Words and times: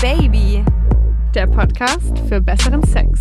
Baby, 0.00 0.64
der 1.34 1.46
Podcast 1.46 2.18
für 2.26 2.40
besseren 2.40 2.82
Sex. 2.84 3.20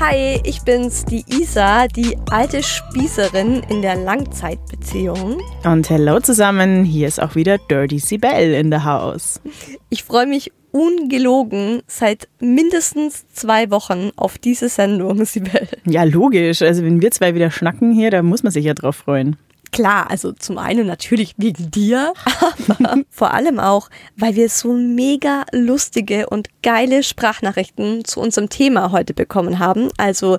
Hi, 0.00 0.40
ich 0.44 0.62
bin's, 0.62 1.04
die 1.04 1.22
Isa, 1.28 1.86
die 1.88 2.16
alte 2.30 2.62
Spießerin 2.62 3.62
in 3.68 3.82
der 3.82 3.96
Langzeitbeziehung. 3.96 5.42
Und 5.64 5.90
hello 5.90 6.18
zusammen, 6.20 6.82
hier 6.82 7.08
ist 7.08 7.20
auch 7.20 7.34
wieder 7.34 7.58
Dirty 7.58 7.98
Sibel 7.98 8.54
in 8.54 8.72
the 8.72 8.78
house. 8.78 9.42
Ich 9.90 10.02
freue 10.02 10.26
mich 10.26 10.52
ungelogen 10.72 11.82
seit 11.86 12.28
mindestens 12.40 13.28
zwei 13.28 13.70
Wochen 13.70 14.12
auf 14.16 14.38
diese 14.38 14.70
Sendung, 14.70 15.24
Sibel. 15.26 15.68
Ja, 15.84 16.04
logisch. 16.04 16.62
Also 16.62 16.82
wenn 16.82 17.02
wir 17.02 17.10
zwei 17.10 17.34
wieder 17.34 17.50
schnacken 17.50 17.92
hier, 17.92 18.10
da 18.10 18.22
muss 18.22 18.42
man 18.42 18.50
sich 18.50 18.64
ja 18.64 18.72
drauf 18.72 18.96
freuen. 18.96 19.36
Klar, 19.72 20.10
also 20.10 20.32
zum 20.32 20.58
einen 20.58 20.86
natürlich 20.86 21.34
wegen 21.36 21.70
dir, 21.70 22.14
aber 22.68 23.02
vor 23.10 23.34
allem 23.34 23.58
auch, 23.58 23.90
weil 24.16 24.34
wir 24.34 24.48
so 24.48 24.72
mega 24.72 25.44
lustige 25.52 26.28
und 26.28 26.48
geile 26.62 27.02
Sprachnachrichten 27.02 28.04
zu 28.04 28.20
unserem 28.20 28.48
Thema 28.48 28.92
heute 28.92 29.12
bekommen 29.12 29.58
haben. 29.58 29.88
Also 29.98 30.38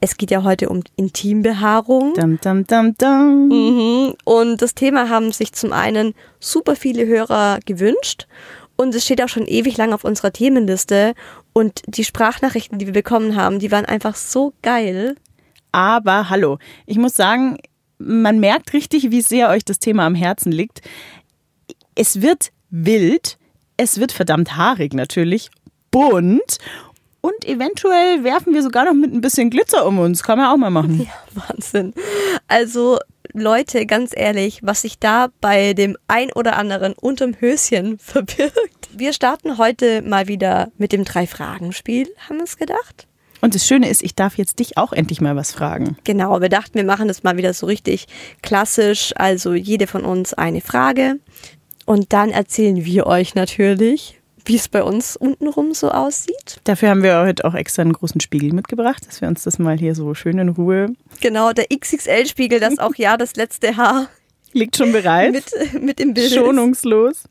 es 0.00 0.16
geht 0.16 0.30
ja 0.30 0.42
heute 0.42 0.68
um 0.68 0.82
Intimbehaarung. 0.96 2.14
Dum, 2.14 2.38
dum, 2.40 2.66
dum, 2.66 2.94
dum. 2.96 3.48
Mhm. 3.48 4.14
Und 4.24 4.62
das 4.62 4.74
Thema 4.74 5.08
haben 5.08 5.32
sich 5.32 5.52
zum 5.52 5.72
einen 5.72 6.14
super 6.40 6.76
viele 6.76 7.06
Hörer 7.06 7.58
gewünscht 7.66 8.26
und 8.80 8.94
es 8.94 9.04
steht 9.04 9.22
auch 9.22 9.28
schon 9.28 9.46
ewig 9.46 9.76
lang 9.76 9.92
auf 9.92 10.04
unserer 10.04 10.32
Themenliste. 10.32 11.14
Und 11.52 11.82
die 11.88 12.04
Sprachnachrichten, 12.04 12.78
die 12.78 12.86
wir 12.86 12.92
bekommen 12.92 13.34
haben, 13.34 13.58
die 13.58 13.72
waren 13.72 13.84
einfach 13.84 14.14
so 14.14 14.52
geil. 14.62 15.16
Aber 15.72 16.30
hallo, 16.30 16.58
ich 16.86 16.96
muss 16.96 17.14
sagen, 17.14 17.58
man 17.98 18.38
merkt 18.40 18.72
richtig, 18.72 19.10
wie 19.10 19.22
sehr 19.22 19.50
euch 19.50 19.64
das 19.64 19.78
Thema 19.78 20.06
am 20.06 20.14
Herzen 20.14 20.52
liegt. 20.52 20.82
Es 21.94 22.22
wird 22.22 22.50
wild, 22.70 23.38
es 23.76 23.98
wird 23.98 24.12
verdammt 24.12 24.56
haarig 24.56 24.94
natürlich, 24.94 25.50
bunt 25.90 26.58
und 27.20 27.44
eventuell 27.44 28.22
werfen 28.22 28.54
wir 28.54 28.62
sogar 28.62 28.84
noch 28.84 28.94
mit 28.94 29.12
ein 29.12 29.20
bisschen 29.20 29.50
Glitzer 29.50 29.86
um 29.86 29.98
uns. 29.98 30.22
Kann 30.22 30.38
man 30.38 30.48
auch 30.48 30.56
mal 30.56 30.70
machen. 30.70 31.00
Ja, 31.08 31.42
Wahnsinn. 31.48 31.92
Also 32.46 32.98
Leute, 33.32 33.86
ganz 33.86 34.12
ehrlich, 34.14 34.60
was 34.62 34.82
sich 34.82 34.98
da 34.98 35.28
bei 35.40 35.74
dem 35.74 35.96
ein 36.06 36.32
oder 36.32 36.56
anderen 36.56 36.94
unterm 36.94 37.34
Höschen 37.38 37.98
verbirgt. 37.98 38.88
Wir 38.92 39.12
starten 39.12 39.58
heute 39.58 40.02
mal 40.02 40.28
wieder 40.28 40.70
mit 40.78 40.92
dem 40.92 41.04
Drei-Fragen-Spiel, 41.04 42.08
haben 42.28 42.36
wir 42.38 42.44
es 42.44 42.56
gedacht? 42.56 43.07
Und 43.40 43.54
das 43.54 43.66
Schöne 43.66 43.88
ist, 43.88 44.02
ich 44.02 44.14
darf 44.14 44.36
jetzt 44.36 44.58
dich 44.58 44.76
auch 44.76 44.92
endlich 44.92 45.20
mal 45.20 45.36
was 45.36 45.52
fragen. 45.52 45.96
Genau, 46.04 46.40
wir 46.40 46.48
dachten, 46.48 46.74
wir 46.74 46.84
machen 46.84 47.08
das 47.08 47.22
mal 47.22 47.36
wieder 47.36 47.54
so 47.54 47.66
richtig 47.66 48.06
klassisch. 48.42 49.12
Also 49.16 49.54
jede 49.54 49.86
von 49.86 50.04
uns 50.04 50.34
eine 50.34 50.60
Frage. 50.60 51.20
Und 51.86 52.12
dann 52.12 52.30
erzählen 52.30 52.84
wir 52.84 53.06
euch 53.06 53.34
natürlich, 53.34 54.20
wie 54.44 54.56
es 54.56 54.68
bei 54.68 54.82
uns 54.82 55.16
untenrum 55.16 55.74
so 55.74 55.90
aussieht. 55.90 56.60
Dafür 56.64 56.90
haben 56.90 57.02
wir 57.02 57.20
heute 57.20 57.44
auch 57.44 57.54
extra 57.54 57.82
einen 57.82 57.92
großen 57.92 58.20
Spiegel 58.20 58.52
mitgebracht, 58.52 59.06
dass 59.06 59.20
wir 59.20 59.28
uns 59.28 59.44
das 59.44 59.58
mal 59.58 59.78
hier 59.78 59.94
so 59.94 60.14
schön 60.14 60.38
in 60.38 60.48
Ruhe. 60.48 60.88
Genau, 61.20 61.52
der 61.52 61.66
XXL-Spiegel, 61.66 62.60
das 62.60 62.78
auch 62.78 62.94
ja 62.96 63.16
das 63.16 63.36
letzte 63.36 63.76
Haar 63.76 64.08
Liegt 64.52 64.76
schon 64.76 64.92
bereit. 64.92 65.32
mit, 65.32 65.44
mit 65.82 66.00
im 66.00 66.14
Bild. 66.14 66.32
Schonungslos. 66.32 67.24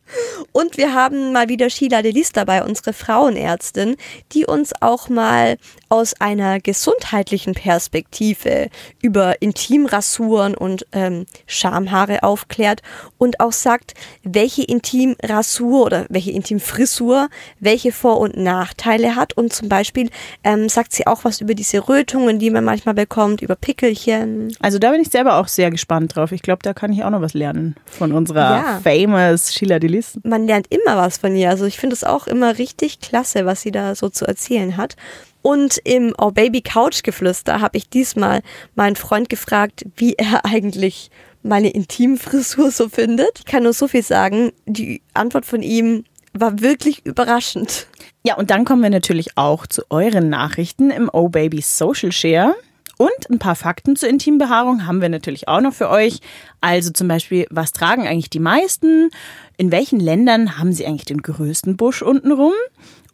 Und 0.51 0.77
wir 0.77 0.93
haben 0.93 1.33
mal 1.33 1.49
wieder 1.49 1.69
Sheila 1.69 2.01
Delis 2.01 2.31
dabei, 2.31 2.63
unsere 2.63 2.93
Frauenärztin, 2.93 3.97
die 4.33 4.45
uns 4.45 4.71
auch 4.81 5.09
mal 5.09 5.57
aus 5.89 6.13
einer 6.19 6.59
gesundheitlichen 6.59 7.53
Perspektive 7.53 8.69
über 9.01 9.41
Intimrasuren 9.41 10.55
und 10.55 10.85
ähm, 10.91 11.25
Schamhaare 11.45 12.23
aufklärt 12.23 12.81
und 13.17 13.39
auch 13.39 13.51
sagt, 13.51 13.93
welche 14.23 14.63
Intimrasur 14.63 15.85
oder 15.85 16.05
welche 16.09 16.31
Intimfrisur 16.31 17.29
welche 17.59 17.91
Vor- 17.91 18.19
und 18.19 18.37
Nachteile 18.37 19.15
hat. 19.15 19.33
Und 19.33 19.53
zum 19.53 19.69
Beispiel 19.69 20.09
ähm, 20.43 20.69
sagt 20.69 20.93
sie 20.93 21.07
auch 21.07 21.23
was 21.23 21.41
über 21.41 21.53
diese 21.53 21.87
Rötungen, 21.87 22.39
die 22.39 22.49
man 22.49 22.63
manchmal 22.63 22.95
bekommt, 22.95 23.41
über 23.41 23.55
Pickelchen. 23.55 24.55
Also 24.59 24.79
da 24.79 24.91
bin 24.91 25.01
ich 25.01 25.09
selber 25.09 25.37
auch 25.37 25.47
sehr 25.47 25.71
gespannt 25.71 26.15
drauf. 26.15 26.31
Ich 26.31 26.41
glaube, 26.41 26.59
da 26.63 26.73
kann 26.73 26.91
ich 26.91 27.03
auch 27.03 27.06
noch 27.09 27.21
was 27.21 27.33
lernen 27.33 27.75
von 27.85 28.11
unserer 28.11 28.57
Ja. 28.57 28.79
famous 28.83 29.53
Sheila 29.53 29.79
Delis. 29.79 30.19
man 30.23 30.45
lernt 30.47 30.67
immer 30.69 30.97
was 30.97 31.17
von 31.17 31.35
ihr. 31.35 31.49
Also 31.49 31.65
ich 31.65 31.77
finde 31.77 31.95
es 31.95 32.03
auch 32.03 32.27
immer 32.27 32.57
richtig 32.57 32.99
klasse, 32.99 33.45
was 33.45 33.61
sie 33.61 33.71
da 33.71 33.95
so 33.95 34.09
zu 34.09 34.25
erzählen 34.25 34.77
hat. 34.77 34.95
Und 35.41 35.79
im 35.85 36.13
Oh 36.17 36.31
Baby 36.31 36.61
Couch 36.61 37.03
Geflüster 37.03 37.61
habe 37.61 37.77
ich 37.77 37.89
diesmal 37.89 38.41
meinen 38.75 38.95
Freund 38.95 39.29
gefragt, 39.29 39.85
wie 39.95 40.13
er 40.15 40.43
eigentlich 40.45 41.09
meine 41.43 41.69
Intimfrisur 41.69 42.71
so 42.71 42.89
findet. 42.89 43.39
Ich 43.39 43.45
kann 43.45 43.63
nur 43.63 43.73
so 43.73 43.87
viel 43.87 44.03
sagen, 44.03 44.51
die 44.65 45.01
Antwort 45.13 45.45
von 45.45 45.61
ihm 45.61 46.03
war 46.33 46.59
wirklich 46.61 47.05
überraschend. 47.05 47.87
Ja, 48.25 48.35
und 48.35 48.49
dann 48.51 48.65
kommen 48.65 48.83
wir 48.83 48.89
natürlich 48.89 49.37
auch 49.37 49.65
zu 49.65 49.83
euren 49.89 50.27
Nachrichten 50.29 50.89
im 50.91 51.09
Oh 51.13 51.29
Baby 51.29 51.61
Social 51.61 52.11
Share. 52.11 52.53
Und 52.97 53.29
ein 53.29 53.39
paar 53.39 53.55
Fakten 53.55 53.95
zur 53.95 54.09
Intimbehaarung 54.09 54.87
haben 54.87 55.01
wir 55.01 55.09
natürlich 55.09 55.47
auch 55.47 55.61
noch 55.61 55.73
für 55.73 55.89
euch. 55.89 56.19
Also 56.61 56.91
zum 56.91 57.07
Beispiel, 57.07 57.45
was 57.51 57.71
tragen 57.71 58.07
eigentlich 58.07 58.31
die 58.31 58.39
meisten? 58.39 59.11
In 59.57 59.71
welchen 59.71 59.99
Ländern 59.99 60.57
haben 60.57 60.73
sie 60.73 60.85
eigentlich 60.85 61.05
den 61.05 61.21
größten 61.21 61.77
Busch 61.77 62.01
untenrum? 62.01 62.53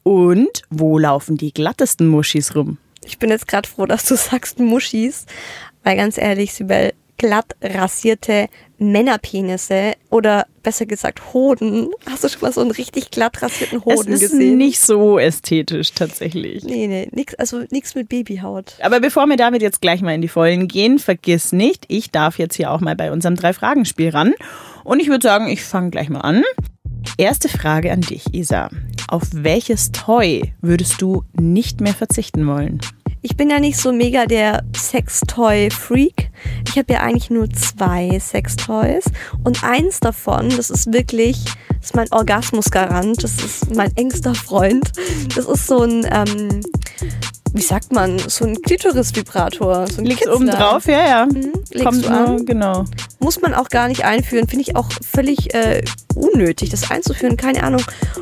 Und 0.04 0.64
wo 0.70 0.98
laufen 0.98 1.38
die 1.38 1.54
glattesten 1.54 2.08
Muschis 2.08 2.56
rum? 2.56 2.78
Ich 3.06 3.20
bin 3.20 3.30
jetzt 3.30 3.48
gerade 3.48 3.68
froh, 3.68 3.86
dass 3.86 4.06
du 4.06 4.16
sagst 4.18 4.60
Muschis, 4.60 5.26
weil 5.84 5.98
ganz 5.98 6.18
ehrlich, 6.18 6.54
Sibel, 6.54 6.94
glatt 7.18 7.56
rasierte 7.62 8.50
Männerpenisse 8.92 9.94
oder 10.10 10.46
besser 10.62 10.86
gesagt 10.86 11.34
Hoden. 11.34 11.90
Hast 12.10 12.24
du 12.24 12.30
schon 12.30 12.42
mal 12.42 12.52
so 12.52 12.62
einen 12.62 12.72
richtig 12.72 13.12
glatt 13.12 13.42
rasierten 13.42 13.84
Hoden 13.86 14.14
es 14.14 14.22
ist 14.22 14.32
gesehen? 14.32 14.58
nicht 14.58 14.80
so 14.80 15.20
ästhetisch 15.20 15.94
tatsächlich. 15.94 16.64
Nee, 16.64 16.88
nee, 16.88 17.08
nix, 17.12 17.36
also 17.36 17.64
nichts 17.70 17.96
mit 17.96 18.10
Babyhaut. 18.10 18.76
Aber 18.82 19.00
bevor 19.00 19.28
wir 19.28 19.38
damit 19.38 19.62
jetzt 19.62 19.82
gleich 19.82 20.02
mal 20.02 20.14
in 20.14 20.22
die 20.22 20.28
Vollen 20.28 20.68
gehen, 20.68 21.00
vergiss 21.00 21.52
nicht, 21.52 21.86
ich 21.88 22.12
darf 22.12 22.40
jetzt 22.40 22.56
hier 22.56 22.72
auch 22.72 22.80
mal 22.80 22.96
bei 22.96 23.12
unserem 23.12 23.36
Drei-Fragen-Spiel 23.36 24.10
ran. 24.10 24.34
Und 24.84 25.00
ich 25.00 25.08
würde 25.08 25.28
sagen, 25.28 25.48
ich 25.48 25.64
fange 25.64 25.90
gleich 25.90 26.10
mal 26.10 26.22
an. 26.22 26.44
Erste 27.18 27.50
Frage 27.50 27.92
an 27.92 28.02
dich, 28.02 28.34
Isa. 28.34 28.70
Auf 29.08 29.24
welches 29.32 29.92
Toy 29.92 30.54
würdest 30.62 31.02
du 31.02 31.24
nicht 31.40 31.82
mehr 31.82 31.94
verzichten 31.94 32.48
wollen? 32.48 32.80
Ich 33.22 33.38
bin 33.38 33.50
ja 33.50 33.60
nicht 33.60 33.78
so 33.78 33.94
mega 33.94 34.26
der 34.26 34.64
Sextoy-Freak. 34.76 36.30
Ich 36.68 36.78
habe 36.78 36.92
ja 36.92 37.00
eigentlich 37.02 37.30
nur 37.30 37.50
zwei 37.52 38.20
Sextoys. 38.20 39.06
Und 39.46 39.64
eins 39.64 40.02
davon, 40.02 40.50
das 40.50 40.70
ist 40.70 40.92
wirklich, 40.92 41.38
das 41.78 41.86
ist 41.86 41.96
mein 41.96 42.12
Orgasmusgarant. 42.12 43.24
Das 43.24 43.36
ist 43.42 43.74
mein 43.76 43.96
engster 43.96 44.36
Freund. 44.36 44.92
Das 45.36 45.46
ist 45.46 45.68
so 45.68 45.84
ein, 45.84 46.06
ähm, 46.12 46.62
wie 47.54 47.62
sagt 47.62 47.94
man, 47.94 48.18
so 48.20 48.46
ein 48.46 48.60
Klitoris-Vibrator. 48.62 49.88
So 49.88 50.02
ein 50.02 50.06
Liegt 50.06 50.28
oben 50.28 50.48
drauf, 50.48 50.86
ja, 50.88 51.08
ja. 51.08 51.26
Mhm, 51.28 51.54
Kommt 51.84 52.08
an. 52.08 52.46
genau. 52.46 52.86
Muss 53.20 53.40
man 53.42 53.54
auch 53.54 53.70
gar 53.70 53.88
nicht 53.88 54.04
einführen. 54.04 54.48
Finde 54.48 54.64
ich 54.64 54.76
auch 54.76 54.90
völlig 54.92 55.54
äh, 55.54 55.84
unnötig, 56.16 56.70
das 56.72 56.90
einzuführen. 56.90 57.38
Keine 57.38 57.64
Ahnung. 57.64 57.82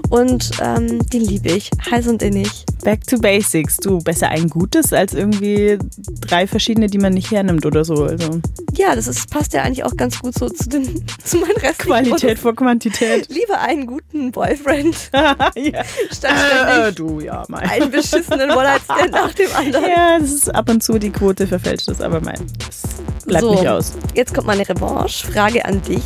Und 0.09 0.51
ähm, 0.61 1.07
den 1.09 1.21
liebe 1.21 1.49
ich. 1.49 1.71
Heiß 1.89 2.07
und 2.07 2.21
innig. 2.21 2.65
Back 2.83 3.05
to 3.07 3.17
Basics. 3.17 3.77
Du, 3.77 3.99
besser 3.99 4.29
ein 4.29 4.49
gutes 4.49 4.91
als 4.91 5.13
irgendwie 5.13 5.77
drei 6.21 6.45
verschiedene, 6.47 6.87
die 6.87 6.97
man 6.97 7.13
nicht 7.13 7.31
hernimmt 7.31 7.65
oder 7.65 7.85
so. 7.85 8.03
Also 8.03 8.41
Ja, 8.75 8.95
das 8.95 9.07
ist, 9.07 9.29
passt 9.29 9.53
ja 9.53 9.61
eigentlich 9.63 9.83
auch 9.83 9.95
ganz 9.95 10.19
gut 10.19 10.33
so 10.37 10.49
zu, 10.49 10.67
den, 10.69 10.83
zu 11.23 11.37
meinen 11.37 11.51
restlichen 11.57 11.77
Qualität 11.77 12.39
vor 12.39 12.55
Quantität. 12.55 13.29
Lieber 13.29 13.59
einen 13.59 13.85
guten 13.87 14.31
Boyfriend 14.31 14.95
ja. 15.13 15.83
statt 16.11 16.31
Äh, 16.67 16.91
du, 16.91 17.19
ja, 17.21 17.43
mein. 17.47 17.69
einen 17.69 17.91
beschissenen 17.91 18.51
One-Night-Stand 18.51 19.15
nach 19.25 19.33
dem 19.33 19.53
anderen. 19.55 19.85
Ja, 19.89 20.19
das 20.19 20.31
ist 20.31 20.53
ab 20.53 20.69
und 20.69 20.81
zu 20.83 20.97
die 20.99 21.09
Quote 21.09 21.47
verfälscht 21.47 21.87
das, 21.87 22.01
aber 22.01 22.21
mein, 22.21 22.39
das 22.65 22.81
bleibt 23.25 23.43
So. 23.43 23.51
nicht 23.55 23.67
aus. 23.67 23.93
Jetzt 24.13 24.33
kommt 24.33 24.47
meine 24.47 24.67
Revanche. 24.67 25.27
Frage 25.27 25.63
an 25.65 25.81
dich. 25.81 26.03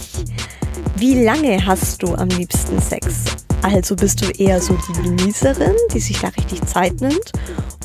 Wie 0.97 1.23
lange 1.23 1.65
hast 1.65 2.01
du 2.03 2.13
am 2.15 2.29
liebsten 2.29 2.81
Sex? 2.81 3.23
Also 3.61 3.95
bist 3.95 4.21
du 4.21 4.29
eher 4.41 4.61
so 4.61 4.77
die 4.87 5.01
Genießerin, 5.01 5.73
die 5.93 5.99
sich 5.99 6.19
da 6.19 6.27
richtig 6.29 6.63
Zeit 6.65 7.01
nimmt? 7.01 7.31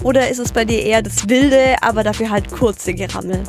Oder 0.03 0.29
ist 0.29 0.39
es 0.39 0.53
bei 0.53 0.65
dir 0.65 0.83
eher 0.83 1.03
das 1.03 1.29
Wilde, 1.29 1.77
aber 1.81 2.03
dafür 2.05 2.31
halt 2.31 2.51
kurze 2.51 2.93
Gerammel? 2.95 3.43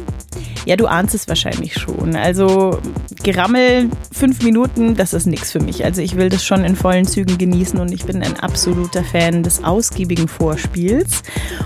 Ja, 0.65 0.75
du 0.75 0.85
ahnst 0.85 1.15
es 1.15 1.27
wahrscheinlich 1.27 1.73
schon. 1.73 2.15
Also 2.15 2.79
Gerammel, 3.23 3.89
fünf 4.11 4.43
Minuten, 4.43 4.95
das 4.95 5.13
ist 5.13 5.25
nichts 5.25 5.51
für 5.51 5.59
mich. 5.59 5.83
Also 5.83 6.01
ich 6.01 6.15
will 6.15 6.29
das 6.29 6.45
schon 6.45 6.63
in 6.63 6.75
vollen 6.75 7.05
Zügen 7.05 7.37
genießen 7.37 7.79
und 7.79 7.91
ich 7.91 8.05
bin 8.05 8.21
ein 8.21 8.39
absoluter 8.39 9.03
Fan 9.03 9.43
des 9.43 9.63
ausgiebigen 9.63 10.27
Vorspiels. 10.27 11.23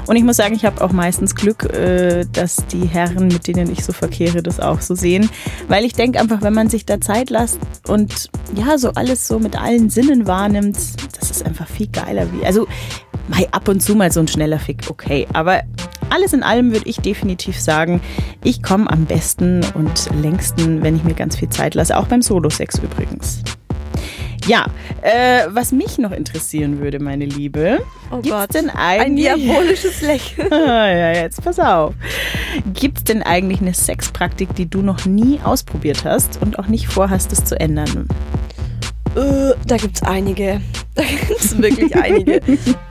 Und 0.07 0.15
ich 0.15 0.24
muss 0.24 0.38
sagen, 0.38 0.56
ich 0.56 0.65
habe 0.65 0.81
auch 0.83 0.92
meistens 0.92 1.36
Glück, 1.36 1.65
äh, 1.74 2.25
dass 2.31 2.65
die 2.68 2.86
Herren, 2.86 3.27
mit 3.27 3.47
denen 3.47 3.69
ich 3.71 3.83
so 3.83 3.92
verkehre, 3.92 4.42
das 4.42 4.59
auch 4.59 4.81
so 4.81 4.95
sehen. 4.95 5.30
Weil 5.68 5.83
ich 5.83 5.94
denke 5.94 6.19
einfach, 6.19 6.41
wenn 6.41 6.53
man 6.53 6.69
sich 6.69 6.86
da 6.86 7.01
Zeit 7.01 7.30
lässt 7.30 7.59
und 7.88 8.30
ja, 8.56 8.77
so 8.77 8.91
alles 8.91 9.27
so 9.27 9.39
mit 9.39 9.59
allen 9.59 9.89
Sinnen 9.89 10.27
wahrnimmt, 10.27 10.77
das 11.19 11.31
ist 11.31 11.45
einfach 11.45 11.68
viel 11.68 11.88
geiler 11.88 12.27
wie. 12.31 12.45
Also 12.45 12.68
ab 13.51 13.68
und 13.68 13.81
zu 13.81 13.95
mal 13.95 14.12
so 14.12 14.19
ein 14.19 14.27
schneller 14.27 14.59
Fick, 14.59 14.83
okay. 14.89 15.27
Aber 15.33 15.63
alles 16.10 16.34
in 16.34 16.44
allem 16.44 16.72
würde 16.72 16.88
ich 16.88 16.98
definitiv 16.98 17.60
sagen, 17.60 18.02
ich 18.44 18.62
komme 18.63 18.90
am 18.90 19.06
besten 19.06 19.62
und 19.74 20.10
längsten, 20.22 20.84
wenn 20.84 20.96
ich 20.96 21.04
mir 21.04 21.13
ganz 21.13 21.36
viel 21.38 21.50
Zeit 21.50 21.75
lasse, 21.75 21.98
auch 21.98 22.07
beim 22.07 22.22
Solo-Sex 22.22 22.80
übrigens. 22.80 23.42
Ja, 24.48 24.68
äh, 25.02 25.48
was 25.50 25.72
mich 25.72 25.98
noch 25.98 26.12
interessieren 26.12 26.80
würde, 26.80 27.00
meine 27.00 27.25
Liebe, 27.25 27.80
Oh 28.12 28.18
gibt's 28.18 28.30
Gott. 28.30 28.54
denn 28.54 28.69
Ein 28.69 29.02
eigentlich... 29.02 29.34
diabolisches 29.34 30.02
Lächeln. 30.02 30.50
Ah, 30.54 30.88
ja, 30.88 31.12
jetzt 31.13 31.44
pass 31.44 31.60
auf. 31.60 31.96
Gibt 32.74 33.00
es 33.00 33.04
denn 33.06 33.24
eigentlich 33.24 33.62
eine 33.62 33.74
Sexpraktik, 33.74 34.54
die 34.56 34.69
du 34.69 34.81
noch 34.84 35.06
nie 35.06 35.40
ausprobiert 35.44 36.06
hast 36.06 36.40
und 36.44 36.60
auch 36.60 36.68
nicht 36.68 36.88
vorhast, 36.88 37.31
es 37.31 37.44
zu 37.44 37.60
ändern? 37.60 38.08
Äh, 39.16 39.54
da 39.66 39.78
gibt's 39.78 40.04
einige. 40.04 40.62
Da 40.97 41.03
gibt's 41.03 41.57
wirklich 41.57 41.94
einige. 41.95 42.39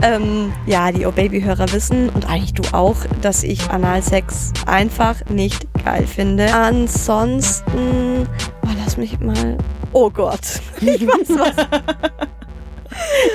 ähm, 0.02 0.52
ja, 0.66 0.92
die 0.92 1.06
Oh-Baby-Hörer 1.06 1.72
wissen 1.72 2.10
und 2.10 2.28
eigentlich 2.28 2.52
du 2.52 2.62
auch, 2.72 2.96
dass 3.22 3.42
ich 3.42 3.70
Analsex 3.70 4.52
einfach 4.66 5.16
nicht 5.30 5.66
geil 5.84 6.06
finde. 6.06 6.52
Ansonsten, 6.52 8.28
oh, 8.62 8.68
lass 8.82 8.98
mich 8.98 9.18
mal. 9.20 9.56
Oh 9.92 10.10
Gott. 10.10 10.60
Ich 10.80 11.06
weiß 11.06 11.30
was. 11.30 11.66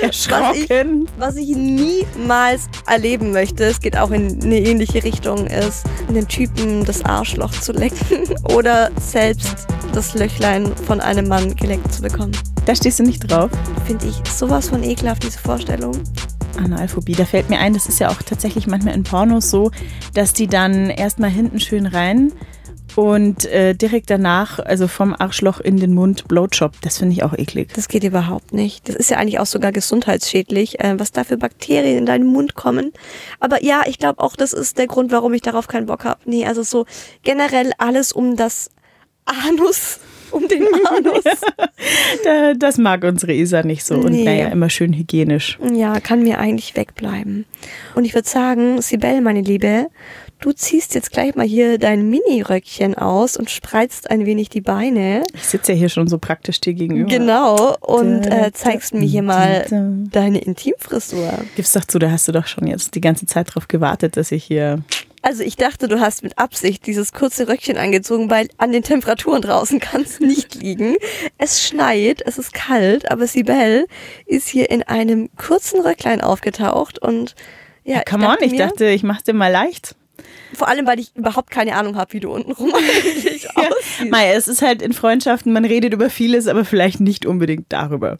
Erschrocken. 0.02 1.08
Was 1.18 1.36
ich 1.36 1.48
niemals 1.48 2.68
erleben 2.86 3.32
möchte, 3.32 3.64
es 3.64 3.80
geht 3.80 3.98
auch 3.98 4.10
in 4.10 4.42
eine 4.42 4.58
ähnliche 4.58 5.02
Richtung, 5.02 5.46
ist, 5.48 5.84
den 6.08 6.26
Typen 6.28 6.84
das 6.84 7.04
Arschloch 7.04 7.50
zu 7.50 7.72
lecken 7.72 8.34
oder 8.54 8.90
selbst 8.98 9.66
das 9.92 10.14
Löchlein 10.14 10.74
von 10.86 11.00
einem 11.00 11.28
Mann 11.28 11.54
geleckt 11.56 11.92
zu 11.92 12.02
bekommen. 12.02 12.32
Da 12.70 12.76
stehst 12.76 13.00
du 13.00 13.02
nicht 13.02 13.28
drauf. 13.28 13.50
Finde 13.84 14.06
ich 14.06 14.14
sowas 14.30 14.68
von 14.68 14.84
ekelhaft, 14.84 15.24
diese 15.24 15.40
Vorstellung. 15.40 15.90
Analphobie, 16.56 17.14
da 17.14 17.24
fällt 17.24 17.50
mir 17.50 17.58
ein, 17.58 17.74
das 17.74 17.86
ist 17.86 17.98
ja 17.98 18.10
auch 18.10 18.22
tatsächlich 18.22 18.68
manchmal 18.68 18.94
in 18.94 19.02
Pornos 19.02 19.50
so, 19.50 19.72
dass 20.14 20.34
die 20.34 20.46
dann 20.46 20.88
erstmal 20.88 21.30
hinten 21.30 21.58
schön 21.58 21.86
rein 21.86 22.32
und 22.94 23.44
äh, 23.46 23.74
direkt 23.74 24.08
danach, 24.08 24.60
also 24.60 24.86
vom 24.86 25.16
Arschloch 25.18 25.58
in 25.58 25.78
den 25.78 25.94
Mund, 25.94 26.28
Blowjob. 26.28 26.74
Das 26.82 26.98
finde 26.98 27.14
ich 27.14 27.24
auch 27.24 27.36
eklig. 27.36 27.72
Das 27.74 27.88
geht 27.88 28.04
überhaupt 28.04 28.52
nicht. 28.52 28.88
Das 28.88 28.94
ist 28.94 29.10
ja 29.10 29.16
eigentlich 29.16 29.40
auch 29.40 29.46
sogar 29.46 29.72
gesundheitsschädlich, 29.72 30.78
äh, 30.78 30.96
was 30.96 31.10
da 31.10 31.24
für 31.24 31.38
Bakterien 31.38 31.98
in 31.98 32.06
deinen 32.06 32.26
Mund 32.26 32.54
kommen. 32.54 32.92
Aber 33.40 33.64
ja, 33.64 33.82
ich 33.86 33.98
glaube 33.98 34.20
auch, 34.20 34.36
das 34.36 34.52
ist 34.52 34.78
der 34.78 34.86
Grund, 34.86 35.10
warum 35.10 35.34
ich 35.34 35.42
darauf 35.42 35.66
keinen 35.66 35.86
Bock 35.86 36.04
habe. 36.04 36.20
Nee, 36.24 36.46
also 36.46 36.62
so 36.62 36.86
generell 37.24 37.72
alles 37.78 38.12
um 38.12 38.36
das 38.36 38.70
Anus, 39.24 39.98
um 40.32 40.46
den 40.48 40.64
Anus. 40.88 41.24
Da, 42.24 42.52
das 42.54 42.76
mag 42.76 43.04
unsere 43.04 43.32
Isa 43.32 43.62
nicht 43.62 43.84
so. 43.84 43.94
Und 43.94 44.12
Nee. 44.12 44.24
naja, 44.24 44.48
immer 44.48 44.68
schön 44.68 44.92
hygienisch. 44.92 45.58
Ja, 45.72 45.98
kann 46.00 46.22
mir 46.22 46.38
eigentlich 46.38 46.76
wegbleiben. 46.76 47.46
Und 47.94 48.04
ich 48.04 48.14
würde 48.14 48.28
sagen, 48.28 48.82
Sibel, 48.82 49.20
meine 49.22 49.40
Liebe, 49.40 49.86
du 50.40 50.52
ziehst 50.52 50.94
jetzt 50.94 51.10
gleich 51.12 51.34
mal 51.36 51.46
hier 51.46 51.78
dein 51.78 52.10
Mini-Röckchen 52.10 52.94
aus 52.96 53.36
und 53.38 53.48
spreizt 53.50 54.10
ein 54.10 54.26
wenig 54.26 54.50
die 54.50 54.60
Beine. 54.60 55.22
Ich 55.34 55.44
sitze 55.46 55.72
ja 55.72 55.78
hier 55.78 55.88
schon 55.88 56.08
so 56.08 56.18
praktisch 56.18 56.60
dir 56.60 56.74
gegenüber. 56.74 57.08
Genau. 57.08 57.76
Und 57.80 58.26
äh, 58.26 58.50
zeigst 58.52 58.92
mir 58.92 59.06
hier 59.06 59.22
mal 59.22 59.64
deine 60.12 60.38
Intimfrisur. 60.40 61.32
Gib's 61.56 61.72
doch 61.72 61.84
zu, 61.86 61.98
da 61.98 62.10
hast 62.10 62.28
du 62.28 62.32
doch 62.32 62.46
schon 62.46 62.66
jetzt 62.66 62.94
die 62.94 63.00
ganze 63.00 63.24
Zeit 63.26 63.54
drauf 63.54 63.68
gewartet, 63.68 64.16
dass 64.18 64.32
ich 64.32 64.44
hier. 64.44 64.82
Also 65.22 65.42
ich 65.42 65.56
dachte, 65.56 65.86
du 65.86 66.00
hast 66.00 66.22
mit 66.22 66.38
Absicht 66.38 66.86
dieses 66.86 67.12
kurze 67.12 67.46
Röckchen 67.48 67.76
angezogen, 67.76 68.30
weil 68.30 68.48
an 68.56 68.72
den 68.72 68.82
Temperaturen 68.82 69.42
draußen 69.42 69.78
kann 69.80 70.02
es 70.02 70.18
nicht 70.20 70.54
liegen. 70.54 70.96
Es 71.38 71.62
schneit, 71.66 72.22
es 72.24 72.38
ist 72.38 72.54
kalt, 72.54 73.10
aber 73.10 73.26
Sibel 73.26 73.86
ist 74.26 74.48
hier 74.48 74.70
in 74.70 74.82
einem 74.82 75.28
kurzen 75.36 75.80
Röcklein 75.80 76.20
aufgetaucht 76.20 76.98
und 76.98 77.34
ja, 77.84 78.02
Come 78.08 78.28
on, 78.28 78.36
ich 78.40 78.56
dachte, 78.56 78.86
ich 78.88 79.02
mach's 79.02 79.24
dir 79.24 79.32
mal 79.34 79.50
leicht. 79.50 79.94
vor 80.54 80.68
allem, 80.68 80.86
weil 80.86 81.00
ich 81.00 81.16
überhaupt 81.16 81.50
keine 81.50 81.74
Ahnung 81.76 81.96
habe, 81.96 82.12
wie 82.12 82.20
du 82.20 82.30
untenrum 82.30 82.72
eigentlich 82.74 83.48
aussiehst. 83.56 84.10
Mei, 84.10 84.32
es 84.32 84.48
ist 84.48 84.62
halt 84.62 84.80
in 84.82 84.92
Freundschaften, 84.92 85.52
man 85.52 85.64
redet 85.64 85.92
über 85.94 86.08
vieles, 86.10 86.46
aber 86.46 86.64
vielleicht 86.64 87.00
nicht 87.00 87.26
unbedingt 87.26 87.66
darüber. 87.70 88.16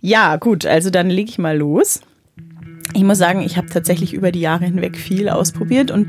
Ja, 0.00 0.36
gut, 0.36 0.66
also 0.66 0.90
dann 0.90 1.08
lege 1.10 1.30
ich 1.30 1.38
mal 1.38 1.56
los. 1.56 2.00
Ich 2.94 3.02
muss 3.02 3.18
sagen, 3.18 3.42
ich 3.42 3.56
habe 3.56 3.68
tatsächlich 3.68 4.14
über 4.14 4.32
die 4.32 4.40
Jahre 4.40 4.64
hinweg 4.64 4.96
viel 4.96 5.28
ausprobiert 5.28 5.90
und 5.90 6.08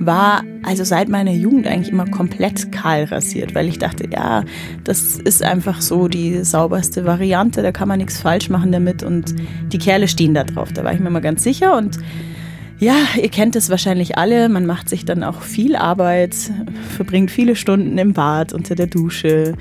war 0.00 0.42
also 0.64 0.82
seit 0.82 1.08
meiner 1.08 1.30
Jugend 1.30 1.66
eigentlich 1.66 1.92
immer 1.92 2.06
komplett 2.06 2.72
kahl 2.72 3.04
rasiert, 3.04 3.54
weil 3.54 3.68
ich 3.68 3.78
dachte, 3.78 4.08
ja, 4.10 4.42
das 4.82 5.16
ist 5.16 5.42
einfach 5.42 5.80
so 5.80 6.08
die 6.08 6.44
sauberste 6.44 7.04
Variante, 7.04 7.62
da 7.62 7.70
kann 7.70 7.88
man 7.88 7.98
nichts 7.98 8.20
falsch 8.20 8.50
machen 8.50 8.72
damit 8.72 9.02
und 9.02 9.34
die 9.72 9.78
Kerle 9.78 10.08
stehen 10.08 10.34
da 10.34 10.44
drauf. 10.44 10.72
Da 10.72 10.82
war 10.84 10.92
ich 10.92 11.00
mir 11.00 11.10
mal 11.10 11.20
ganz 11.20 11.44
sicher 11.44 11.76
und 11.76 11.98
ja, 12.80 12.96
ihr 13.16 13.28
kennt 13.28 13.54
es 13.54 13.70
wahrscheinlich 13.70 14.18
alle. 14.18 14.48
Man 14.48 14.66
macht 14.66 14.88
sich 14.88 15.04
dann 15.04 15.22
auch 15.22 15.42
viel 15.42 15.76
Arbeit, 15.76 16.34
verbringt 16.96 17.30
viele 17.30 17.54
Stunden 17.54 17.96
im 17.98 18.12
Bad, 18.12 18.52
unter 18.52 18.74
der 18.74 18.88
Dusche, 18.88 19.54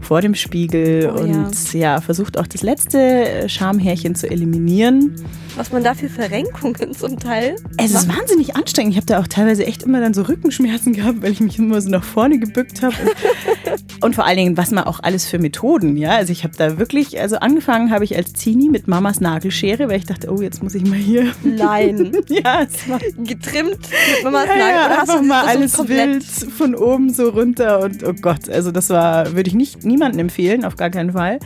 vor 0.00 0.20
dem 0.20 0.34
Spiegel 0.34 1.12
Oh 1.14 1.18
ja. 1.18 1.22
und 1.24 1.72
ja. 1.74 2.00
versucht 2.00 2.38
auch 2.38 2.46
das 2.46 2.62
letzte 2.62 3.48
Schamhärchen 3.48 4.14
zu 4.14 4.30
eliminieren. 4.30 5.14
Was 5.56 5.72
man 5.72 5.82
da 5.82 5.94
für 5.94 6.08
Verrenkungen 6.08 6.94
zum 6.94 7.18
Teil 7.18 7.56
Es 7.76 7.92
ist 7.92 8.08
wahnsinnig 8.08 8.54
anstrengend. 8.56 8.92
Ich 8.92 8.96
habe 8.96 9.06
da 9.06 9.20
auch 9.20 9.26
teilweise 9.26 9.66
echt 9.66 9.82
immer 9.82 10.00
dann 10.00 10.14
so 10.14 10.22
Rückenschmerzen 10.22 10.92
gehabt, 10.92 11.22
weil 11.22 11.32
ich 11.32 11.40
mich 11.40 11.58
immer 11.58 11.80
so 11.80 11.90
nach 11.90 12.04
vorne 12.04 12.38
gebückt 12.38 12.82
habe. 12.82 12.94
Und, 13.00 14.02
und 14.04 14.14
vor 14.14 14.24
allen 14.26 14.36
Dingen, 14.36 14.56
was 14.56 14.70
man 14.70 14.84
auch 14.84 15.00
alles 15.02 15.26
für 15.26 15.38
Methoden, 15.38 15.96
ja. 15.96 16.10
Also 16.12 16.32
ich 16.32 16.44
habe 16.44 16.54
da 16.56 16.78
wirklich, 16.78 17.20
also 17.20 17.36
angefangen 17.36 17.90
habe 17.90 18.04
ich 18.04 18.16
als 18.16 18.32
Zini 18.34 18.68
mit 18.68 18.86
Mamas 18.88 19.20
Nagelschere, 19.20 19.88
weil 19.88 19.98
ich 19.98 20.06
dachte, 20.06 20.30
oh, 20.32 20.40
jetzt 20.40 20.62
muss 20.62 20.74
ich 20.74 20.86
mal 20.86 20.98
hier. 20.98 21.32
Nein. 21.42 22.12
ja, 22.28 22.62
es 22.62 22.88
war 22.88 23.00
getrimmt 23.24 23.78
mit 23.80 24.24
Mamas 24.24 24.46
ja, 24.46 24.56
Nagel. 24.56 24.74
ja, 24.94 25.00
einfach 25.00 25.22
mal 25.22 25.44
alles 25.46 25.72
komplett- 25.74 26.08
wild 26.08 26.24
von 26.52 26.74
oben 26.76 27.12
so 27.12 27.28
runter 27.30 27.80
und 27.80 28.04
oh 28.06 28.14
Gott, 28.20 28.48
also 28.48 28.70
das 28.70 28.88
war, 28.90 29.32
würde 29.34 29.48
ich 29.48 29.54
nicht 29.54 29.84
niemandem 29.90 30.20
empfehlen, 30.20 30.64
auf 30.64 30.76
gar 30.76 30.90
keinen 30.90 31.12
Fall. 31.12 31.38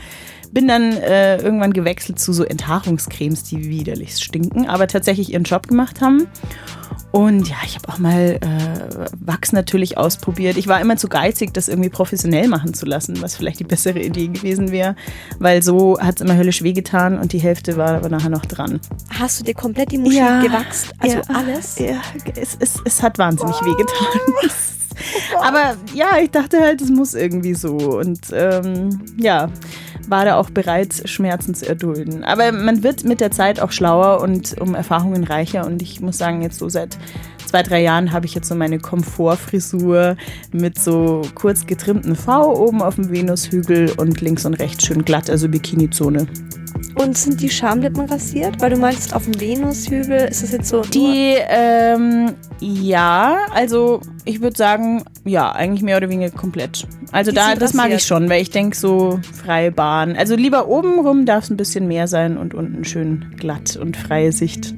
Bin 0.52 0.68
dann 0.68 0.92
äh, 0.98 1.38
irgendwann 1.38 1.72
gewechselt 1.72 2.20
zu 2.20 2.32
so 2.32 2.44
Enthaarungscremes, 2.44 3.42
die 3.42 3.68
widerlich 3.68 4.16
stinken, 4.18 4.68
aber 4.68 4.86
tatsächlich 4.86 5.32
ihren 5.32 5.42
Job 5.42 5.66
gemacht 5.66 6.00
haben. 6.00 6.28
Und 7.10 7.48
ja, 7.48 7.56
ich 7.64 7.76
habe 7.76 7.88
auch 7.88 7.98
mal 7.98 8.38
äh, 8.40 9.06
Wachs 9.20 9.52
natürlich 9.52 9.98
ausprobiert. 9.98 10.56
Ich 10.56 10.66
war 10.66 10.80
immer 10.80 10.96
zu 10.96 11.08
geizig, 11.08 11.52
das 11.54 11.68
irgendwie 11.68 11.88
professionell 11.88 12.48
machen 12.48 12.74
zu 12.74 12.86
lassen, 12.86 13.20
was 13.20 13.36
vielleicht 13.36 13.60
die 13.60 13.64
bessere 13.64 14.00
Idee 14.00 14.28
gewesen 14.28 14.70
wäre, 14.72 14.96
weil 15.38 15.62
so 15.62 15.98
hat 16.00 16.16
es 16.16 16.20
immer 16.22 16.36
höllisch 16.36 16.62
wehgetan 16.62 17.18
und 17.18 17.32
die 17.32 17.38
Hälfte 17.38 17.76
war 17.76 17.90
aber 17.94 18.08
nachher 18.08 18.30
noch 18.30 18.44
dran. 18.46 18.80
Hast 19.10 19.40
du 19.40 19.44
dir 19.44 19.54
komplett 19.54 19.90
die 19.92 19.98
Muschel 19.98 20.18
Ja. 20.18 20.40
gewachst? 20.42 20.92
Also 20.98 21.16
Ja. 21.18 21.22
alles? 21.34 21.78
Ja, 21.78 22.00
es, 22.36 22.56
es, 22.60 22.74
es 22.84 23.02
hat 23.02 23.18
wahnsinnig 23.18 23.60
wehgetan. 23.64 24.06
Aber 25.40 25.76
ja, 25.94 26.18
ich 26.22 26.30
dachte 26.30 26.60
halt, 26.60 26.80
es 26.80 26.90
muss 26.90 27.14
irgendwie 27.14 27.54
so. 27.54 27.76
Und 27.76 28.20
ähm, 28.32 29.00
ja, 29.16 29.50
war 30.08 30.24
da 30.24 30.36
auch 30.36 30.50
bereit, 30.50 31.02
Schmerzen 31.06 31.54
zu 31.54 31.68
erdulden. 31.68 32.24
Aber 32.24 32.52
man 32.52 32.82
wird 32.82 33.04
mit 33.04 33.20
der 33.20 33.30
Zeit 33.30 33.60
auch 33.60 33.72
schlauer 33.72 34.20
und 34.20 34.60
um 34.60 34.74
Erfahrungen 34.74 35.24
reicher. 35.24 35.66
Und 35.66 35.82
ich 35.82 36.00
muss 36.00 36.18
sagen, 36.18 36.42
jetzt 36.42 36.58
so 36.58 36.68
seit 36.68 36.98
zwei, 37.46 37.62
drei 37.62 37.82
Jahren 37.82 38.12
habe 38.12 38.26
ich 38.26 38.34
jetzt 38.34 38.48
so 38.48 38.54
meine 38.54 38.78
Komfortfrisur 38.78 40.16
mit 40.52 40.78
so 40.78 41.22
kurz 41.34 41.66
getrimmten 41.66 42.16
V 42.16 42.52
oben 42.52 42.82
auf 42.82 42.96
dem 42.96 43.10
Venushügel 43.10 43.92
und 43.96 44.20
links 44.20 44.44
und 44.44 44.54
rechts 44.54 44.84
schön 44.84 45.04
glatt, 45.04 45.30
also 45.30 45.48
Bikini-Zone. 45.48 46.26
Und 46.96 47.18
sind 47.18 47.40
die 47.40 47.50
Schamlippen 47.50 48.02
rasiert? 48.06 48.60
Weil 48.60 48.70
du 48.70 48.76
meinst, 48.76 49.14
auf 49.14 49.24
dem 49.24 49.40
Venushügel 49.40 50.28
ist 50.28 50.42
das 50.42 50.52
jetzt 50.52 50.68
so. 50.68 50.82
Die, 50.82 51.34
ähm, 51.48 52.34
ja, 52.60 53.38
also 53.52 54.00
ich 54.24 54.40
würde 54.40 54.56
sagen, 54.56 55.02
ja, 55.24 55.50
eigentlich 55.52 55.82
mehr 55.82 55.96
oder 55.96 56.08
weniger 56.08 56.30
komplett. 56.30 56.86
Also 57.10 57.30
Die 57.30 57.36
da, 57.36 57.54
das 57.56 57.74
mag 57.74 57.86
rasiert. 57.86 58.00
ich 58.00 58.06
schon, 58.06 58.28
weil 58.30 58.42
ich 58.42 58.50
denke 58.50 58.76
so 58.76 59.20
freie 59.44 59.72
Bahn. 59.72 60.16
Also 60.16 60.36
lieber 60.36 60.68
oben 60.68 61.00
rum 61.00 61.26
darf 61.26 61.44
es 61.44 61.50
ein 61.50 61.56
bisschen 61.56 61.88
mehr 61.88 62.06
sein 62.06 62.36
und 62.36 62.54
unten 62.54 62.84
schön 62.84 63.34
glatt 63.38 63.76
und 63.76 63.96
freie 63.96 64.32
Sicht. 64.32 64.74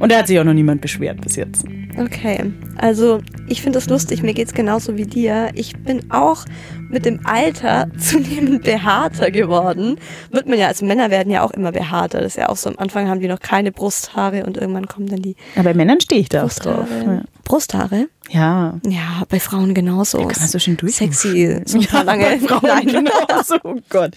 Und 0.00 0.10
da 0.10 0.18
hat 0.18 0.26
sich 0.26 0.38
auch 0.40 0.44
noch 0.44 0.54
niemand 0.54 0.80
beschwert 0.80 1.20
bis 1.20 1.36
jetzt. 1.36 1.64
Okay, 1.98 2.52
also 2.76 3.18
ich 3.48 3.60
finde 3.60 3.78
das 3.78 3.88
lustig, 3.88 4.22
mir 4.22 4.32
geht's 4.32 4.54
genauso 4.54 4.96
wie 4.96 5.06
dir. 5.06 5.48
Ich 5.54 5.76
bin 5.78 6.10
auch 6.12 6.44
mit 6.88 7.04
dem 7.04 7.20
Alter 7.24 7.88
zunehmend 7.98 8.64
behaarter 8.64 9.30
geworden. 9.30 9.98
Wird 10.30 10.46
man 10.46 10.58
ja, 10.58 10.68
also 10.68 10.84
Männer 10.84 11.10
werden 11.10 11.32
ja 11.32 11.42
auch 11.42 11.50
immer 11.50 11.72
behaarter. 11.72 12.18
Das 12.20 12.32
ist 12.32 12.36
ja 12.36 12.48
auch 12.48 12.56
so, 12.56 12.70
am 12.70 12.78
Anfang 12.78 13.08
haben 13.08 13.20
die 13.20 13.28
noch 13.28 13.40
keine 13.40 13.72
Brusthaare 13.72 14.44
und 14.44 14.56
irgendwann 14.56 14.86
kommen 14.86 15.08
dann 15.08 15.22
die 15.22 15.36
Aber 15.54 15.64
bei 15.64 15.74
Männern 15.74 16.00
stehe 16.00 16.20
ich 16.20 16.28
da 16.28 16.44
auch 16.44 16.52
drauf. 16.52 16.88
Ja. 16.90 17.22
Brusthaare? 17.44 18.08
Ja. 18.30 18.78
Ja, 18.86 19.22
bei 19.28 19.40
Frauen 19.40 19.72
genauso. 19.74 20.18
Da 20.18 20.24
kann 20.26 20.40
man 20.40 20.48
so 20.48 20.58
schön 20.58 20.76
durchwuscheln. 20.76 21.12
Sexy, 21.12 21.60
so 21.64 21.80
paar 21.88 22.04
lange. 22.04 22.24
Bei 22.24 22.38
Frauen 22.38 22.60
Nein. 22.68 22.86
genauso, 22.86 23.54
oh 23.64 23.76
Gott. 23.88 24.12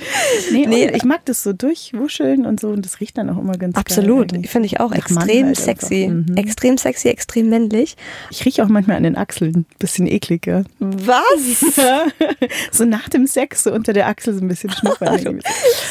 Nee, 0.52 0.66
Nee. 0.68 0.92
ich 0.94 1.04
mag 1.06 1.24
das 1.26 1.44
so 1.44 1.54
durchwuscheln 1.54 2.46
und 2.46 2.60
so 2.60 2.70
und 2.70 2.86
das 2.86 3.00
riecht 3.00 3.18
dann 3.18 3.30
auch 3.30 3.38
immer 3.38 3.54
ganz 3.58 3.76
Absolut, 3.78 4.34
geil. 4.34 4.44
finde 4.48 4.66
ich 4.66 4.80
auch 4.80 4.90
Mann 4.90 5.00
extrem 5.00 5.46
halt 5.48 5.58
sexy. 5.58 6.08
Mhm. 6.10 6.36
Extrem 6.38 6.78
sexy, 6.78 7.08
extrem 7.10 7.50
männlich. 7.50 7.96
Ich 8.30 8.44
rieche 8.46 8.64
auch 8.64 8.68
manchmal 8.70 8.98
an 8.98 9.04
den 9.04 9.16
Achseln, 9.18 9.66
bisschen 9.80 10.08
ekliger. 10.08 10.64
Was? 10.80 11.76
so 12.72 12.86
nach 12.86 13.08
dem 13.10 13.28
Sex 13.28 13.64
so 13.64 13.72
unter 13.72 13.94
der 13.94 14.08
Achsel 14.08 14.34
so 14.34 14.42
ein 14.42 14.48
bisschen 14.48 14.72
schnuppern. 14.72 15.20
irgendwie. 15.20 15.48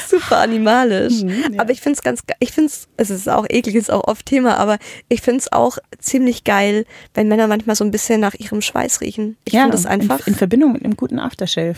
Super 0.09 0.39
animalisch. 0.39 1.23
Mhm, 1.23 1.55
ja. 1.55 1.61
Aber 1.61 1.71
ich 1.73 1.81
finde 1.81 1.97
es 1.97 2.03
ganz 2.03 2.27
ge- 2.27 2.37
ich 2.41 2.53
finde 2.53 2.69
es, 2.71 2.89
es 2.97 3.11
ist 3.11 3.29
auch 3.29 3.47
eklig, 3.49 3.77
ist 3.77 3.91
auch 3.91 4.07
oft 4.09 4.27
Thema, 4.27 4.57
aber 4.59 4.79
ich 5.09 5.23
finde 5.23 5.39
es 5.41 5.53
auch 5.53 5.79
ziemlich 5.99 6.45
geil, 6.45 6.85
wenn 7.15 7.29
Männer 7.29 7.47
manchmal 7.47 7.77
so 7.77 7.85
ein 7.85 7.91
bisschen 7.91 8.10
nach 8.19 8.35
ihrem 8.35 8.61
Schweiß 8.61 9.01
riechen. 9.01 9.37
Ich 9.45 9.53
finde 9.53 9.71
das 9.71 9.87
einfach. 9.87 10.21
In, 10.27 10.33
in 10.33 10.35
Verbindung 10.35 10.73
mit 10.73 10.85
einem 10.85 10.97
guten 10.97 11.19
Aftershave. 11.19 11.77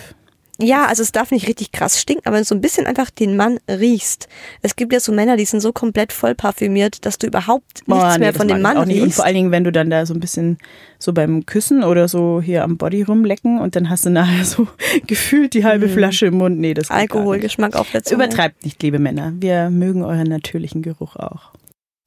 Ja, 0.58 0.86
also 0.86 1.02
es 1.02 1.12
darf 1.12 1.30
nicht 1.30 1.48
richtig 1.48 1.72
krass 1.72 2.00
stinken, 2.00 2.26
aber 2.26 2.42
so 2.44 2.54
ein 2.54 2.60
bisschen 2.60 2.86
einfach 2.86 3.10
den 3.10 3.36
Mann 3.36 3.58
riechst. 3.68 4.28
Es 4.60 4.76
gibt 4.76 4.92
ja 4.92 5.00
so 5.00 5.10
Männer, 5.10 5.36
die 5.36 5.44
sind 5.44 5.60
so 5.60 5.72
komplett 5.72 6.12
voll 6.12 6.34
parfümiert, 6.34 7.04
dass 7.06 7.18
du 7.18 7.26
überhaupt 7.26 7.88
nichts 7.88 8.02
Boah, 8.02 8.12
nee, 8.12 8.18
mehr 8.18 8.34
von 8.34 8.48
dem 8.48 8.60
Mann 8.60 8.86
nicht. 8.86 8.98
Und 8.98 9.04
riechst. 9.04 9.16
vor 9.16 9.24
allen 9.24 9.34
Dingen, 9.34 9.50
wenn 9.50 9.64
du 9.64 9.72
dann 9.72 9.90
da 9.90 10.04
so 10.04 10.14
ein 10.14 10.20
bisschen 10.20 10.58
so 10.98 11.12
beim 11.12 11.46
Küssen 11.46 11.82
oder 11.82 12.06
so 12.06 12.40
hier 12.40 12.64
am 12.64 12.76
Body 12.76 13.02
rumlecken 13.02 13.60
und 13.60 13.76
dann 13.76 13.88
hast 13.88 14.04
du 14.04 14.10
nachher 14.10 14.44
so 14.44 14.68
gefühlt 15.06 15.54
die 15.54 15.64
halbe 15.64 15.88
Flasche 15.88 16.26
im 16.26 16.34
Mund. 16.34 16.58
Nee, 16.58 16.74
das. 16.74 16.90
Alkoholgeschmack 16.90 17.74
auf 17.74 17.90
der 17.90 18.04
Zunge. 18.04 18.24
Übertreibt 18.24 18.64
nicht, 18.64 18.80
liebe 18.82 18.98
Männer. 18.98 19.32
Wir 19.34 19.70
mögen 19.70 20.04
euren 20.04 20.28
natürlichen 20.28 20.82
Geruch 20.82 21.16
auch. 21.16 21.52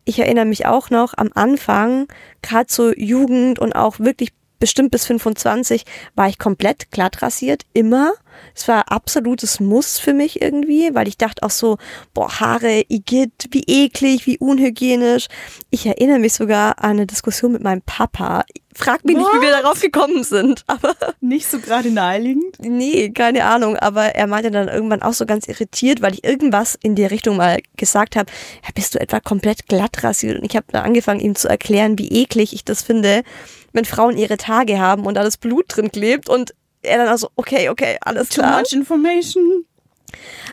Ich 0.05 0.19
erinnere 0.19 0.45
mich 0.45 0.65
auch 0.65 0.89
noch 0.91 1.13
am 1.17 1.31
Anfang, 1.33 2.07
gerade 2.41 2.71
so 2.71 2.93
Jugend 2.93 3.59
und 3.59 3.75
auch 3.75 3.99
wirklich 3.99 4.33
bestimmt 4.59 4.91
bis 4.91 5.05
25, 5.05 5.83
war 6.15 6.29
ich 6.29 6.39
komplett 6.39 6.91
glatt 6.91 7.21
rasiert, 7.21 7.63
immer. 7.73 8.13
Es 8.53 8.67
war 8.67 8.91
absolutes 8.91 9.59
Muss 9.59 9.99
für 9.99 10.13
mich 10.13 10.41
irgendwie, 10.41 10.93
weil 10.93 11.07
ich 11.07 11.17
dachte 11.17 11.43
auch 11.43 11.51
so, 11.51 11.77
boah, 12.13 12.39
Haare, 12.39 12.83
Igitt, 12.87 13.47
wie 13.51 13.63
eklig, 13.67 14.25
wie 14.25 14.37
unhygienisch. 14.37 15.27
Ich 15.69 15.85
erinnere 15.85 16.19
mich 16.19 16.33
sogar 16.33 16.79
an 16.83 16.91
eine 16.91 17.07
Diskussion 17.07 17.51
mit 17.51 17.63
meinem 17.63 17.81
Papa. 17.81 18.43
Frag 18.77 19.05
mich 19.05 19.15
nicht, 19.15 19.25
wie 19.33 19.41
wir 19.41 19.51
darauf 19.51 19.79
gekommen 19.79 20.23
sind, 20.23 20.63
aber 20.67 20.93
Nicht 21.21 21.47
so 21.49 21.59
gerade 21.59 21.89
naheliegend. 21.91 22.57
Nee, 22.59 23.09
keine 23.11 23.45
Ahnung, 23.45 23.77
aber 23.77 24.15
er 24.15 24.27
meinte 24.27 24.51
dann 24.51 24.67
irgendwann 24.67 25.01
auch 25.01 25.13
so 25.13 25.25
ganz 25.25 25.47
irritiert, 25.47 26.01
weil 26.01 26.13
ich 26.13 26.23
irgendwas 26.25 26.77
in 26.83 26.93
die 26.95 27.05
Richtung 27.05 27.37
mal 27.37 27.59
gesagt 27.77 28.15
habe, 28.17 28.31
ja, 28.63 28.69
bist 28.75 28.93
du 28.93 28.99
etwa 28.99 29.19
komplett 29.21 29.67
glatt 29.67 30.03
rasiert? 30.03 30.39
Und 30.39 30.45
ich 30.45 30.55
habe 30.57 30.65
dann 30.71 30.83
angefangen, 30.83 31.21
ihm 31.21 31.35
zu 31.35 31.47
erklären, 31.47 31.97
wie 31.97 32.09
eklig 32.09 32.53
ich 32.53 32.65
das 32.65 32.83
finde, 32.83 33.23
wenn 33.71 33.85
Frauen 33.85 34.17
ihre 34.17 34.37
Tage 34.37 34.77
haben 34.79 35.05
und 35.05 35.15
da 35.15 35.23
das 35.23 35.37
Blut 35.37 35.65
drin 35.69 35.91
klebt 35.91 36.27
und 36.29 36.53
er 36.81 36.97
dann 36.97 37.07
also, 37.07 37.29
okay, 37.35 37.69
okay, 37.69 37.97
alles 38.01 38.29
Too 38.29 38.41
klar. 38.41 38.59
much 38.59 38.73
information. 38.73 39.65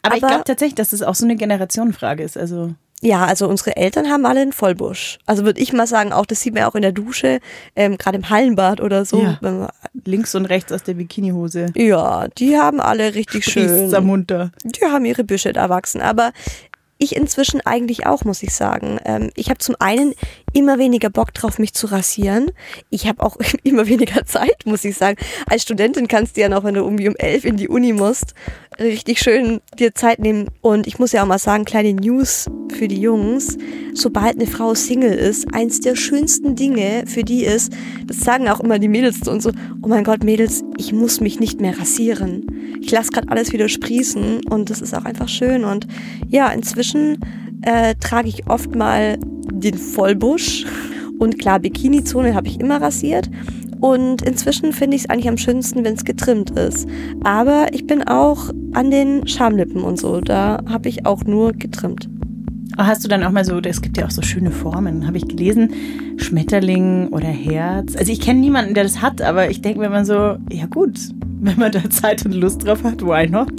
Aber, 0.02 0.16
ich 0.16 0.22
Aber- 0.22 0.30
glaube 0.32 0.44
tatsächlich, 0.44 0.74
dass 0.76 0.90
das 0.90 1.02
auch 1.02 1.14
so 1.14 1.24
eine 1.24 1.36
Generationenfrage 1.36 2.22
ist. 2.22 2.36
Also 2.38 2.74
Ja, 3.04 3.24
also 3.26 3.48
unsere 3.48 3.76
Eltern 3.76 4.08
haben 4.08 4.24
alle 4.24 4.40
einen 4.40 4.52
Vollbusch. 4.52 5.18
Also 5.26 5.44
würde 5.44 5.60
ich 5.60 5.72
mal 5.72 5.88
sagen, 5.88 6.12
auch 6.12 6.24
das 6.24 6.40
sieht 6.40 6.54
man 6.54 6.62
auch 6.62 6.76
in 6.76 6.82
der 6.82 6.92
Dusche, 6.92 7.40
ähm, 7.74 7.98
gerade 7.98 8.16
im 8.16 8.30
Hallenbad 8.30 8.80
oder 8.80 9.04
so. 9.04 9.20
Ja. 9.20 9.38
Man, 9.40 9.68
links 10.04 10.36
und 10.36 10.46
rechts 10.46 10.70
aus 10.70 10.84
der 10.84 10.94
Bikinihose. 10.94 11.66
ja, 11.74 12.28
die 12.38 12.56
haben 12.56 12.80
alle 12.80 13.14
richtig 13.14 13.44
schön. 13.44 13.68
Sprießt's 13.68 13.94
am 13.94 14.06
munter. 14.06 14.52
Die 14.62 14.84
haben 14.84 15.04
ihre 15.04 15.24
Büsche 15.24 15.52
da 15.52 15.68
wachsen, 15.68 16.00
aber 16.00 16.32
ich 17.02 17.16
inzwischen 17.16 17.60
eigentlich 17.62 18.06
auch, 18.06 18.24
muss 18.24 18.42
ich 18.44 18.54
sagen. 18.54 19.00
Ähm, 19.04 19.30
ich 19.34 19.50
habe 19.50 19.58
zum 19.58 19.74
einen 19.80 20.14
immer 20.52 20.78
weniger 20.78 21.10
Bock 21.10 21.32
drauf, 21.34 21.58
mich 21.58 21.74
zu 21.74 21.86
rasieren. 21.86 22.50
Ich 22.90 23.06
habe 23.06 23.22
auch 23.22 23.36
immer 23.62 23.86
weniger 23.86 24.24
Zeit, 24.24 24.64
muss 24.64 24.84
ich 24.84 24.96
sagen. 24.96 25.18
Als 25.46 25.62
Studentin 25.62 26.08
kannst 26.08 26.36
du 26.36 26.40
ja 26.40 26.48
noch, 26.48 26.64
wenn 26.64 26.74
du 26.74 26.82
irgendwie 26.82 27.08
um 27.08 27.16
elf 27.16 27.44
in 27.44 27.56
die 27.56 27.68
Uni 27.68 27.92
musst, 27.92 28.34
richtig 28.78 29.20
schön 29.20 29.60
dir 29.78 29.94
Zeit 29.94 30.18
nehmen. 30.18 30.48
Und 30.60 30.86
ich 30.86 30.98
muss 30.98 31.12
ja 31.12 31.22
auch 31.22 31.26
mal 31.26 31.38
sagen, 31.38 31.64
kleine 31.64 31.94
News 31.94 32.46
für 32.76 32.88
die 32.88 33.00
Jungs. 33.00 33.56
Sobald 33.94 34.36
eine 34.36 34.46
Frau 34.46 34.74
Single 34.74 35.12
ist, 35.12 35.52
eins 35.54 35.80
der 35.80 35.96
schönsten 35.96 36.56
Dinge 36.56 37.04
für 37.06 37.22
die 37.22 37.44
ist, 37.44 37.72
das 38.06 38.20
sagen 38.20 38.48
auch 38.48 38.60
immer 38.60 38.78
die 38.78 38.88
Mädels 38.88 39.20
zu 39.20 39.30
uns 39.30 39.44
so, 39.44 39.50
oh 39.82 39.88
mein 39.88 40.04
Gott, 40.04 40.24
Mädels, 40.24 40.64
ich 40.78 40.92
muss 40.92 41.20
mich 41.20 41.40
nicht 41.40 41.60
mehr 41.60 41.78
rasieren. 41.78 42.46
Ich 42.80 42.90
lasse 42.90 43.10
gerade 43.10 43.28
alles 43.28 43.52
wieder 43.52 43.68
sprießen 43.68 44.44
und 44.48 44.70
das 44.70 44.80
ist 44.80 44.94
auch 44.94 45.04
einfach 45.04 45.28
schön. 45.28 45.64
Und 45.64 45.86
ja, 46.28 46.48
inzwischen 46.48 47.18
äh, 47.62 47.94
trage 47.96 48.28
ich 48.28 48.48
oft 48.48 48.74
mal 48.74 49.18
den 49.52 49.74
Vollbusch. 49.74 50.64
Und 51.18 51.38
klar, 51.38 51.60
Bikini-Zone 51.60 52.34
habe 52.34 52.48
ich 52.48 52.60
immer 52.60 52.80
rasiert. 52.80 53.30
Und 53.80 54.22
inzwischen 54.22 54.72
finde 54.72 54.96
ich 54.96 55.02
es 55.02 55.10
eigentlich 55.10 55.28
am 55.28 55.38
schönsten, 55.38 55.84
wenn 55.84 55.94
es 55.94 56.04
getrimmt 56.04 56.50
ist. 56.50 56.88
Aber 57.24 57.66
ich 57.72 57.86
bin 57.86 58.06
auch 58.06 58.50
an 58.74 58.90
den 58.90 59.26
Schamlippen 59.26 59.82
und 59.82 59.98
so. 59.98 60.20
Da 60.20 60.62
habe 60.68 60.88
ich 60.88 61.04
auch 61.04 61.24
nur 61.24 61.52
getrimmt. 61.52 62.08
Hast 62.78 63.04
du 63.04 63.08
dann 63.08 63.22
auch 63.22 63.32
mal 63.32 63.44
so, 63.44 63.58
es 63.58 63.82
gibt 63.82 63.98
ja 63.98 64.06
auch 64.06 64.10
so 64.10 64.22
schöne 64.22 64.50
Formen, 64.50 65.06
habe 65.06 65.18
ich 65.18 65.28
gelesen, 65.28 65.72
Schmetterling 66.16 67.08
oder 67.08 67.28
Herz. 67.28 67.96
Also 67.96 68.12
ich 68.12 68.20
kenne 68.20 68.40
niemanden, 68.40 68.74
der 68.74 68.84
das 68.84 69.02
hat, 69.02 69.20
aber 69.20 69.50
ich 69.50 69.60
denke 69.60 69.80
mir 69.80 69.86
immer 69.86 70.04
so, 70.04 70.36
ja 70.50 70.66
gut, 70.70 70.98
wenn 71.40 71.58
man 71.58 71.72
da 71.72 71.90
Zeit 71.90 72.24
und 72.24 72.32
Lust 72.32 72.64
drauf 72.64 72.82
hat, 72.84 73.02
why 73.02 73.28
not? 73.28 73.52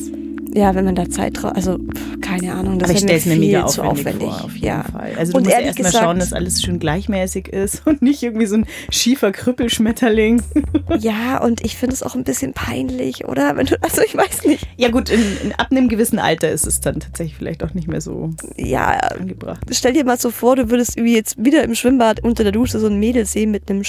Ja, 0.55 0.75
wenn 0.75 0.85
man 0.85 0.95
da 0.95 1.09
Zeit 1.09 1.41
drauf, 1.41 1.51
also 1.55 1.79
keine 2.21 2.53
Ahnung, 2.53 2.77
das 2.79 2.91
stelle 2.99 3.13
mir 3.13 3.19
viel 3.19 3.35
mega 3.39 3.65
zu 3.67 3.81
aufwendig, 3.81 4.27
aufwendig. 4.27 4.29
vor, 4.29 4.45
auf 4.45 4.55
ja. 4.57 4.83
Fall. 4.83 5.11
Also 5.17 5.31
du 5.31 5.37
Und 5.39 5.43
musst 5.45 5.53
ehrlich 5.55 5.67
erstmal 5.67 5.85
gesagt- 5.91 6.05
schauen, 6.05 6.19
dass 6.19 6.33
alles 6.33 6.61
schön 6.61 6.79
gleichmäßig 6.79 7.47
ist 7.49 7.81
und 7.87 8.01
nicht 8.01 8.21
irgendwie 8.23 8.45
so 8.45 8.55
ein 8.57 8.65
schiefer 8.91 9.31
Krüppelschmetterling. 9.31 10.41
Ja, 10.99 11.41
und 11.43 11.61
ich 11.65 11.75
finde 11.75 11.95
es 11.95 12.03
auch 12.03 12.13
ein 12.13 12.23
bisschen 12.23 12.53
peinlich, 12.53 13.25
oder? 13.25 13.55
Wenn 13.57 13.65
du, 13.65 13.81
also 13.81 14.01
ich 14.03 14.15
weiß 14.15 14.45
nicht. 14.45 14.67
Ja 14.77 14.89
gut, 14.89 15.09
in, 15.09 15.21
in, 15.43 15.51
ab 15.53 15.67
einem 15.71 15.89
gewissen 15.89 16.19
Alter 16.19 16.51
ist 16.51 16.67
es 16.67 16.81
dann 16.81 16.99
tatsächlich 16.99 17.35
vielleicht 17.35 17.63
auch 17.63 17.73
nicht 17.73 17.87
mehr 17.87 17.99
so 18.01 18.29
Ja, 18.57 18.89
angebracht. 18.89 19.61
stell 19.71 19.93
dir 19.93 20.05
mal 20.05 20.19
so 20.19 20.29
vor, 20.29 20.55
du 20.55 20.69
würdest 20.69 20.97
jetzt 20.99 21.43
wieder 21.43 21.63
im 21.63 21.73
Schwimmbad 21.73 22.19
unter 22.23 22.43
der 22.43 22.51
Dusche 22.51 22.79
so 22.79 22.87
ein 22.87 22.99
Mädel 22.99 23.25
sehen 23.25 23.49
mit 23.51 23.69
einem 23.71 23.83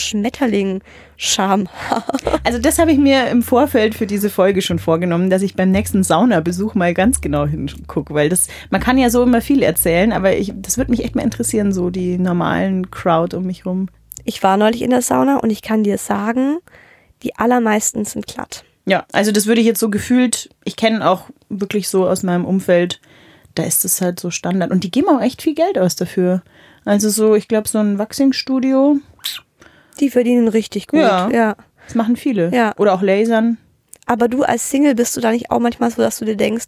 Schmetterling-Scham. 1.16 1.68
Also 2.46 2.58
das 2.58 2.78
habe 2.78 2.92
ich 2.92 2.98
mir 2.98 3.28
im 3.28 3.42
Vorfeld 3.42 3.94
für 3.94 4.06
diese 4.06 4.28
Folge 4.28 4.60
schon 4.60 4.78
vorgenommen, 4.78 5.30
dass 5.30 5.40
ich 5.40 5.56
beim 5.56 5.70
nächsten 5.70 6.02
Saunabesuch 6.02 6.74
mal 6.74 6.92
ganz 6.92 7.22
genau 7.22 7.46
hingucke, 7.46 8.12
weil 8.12 8.28
das, 8.28 8.48
man 8.68 8.82
kann 8.82 8.98
ja 8.98 9.08
so 9.08 9.22
immer 9.22 9.40
viel 9.40 9.62
erzählen, 9.62 10.12
aber 10.12 10.36
ich, 10.36 10.52
das 10.54 10.76
würde 10.76 10.90
mich 10.90 11.02
echt 11.02 11.14
mal 11.14 11.22
interessieren, 11.22 11.72
so 11.72 11.88
die 11.88 12.18
normalen 12.18 12.90
Crowd 12.90 13.34
um 13.34 13.46
mich 13.46 13.64
rum. 13.64 13.88
Ich 14.24 14.42
war 14.42 14.58
neulich 14.58 14.82
in 14.82 14.90
der 14.90 15.00
Sauna 15.00 15.38
und 15.38 15.48
ich 15.48 15.62
kann 15.62 15.84
dir 15.84 15.96
sagen, 15.96 16.58
die 17.22 17.34
allermeisten 17.36 18.04
sind 18.04 18.26
glatt. 18.26 18.64
Ja, 18.84 19.06
also 19.12 19.32
das 19.32 19.46
würde 19.46 19.62
ich 19.62 19.66
jetzt 19.66 19.80
so 19.80 19.88
gefühlt, 19.88 20.50
ich 20.64 20.76
kenne 20.76 21.08
auch 21.08 21.24
wirklich 21.48 21.88
so 21.88 22.06
aus 22.06 22.22
meinem 22.22 22.44
Umfeld, 22.44 23.00
da 23.54 23.62
ist 23.62 23.86
es 23.86 24.02
halt 24.02 24.20
so 24.20 24.30
Standard 24.30 24.70
und 24.70 24.84
die 24.84 24.90
geben 24.90 25.08
auch 25.08 25.22
echt 25.22 25.40
viel 25.40 25.54
Geld 25.54 25.78
aus 25.78 25.96
dafür. 25.96 26.42
Also 26.84 27.08
so, 27.08 27.34
ich 27.34 27.48
glaube 27.48 27.68
so 27.68 27.78
ein 27.78 27.98
Waxing-Studio, 27.98 28.98
Die 30.00 30.10
verdienen 30.10 30.48
richtig 30.48 30.88
gut. 30.88 31.00
Ja. 31.00 31.30
ja. 31.30 31.56
das 31.86 31.94
machen 31.94 32.16
viele. 32.16 32.54
Ja. 32.54 32.74
Oder 32.76 32.94
auch 32.94 33.02
Lasern. 33.02 33.58
Aber 34.06 34.28
du 34.28 34.42
als 34.42 34.70
Single 34.70 34.94
bist 34.94 35.16
du 35.16 35.20
da 35.20 35.30
nicht 35.30 35.50
auch 35.50 35.60
manchmal 35.60 35.90
so, 35.90 36.02
dass 36.02 36.18
du 36.18 36.24
dir 36.24 36.36
denkst, 36.36 36.66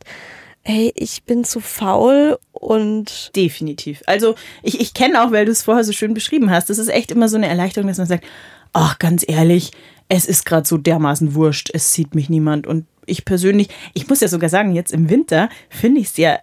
hey, 0.62 0.92
ich 0.96 1.22
bin 1.22 1.44
zu 1.44 1.60
faul 1.60 2.38
und 2.52 3.30
Definitiv. 3.36 4.02
Also 4.06 4.34
ich, 4.62 4.80
ich 4.80 4.94
kenne 4.94 5.22
auch, 5.22 5.30
weil 5.30 5.44
du 5.44 5.52
es 5.52 5.62
vorher 5.62 5.84
so 5.84 5.92
schön 5.92 6.12
beschrieben 6.12 6.50
hast, 6.50 6.70
das 6.70 6.78
ist 6.78 6.88
echt 6.88 7.12
immer 7.12 7.28
so 7.28 7.36
eine 7.36 7.48
Erleichterung, 7.48 7.86
dass 7.88 7.98
man 7.98 8.08
sagt, 8.08 8.24
ach, 8.72 8.98
ganz 8.98 9.24
ehrlich, 9.26 9.70
es 10.08 10.24
ist 10.24 10.44
gerade 10.44 10.66
so 10.66 10.76
dermaßen 10.76 11.34
wurscht, 11.34 11.70
es 11.72 11.92
sieht 11.92 12.14
mich 12.14 12.28
niemand. 12.28 12.66
Und 12.66 12.86
ich 13.06 13.24
persönlich, 13.24 13.68
ich 13.94 14.08
muss 14.08 14.20
ja 14.20 14.28
sogar 14.28 14.48
sagen, 14.48 14.72
jetzt 14.74 14.92
im 14.92 15.08
Winter 15.08 15.48
finde 15.68 16.00
ich 16.00 16.08
es 16.08 16.16
ja 16.16 16.38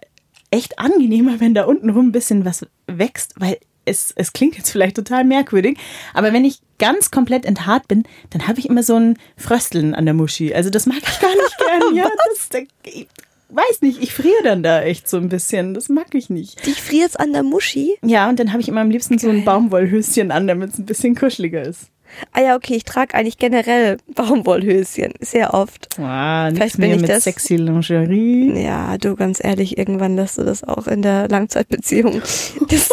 echt 0.50 0.78
angenehmer, 0.78 1.40
wenn 1.40 1.54
da 1.54 1.64
unten 1.64 1.90
rum 1.90 2.08
ein 2.08 2.12
bisschen 2.12 2.44
was 2.44 2.66
wächst, 2.86 3.34
weil 3.36 3.58
es, 3.84 4.12
es 4.16 4.32
klingt 4.32 4.56
jetzt 4.56 4.70
vielleicht 4.70 4.96
total 4.96 5.24
merkwürdig, 5.24 5.78
aber 6.12 6.32
wenn 6.32 6.44
ich 6.44 6.60
ganz 6.78 7.10
komplett 7.10 7.44
enthaart 7.44 7.88
bin, 7.88 8.04
dann 8.30 8.48
habe 8.48 8.58
ich 8.58 8.68
immer 8.68 8.82
so 8.82 8.96
ein 8.96 9.18
Frösteln 9.36 9.94
an 9.94 10.04
der 10.04 10.14
Muschi. 10.14 10.54
Also 10.54 10.70
das 10.70 10.86
mag 10.86 10.98
ich 10.98 11.20
gar 11.20 11.34
nicht 11.34 11.58
gern. 11.58 11.94
Ja, 11.94 12.08
das, 12.28 12.62
ich 12.84 13.06
weiß 13.50 13.82
nicht, 13.82 14.02
ich 14.02 14.12
friere 14.12 14.42
dann 14.42 14.62
da 14.62 14.82
echt 14.82 15.08
so 15.08 15.16
ein 15.16 15.28
bisschen. 15.28 15.74
Das 15.74 15.88
mag 15.88 16.14
ich 16.14 16.30
nicht. 16.30 16.64
dich 16.66 16.80
friert's 16.80 17.16
an 17.16 17.32
der 17.32 17.42
Muschi. 17.42 17.96
Ja, 18.02 18.28
und 18.28 18.38
dann 18.38 18.52
habe 18.52 18.62
ich 18.62 18.68
immer 18.68 18.80
am 18.80 18.90
liebsten 18.90 19.18
so 19.18 19.28
ein 19.28 19.36
Geil. 19.36 19.44
Baumwollhöschen 19.44 20.30
an, 20.30 20.46
damit 20.46 20.70
es 20.70 20.78
ein 20.78 20.86
bisschen 20.86 21.14
kuscheliger 21.14 21.62
ist. 21.62 21.90
Ah 22.32 22.40
ja, 22.40 22.56
okay, 22.56 22.74
ich 22.74 22.84
trage 22.84 23.14
eigentlich 23.14 23.38
generell 23.38 23.96
Baumwollhöschen, 24.14 25.12
sehr 25.20 25.54
oft. 25.54 25.88
Nichts 25.98 26.54
Vielleicht 26.54 26.76
bin 26.78 26.86
mehr 26.88 26.96
ich 26.96 27.00
mit 27.02 27.10
das- 27.10 27.24
sexy 27.24 27.56
Lingerie. 27.56 28.60
Ja, 28.62 28.96
du, 28.98 29.14
ganz 29.16 29.42
ehrlich, 29.42 29.78
irgendwann 29.78 30.16
lässt 30.16 30.38
du 30.38 30.42
das 30.44 30.64
auch 30.64 30.86
in 30.86 31.02
der 31.02 31.28
Langzeitbeziehung. 31.28 32.20
Das, 32.68 32.88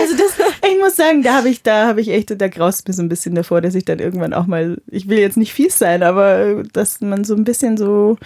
Also 0.00 0.16
das, 0.16 0.32
ich 0.70 0.78
muss 0.80 0.96
sagen, 0.96 1.22
da 1.22 1.34
habe 1.34 1.48
ich, 1.48 1.62
da 1.62 1.86
habe 1.86 2.00
ich 2.00 2.08
echt, 2.10 2.38
da 2.40 2.48
graust 2.48 2.86
mir 2.88 2.94
so 2.94 3.02
ein 3.02 3.08
bisschen 3.08 3.34
davor, 3.34 3.60
dass 3.60 3.74
ich 3.74 3.84
dann 3.84 3.98
irgendwann 3.98 4.32
auch 4.34 4.46
mal, 4.46 4.78
ich 4.90 5.08
will 5.08 5.18
jetzt 5.18 5.36
nicht 5.36 5.52
fies 5.52 5.78
sein, 5.78 6.02
aber 6.02 6.62
dass 6.72 7.00
man 7.00 7.24
so 7.24 7.34
ein 7.34 7.44
bisschen 7.44 7.76
so, 7.76 8.16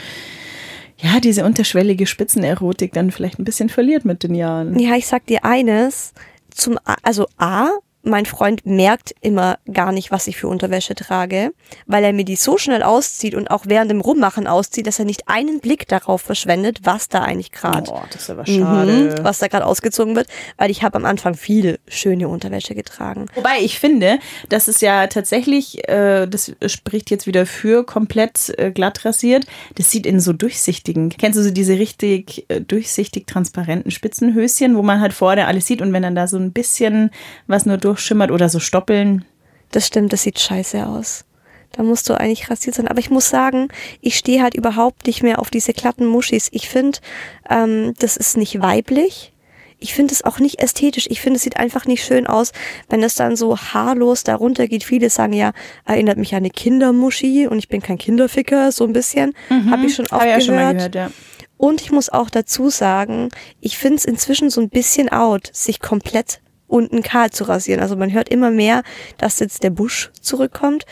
ja, 0.99 1.21
diese 1.21 1.45
unterschwellige 1.45 2.07
Spitzenerotik 2.07 2.93
dann 2.93 3.11
vielleicht 3.11 3.39
ein 3.39 3.45
bisschen 3.45 3.69
verliert 3.69 4.05
mit 4.05 4.23
den 4.23 4.35
Jahren. 4.35 4.79
ja, 4.79 4.95
ich 4.97 5.07
sag 5.07 5.27
dir 5.27 5.45
eines, 5.45 6.13
zum 6.51 6.79
A, 6.85 6.97
also 7.03 7.27
A, 7.37 7.69
mein 8.07 8.25
Freund 8.25 8.65
merkt 8.65 9.15
immer 9.21 9.59
gar 9.73 9.93
nicht, 9.93 10.11
was 10.11 10.27
ich 10.27 10.37
für 10.37 10.49
Unterwäsche 10.49 10.95
trage, 10.95 11.53
weil 11.87 12.05
er 12.05 12.13
mir 12.13 12.25
die 12.25 12.37
so 12.37 12.57
schnell 12.57 12.83
auszieht 12.83 13.35
und 13.35 13.51
auch 13.51 13.65
während 13.67 13.91
dem 13.91 14.01
Rummachen 14.01 14.47
auszieht, 14.47 14.87
dass 14.87 14.99
er 14.99 15.05
nicht 15.05 15.29
einen 15.29 15.61
Blick 15.61 15.89
darauf 15.89 16.23
verschwendet, 16.23 16.81
was 16.85 17.09
da 17.09 17.23
eigentlich 17.23 17.51
gerade, 17.53 17.93
das 18.13 18.29
ist 18.29 18.49
mhm, 18.49 19.15
was 19.23 19.39
da 19.39 19.49
gerade 19.49 19.67
ausgezogen 19.67 20.15
wird, 20.15 20.29
weil 20.57 20.71
ich 20.71 20.83
habe 20.83 20.97
am 20.97 21.05
Anfang 21.05 21.35
viel 21.35 21.79
schöne 21.89 22.29
Unterwäsche 22.29 22.75
getragen. 22.75 23.27
Wobei 23.35 23.59
ich 23.61 23.79
finde, 23.79 24.19
dass 24.49 24.69
es 24.69 24.81
ja 24.81 25.09
tatsächlich, 25.09 25.89
äh, 25.89 26.27
das 26.27 26.53
spricht 26.67 27.11
jetzt 27.11 27.27
wieder 27.27 27.45
für 27.45 27.85
komplett 27.85 28.57
äh, 28.59 28.71
glatt 28.71 29.05
rasiert, 29.05 29.47
das 29.75 29.91
sieht 29.91 30.07
in 30.07 30.21
so 30.21 30.33
durchsichtigen, 30.33 31.09
kennst 31.11 31.39
du 31.39 31.43
so 31.43 31.51
diese 31.51 31.79
richtig 31.79 32.47
äh, 32.49 32.61
durchsichtig 32.61 33.27
transparenten 33.27 33.91
Spitzenhöschen, 33.91 34.77
wo 34.77 34.83
man 34.83 35.01
halt 35.01 35.13
vorne 35.13 35.47
alles 35.47 35.67
sieht 35.67 35.83
und 35.83 35.93
wenn 35.93 36.03
dann 36.03 36.15
da 36.15 36.29
so 36.29 36.37
ein 36.37 36.53
bisschen 36.53 37.11
was 37.49 37.67
nur 37.67 37.79
durchschimmert 37.97 38.31
oder 38.31 38.49
so 38.49 38.61
Stoppeln. 38.61 39.25
Das 39.73 39.87
stimmt, 39.87 40.13
das 40.13 40.23
sieht 40.23 40.39
scheiße 40.39 40.87
aus. 40.87 41.25
Da 41.73 41.83
musst 41.83 42.09
du 42.09 42.15
eigentlich 42.15 42.51
rasiert 42.51 42.77
sein. 42.77 42.89
Aber 42.89 43.01
ich 43.01 43.11
muss 43.11 43.29
sagen, 43.29 43.69
ich 44.01 44.17
stehe 44.17 44.43
halt 44.43 44.55
überhaupt 44.55 45.07
nicht 45.07 45.23
mehr 45.23 45.39
auf 45.39 45.51
diese 45.51 45.73
glatten 45.73 46.07
Muschis. 46.07 46.49
Ich 46.53 46.69
finde, 46.69 46.99
ähm, 47.51 47.95
das 47.99 48.17
ist 48.17 48.37
nicht 48.37 48.61
weiblich. 48.61 49.33
Ich 49.79 49.93
finde 49.93 50.15
es 50.15 50.25
auch 50.25 50.39
nicht 50.39 50.63
ästhetisch. 50.63 51.07
Ich 51.11 51.21
finde, 51.21 51.37
es 51.37 51.43
sieht 51.43 51.59
einfach 51.59 51.85
nicht 51.85 52.03
schön 52.03 52.27
aus, 52.27 52.53
wenn 52.89 53.03
es 53.03 53.15
dann 53.15 53.37
so 53.37 53.59
haarlos 53.59 54.25
darunter 54.25 54.69
geht. 54.69 54.85
Viele 54.85 55.11
sagen 55.11 55.35
ja, 55.35 55.53
erinnert 55.85 56.17
mich 56.17 56.35
an 56.35 56.39
eine 56.39 56.51
Kindermuschi 56.51 57.47
und 57.47 57.59
ich 57.59 57.69
bin 57.69 57.83
kein 57.83 57.99
Kinderficker, 57.99 58.73
so 58.73 58.85
ein 58.85 58.95
bisschen. 58.95 59.35
Habe 59.71 59.87
ich 59.87 59.95
schon 59.95 60.07
oft 60.07 60.23
ja 60.23 60.39
gehört. 60.39 60.43
schon 60.45 60.55
mal 60.55 60.75
gehört, 60.75 60.95
ja. 60.95 61.11
Und 61.59 61.81
ich 61.81 61.91
muss 61.91 62.09
auch 62.11 62.31
dazu 62.31 62.71
sagen, 62.71 63.31
ich 63.61 63.77
finde 63.77 63.97
es 63.97 64.05
inzwischen 64.05 64.51
so 64.51 64.61
ein 64.61 64.69
bisschen 64.69 65.11
out, 65.11 65.51
sich 65.53 65.81
komplett 65.81 66.41
unten 66.69 67.03
kahl 67.03 67.31
zu 67.31 67.45
rasieren. 67.45 67.81
Also 67.81 67.97
man 67.97 68.13
hört 68.13 68.29
immer 68.29 68.51
mehr, 68.51 68.83
dass 69.19 69.39
jetzt 69.41 69.63
der 69.63 69.71
Busch 69.71 70.11
zurückkommt. 70.21 70.85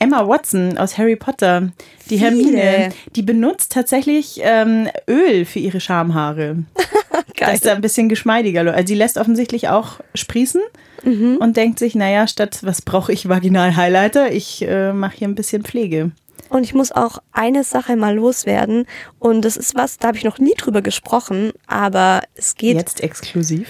Emma 0.00 0.26
Watson 0.26 0.76
aus 0.76 0.98
Harry 0.98 1.16
Potter, 1.16 1.70
die 2.10 2.18
Viele. 2.18 2.20
Hermine, 2.58 2.92
die 3.14 3.22
benutzt 3.22 3.72
tatsächlich 3.72 4.40
ähm, 4.42 4.88
Öl 5.08 5.44
für 5.44 5.60
ihre 5.60 5.80
Schamhaare. 5.80 6.56
Geil. 7.36 7.52
dass 7.52 7.60
da 7.60 7.72
ein 7.72 7.80
bisschen 7.80 8.08
geschmeidiger. 8.08 8.62
läuft. 8.64 8.76
Also 8.76 8.88
sie 8.88 8.94
lässt 8.98 9.18
offensichtlich 9.18 9.68
auch 9.68 10.00
sprießen 10.14 10.60
Mhm. 11.04 11.36
und 11.38 11.56
denkt 11.58 11.78
sich, 11.78 11.94
naja, 11.94 12.26
statt 12.26 12.60
was 12.62 12.80
brauche 12.80 13.12
ich 13.12 13.28
Vaginal-Highlighter, 13.28 14.32
ich 14.32 14.62
äh, 14.66 14.92
mache 14.94 15.18
hier 15.18 15.28
ein 15.28 15.34
bisschen 15.34 15.62
Pflege. 15.62 16.12
Und 16.48 16.64
ich 16.64 16.72
muss 16.72 16.92
auch 16.92 17.18
eine 17.32 17.62
Sache 17.62 17.96
mal 17.96 18.14
loswerden. 18.14 18.86
Und 19.18 19.44
das 19.44 19.58
ist 19.58 19.74
was, 19.74 19.98
da 19.98 20.08
habe 20.08 20.16
ich 20.16 20.24
noch 20.24 20.38
nie 20.38 20.54
drüber 20.56 20.80
gesprochen, 20.80 21.52
aber 21.66 22.22
es 22.36 22.54
geht. 22.54 22.76
Jetzt 22.76 23.02
exklusiv. 23.02 23.68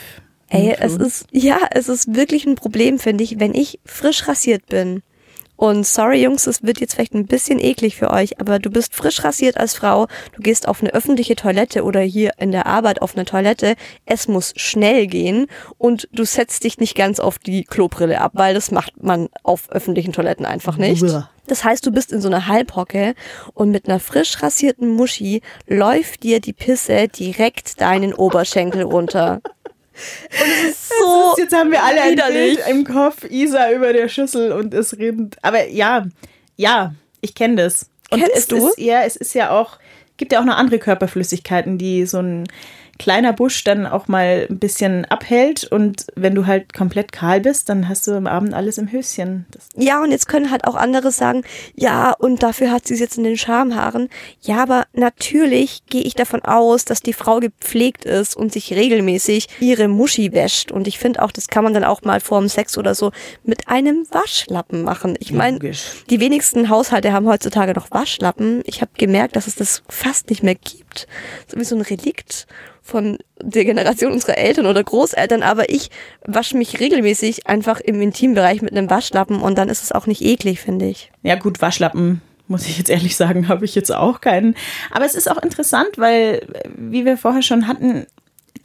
Ey, 0.54 0.76
es 0.78 0.96
ist, 0.96 1.26
ja, 1.32 1.58
es 1.70 1.88
ist 1.88 2.14
wirklich 2.14 2.46
ein 2.46 2.54
Problem, 2.54 2.98
finde 2.98 3.24
ich, 3.24 3.40
wenn 3.40 3.54
ich 3.54 3.80
frisch 3.84 4.28
rasiert 4.28 4.66
bin. 4.66 5.02
Und 5.56 5.86
sorry, 5.86 6.20
Jungs, 6.20 6.46
es 6.48 6.64
wird 6.64 6.80
jetzt 6.80 6.94
vielleicht 6.94 7.14
ein 7.14 7.26
bisschen 7.26 7.60
eklig 7.60 7.94
für 7.96 8.10
euch, 8.10 8.40
aber 8.40 8.58
du 8.58 8.70
bist 8.70 8.94
frisch 8.94 9.22
rasiert 9.22 9.56
als 9.56 9.76
Frau, 9.76 10.08
du 10.34 10.42
gehst 10.42 10.66
auf 10.66 10.82
eine 10.82 10.92
öffentliche 10.92 11.36
Toilette 11.36 11.84
oder 11.84 12.00
hier 12.00 12.32
in 12.38 12.50
der 12.50 12.66
Arbeit 12.66 13.00
auf 13.02 13.14
eine 13.14 13.24
Toilette, 13.24 13.76
es 14.04 14.26
muss 14.26 14.52
schnell 14.56 15.06
gehen 15.06 15.46
und 15.78 16.08
du 16.12 16.24
setzt 16.24 16.64
dich 16.64 16.78
nicht 16.78 16.96
ganz 16.96 17.20
auf 17.20 17.38
die 17.38 17.62
Klobrille 17.62 18.20
ab, 18.20 18.32
weil 18.34 18.54
das 18.54 18.72
macht 18.72 19.02
man 19.02 19.28
auf 19.44 19.70
öffentlichen 19.70 20.12
Toiletten 20.12 20.44
einfach 20.44 20.76
nicht. 20.76 21.02
Das 21.46 21.62
heißt, 21.62 21.86
du 21.86 21.92
bist 21.92 22.10
in 22.10 22.20
so 22.20 22.28
einer 22.28 22.48
Halbhocke 22.48 23.14
und 23.52 23.70
mit 23.70 23.88
einer 23.88 24.00
frisch 24.00 24.42
rasierten 24.42 24.88
Muschi 24.88 25.40
läuft 25.68 26.24
dir 26.24 26.40
die 26.40 26.54
Pisse 26.54 27.06
direkt 27.06 27.80
deinen 27.80 28.12
Oberschenkel 28.12 28.82
runter. 28.82 29.40
Und 30.30 30.50
es 30.64 30.70
ist 30.70 30.88
so 30.88 31.34
Jetzt 31.38 31.54
haben 31.54 31.70
wir 31.70 31.82
alle 31.82 32.02
ein. 32.02 32.16
Bild 32.16 32.60
im 32.68 32.84
Kopf, 32.84 33.24
Isa 33.30 33.70
über 33.72 33.92
der 33.92 34.08
Schüssel 34.08 34.52
und 34.52 34.74
es 34.74 34.98
rinnt. 34.98 35.36
Aber 35.42 35.66
ja, 35.68 36.06
ja, 36.56 36.94
ich 37.20 37.34
kenne 37.34 37.56
das. 37.56 37.88
Und 38.10 38.20
Kennst 38.20 38.36
es 38.36 38.46
du? 38.48 38.68
Ist, 38.68 38.78
ja, 38.78 39.02
es 39.02 39.16
ist 39.16 39.34
ja 39.34 39.50
auch, 39.50 39.78
gibt 40.16 40.32
ja 40.32 40.40
auch 40.40 40.44
noch 40.44 40.56
andere 40.56 40.78
Körperflüssigkeiten, 40.78 41.78
die 41.78 42.06
so 42.06 42.18
ein 42.18 42.44
kleiner 42.98 43.32
Busch 43.32 43.64
dann 43.64 43.86
auch 43.86 44.08
mal 44.08 44.46
ein 44.48 44.58
bisschen 44.58 45.04
abhält. 45.06 45.64
Und 45.64 46.06
wenn 46.14 46.34
du 46.34 46.46
halt 46.46 46.72
komplett 46.72 47.12
kahl 47.12 47.40
bist, 47.40 47.68
dann 47.68 47.88
hast 47.88 48.06
du 48.06 48.12
am 48.12 48.26
Abend 48.26 48.54
alles 48.54 48.78
im 48.78 48.90
Höschen. 48.90 49.46
Das 49.50 49.68
Ja, 49.76 50.02
und 50.02 50.10
jetzt 50.10 50.28
können 50.28 50.50
halt 50.50 50.66
auch 50.66 50.74
andere 50.74 51.10
sagen, 51.10 51.42
ja, 51.74 52.12
und 52.12 52.42
dafür 52.42 52.70
hat 52.70 52.86
sie 52.86 52.94
es 52.94 53.00
jetzt 53.00 53.18
in 53.18 53.24
den 53.24 53.36
Schamhaaren. 53.36 54.08
Ja, 54.40 54.62
aber 54.62 54.84
natürlich 54.92 55.82
gehe 55.86 56.02
ich 56.02 56.14
davon 56.14 56.42
aus, 56.42 56.84
dass 56.84 57.00
die 57.00 57.12
Frau 57.12 57.40
gepflegt 57.40 58.04
ist 58.04 58.36
und 58.36 58.52
sich 58.52 58.72
regelmäßig 58.72 59.48
ihre 59.60 59.88
Muschi 59.88 60.32
wäscht. 60.32 60.72
Und 60.72 60.86
ich 60.86 60.98
finde 60.98 61.22
auch, 61.22 61.32
das 61.32 61.48
kann 61.48 61.64
man 61.64 61.74
dann 61.74 61.84
auch 61.84 62.02
mal 62.02 62.20
vorm 62.20 62.48
Sex 62.48 62.78
oder 62.78 62.94
so 62.94 63.12
mit 63.42 63.68
einem 63.68 64.06
Waschlappen 64.10 64.82
machen. 64.82 65.16
Ich 65.18 65.32
meine, 65.32 65.58
die 65.58 66.20
wenigsten 66.20 66.68
Haushalte 66.68 67.12
haben 67.12 67.28
heutzutage 67.28 67.72
noch 67.72 67.90
Waschlappen. 67.90 68.62
Ich 68.64 68.80
habe 68.80 68.92
gemerkt, 68.96 69.36
dass 69.36 69.46
es 69.46 69.56
das 69.56 69.82
fast 69.88 70.30
nicht 70.30 70.42
mehr 70.42 70.54
gibt. 70.54 71.06
So 71.48 71.58
wie 71.58 71.64
so 71.64 71.74
ein 71.74 71.82
Relikt 71.82 72.46
von 72.84 73.16
der 73.42 73.64
Generation 73.64 74.12
unserer 74.12 74.36
Eltern 74.36 74.66
oder 74.66 74.84
Großeltern, 74.84 75.42
aber 75.42 75.70
ich 75.70 75.90
wasche 76.26 76.56
mich 76.58 76.80
regelmäßig 76.80 77.46
einfach 77.46 77.80
im 77.80 78.00
Intimbereich 78.02 78.60
mit 78.60 78.72
einem 78.72 78.90
Waschlappen 78.90 79.40
und 79.40 79.56
dann 79.56 79.70
ist 79.70 79.82
es 79.82 79.90
auch 79.90 80.06
nicht 80.06 80.20
eklig, 80.20 80.60
finde 80.60 80.86
ich. 80.86 81.10
Ja, 81.22 81.36
gut, 81.36 81.62
Waschlappen, 81.62 82.20
muss 82.46 82.66
ich 82.66 82.76
jetzt 82.76 82.90
ehrlich 82.90 83.16
sagen, 83.16 83.48
habe 83.48 83.64
ich 83.64 83.74
jetzt 83.74 83.92
auch 83.92 84.20
keinen. 84.20 84.54
Aber 84.90 85.06
es 85.06 85.14
ist 85.14 85.30
auch 85.30 85.42
interessant, 85.42 85.96
weil, 85.96 86.46
wie 86.76 87.06
wir 87.06 87.16
vorher 87.16 87.42
schon 87.42 87.66
hatten, 87.66 88.06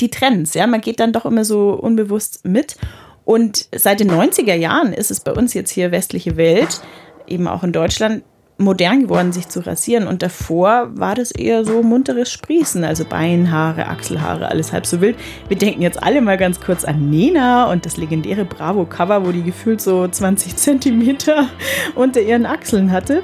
die 0.01 0.10
Trends, 0.12 0.53
ja, 0.53 0.67
man 0.67 0.82
geht 0.82 0.99
dann 0.99 1.13
doch 1.13 1.25
immer 1.25 1.45
so 1.45 1.71
unbewusst 1.71 2.45
mit. 2.45 2.75
Und 3.23 3.69
seit 3.73 4.01
den 4.01 4.12
90er 4.12 4.55
Jahren 4.55 4.91
ist 4.91 5.12
es 5.12 5.21
bei 5.21 5.32
uns 5.32 5.53
jetzt 5.53 5.71
hier 5.71 5.91
westliche 5.91 6.36
Welt, 6.36 6.82
eben 7.25 7.47
auch 7.47 7.63
in 7.63 7.71
Deutschland, 7.71 8.23
modern 8.60 9.04
geworden, 9.04 9.32
sich 9.32 9.48
zu 9.48 9.65
rasieren. 9.65 10.08
Und 10.08 10.22
davor 10.22 10.89
war 10.93 11.15
das 11.15 11.32
eher 11.32 11.65
so 11.65 11.82
munteres 11.82 12.32
Sprießen, 12.32 12.84
also 12.84 13.06
Beinhaare, 13.06 13.88
Achselhaare, 13.88 14.50
alles 14.50 14.74
halb 14.74 14.86
so 14.86 15.02
wild. 15.02 15.17
Wir 15.48 15.58
denken 15.58 15.82
jetzt 15.82 16.02
alle 16.04 16.22
mal 16.22 16.38
ganz 16.38 16.60
kurz 16.60 16.84
an 16.84 17.10
Nena 17.10 17.72
und 17.72 17.86
das 17.86 17.98
legendäre 17.98 18.45
Bravo-Cover, 18.45 19.26
wo 19.26 19.32
die 19.32 19.43
gefühlt 19.43 19.82
so 19.82 20.08
20 20.08 20.56
Zentimeter 20.56 21.48
unter 21.95 22.22
ihren 22.22 22.45
Achseln 22.45 22.91
hatte. 22.91 23.24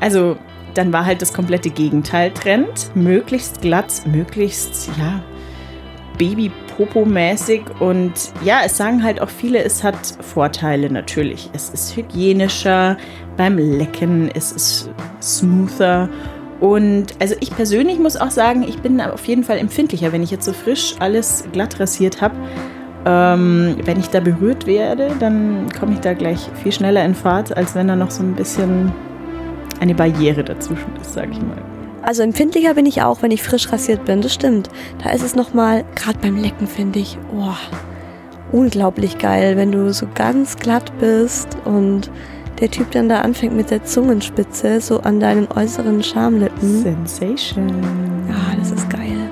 Also 0.00 0.36
dann 0.74 0.92
war 0.92 1.04
halt 1.04 1.22
das 1.22 1.32
komplette 1.32 1.70
Gegenteil 1.70 2.30
Trend. 2.32 2.94
Möglichst 2.94 3.60
glatt, 3.62 4.02
möglichst, 4.06 4.90
ja, 4.98 5.22
Baby-Popo-mäßig. 6.76 7.62
Und 7.80 8.12
ja, 8.44 8.60
es 8.64 8.76
sagen 8.76 9.02
halt 9.02 9.20
auch 9.20 9.28
viele, 9.28 9.62
es 9.62 9.82
hat 9.82 9.96
Vorteile 10.20 10.90
natürlich. 10.90 11.50
Es 11.52 11.70
ist 11.70 11.96
hygienischer 11.96 12.96
beim 13.36 13.58
Lecken, 13.58 14.30
es 14.34 14.52
ist 14.52 14.90
smoother. 15.20 16.08
Und 16.60 17.06
also 17.18 17.34
ich 17.40 17.54
persönlich 17.54 17.98
muss 17.98 18.16
auch 18.16 18.30
sagen, 18.30 18.62
ich 18.62 18.78
bin 18.78 19.00
auf 19.00 19.26
jeden 19.26 19.42
Fall 19.42 19.58
empfindlicher, 19.58 20.12
wenn 20.12 20.22
ich 20.22 20.30
jetzt 20.30 20.44
so 20.44 20.52
frisch 20.52 20.94
alles 21.00 21.44
glatt 21.52 21.80
rasiert 21.80 22.20
habe. 22.20 22.36
Ähm, 23.04 23.76
wenn 23.84 23.98
ich 23.98 24.10
da 24.10 24.20
berührt 24.20 24.66
werde, 24.66 25.10
dann 25.18 25.66
komme 25.78 25.94
ich 25.94 26.00
da 26.00 26.14
gleich 26.14 26.48
viel 26.62 26.70
schneller 26.70 27.04
in 27.04 27.16
Fahrt, 27.16 27.56
als 27.56 27.74
wenn 27.74 27.88
da 27.88 27.96
noch 27.96 28.12
so 28.12 28.22
ein 28.22 28.34
bisschen 28.34 28.92
eine 29.80 29.94
Barriere 29.94 30.44
dazwischen 30.44 30.94
ist, 31.00 31.14
sage 31.14 31.32
ich 31.32 31.40
mal. 31.42 31.71
Also 32.02 32.22
empfindlicher 32.22 32.74
bin 32.74 32.86
ich 32.86 33.02
auch, 33.02 33.22
wenn 33.22 33.30
ich 33.30 33.42
frisch 33.42 33.72
rasiert 33.72 34.04
bin, 34.04 34.22
das 34.22 34.34
stimmt. 34.34 34.68
Da 35.02 35.10
ist 35.10 35.22
es 35.22 35.36
nochmal, 35.36 35.84
gerade 35.94 36.18
beim 36.18 36.36
Lecken 36.36 36.66
finde 36.66 36.98
ich, 36.98 37.16
oh, 37.32 37.54
unglaublich 38.50 39.18
geil, 39.18 39.56
wenn 39.56 39.72
du 39.72 39.92
so 39.92 40.06
ganz 40.14 40.56
glatt 40.56 40.92
bist 40.98 41.56
und 41.64 42.10
der 42.60 42.70
Typ 42.70 42.90
dann 42.90 43.08
da 43.08 43.20
anfängt 43.20 43.56
mit 43.56 43.70
der 43.70 43.84
Zungenspitze 43.84 44.80
so 44.80 45.00
an 45.00 45.20
deinen 45.20 45.50
äußeren 45.50 46.02
Schamlippen. 46.02 46.82
Sensation. 46.82 47.68
Ja, 48.28 48.56
das 48.58 48.72
ist 48.72 48.90
geil. 48.90 49.30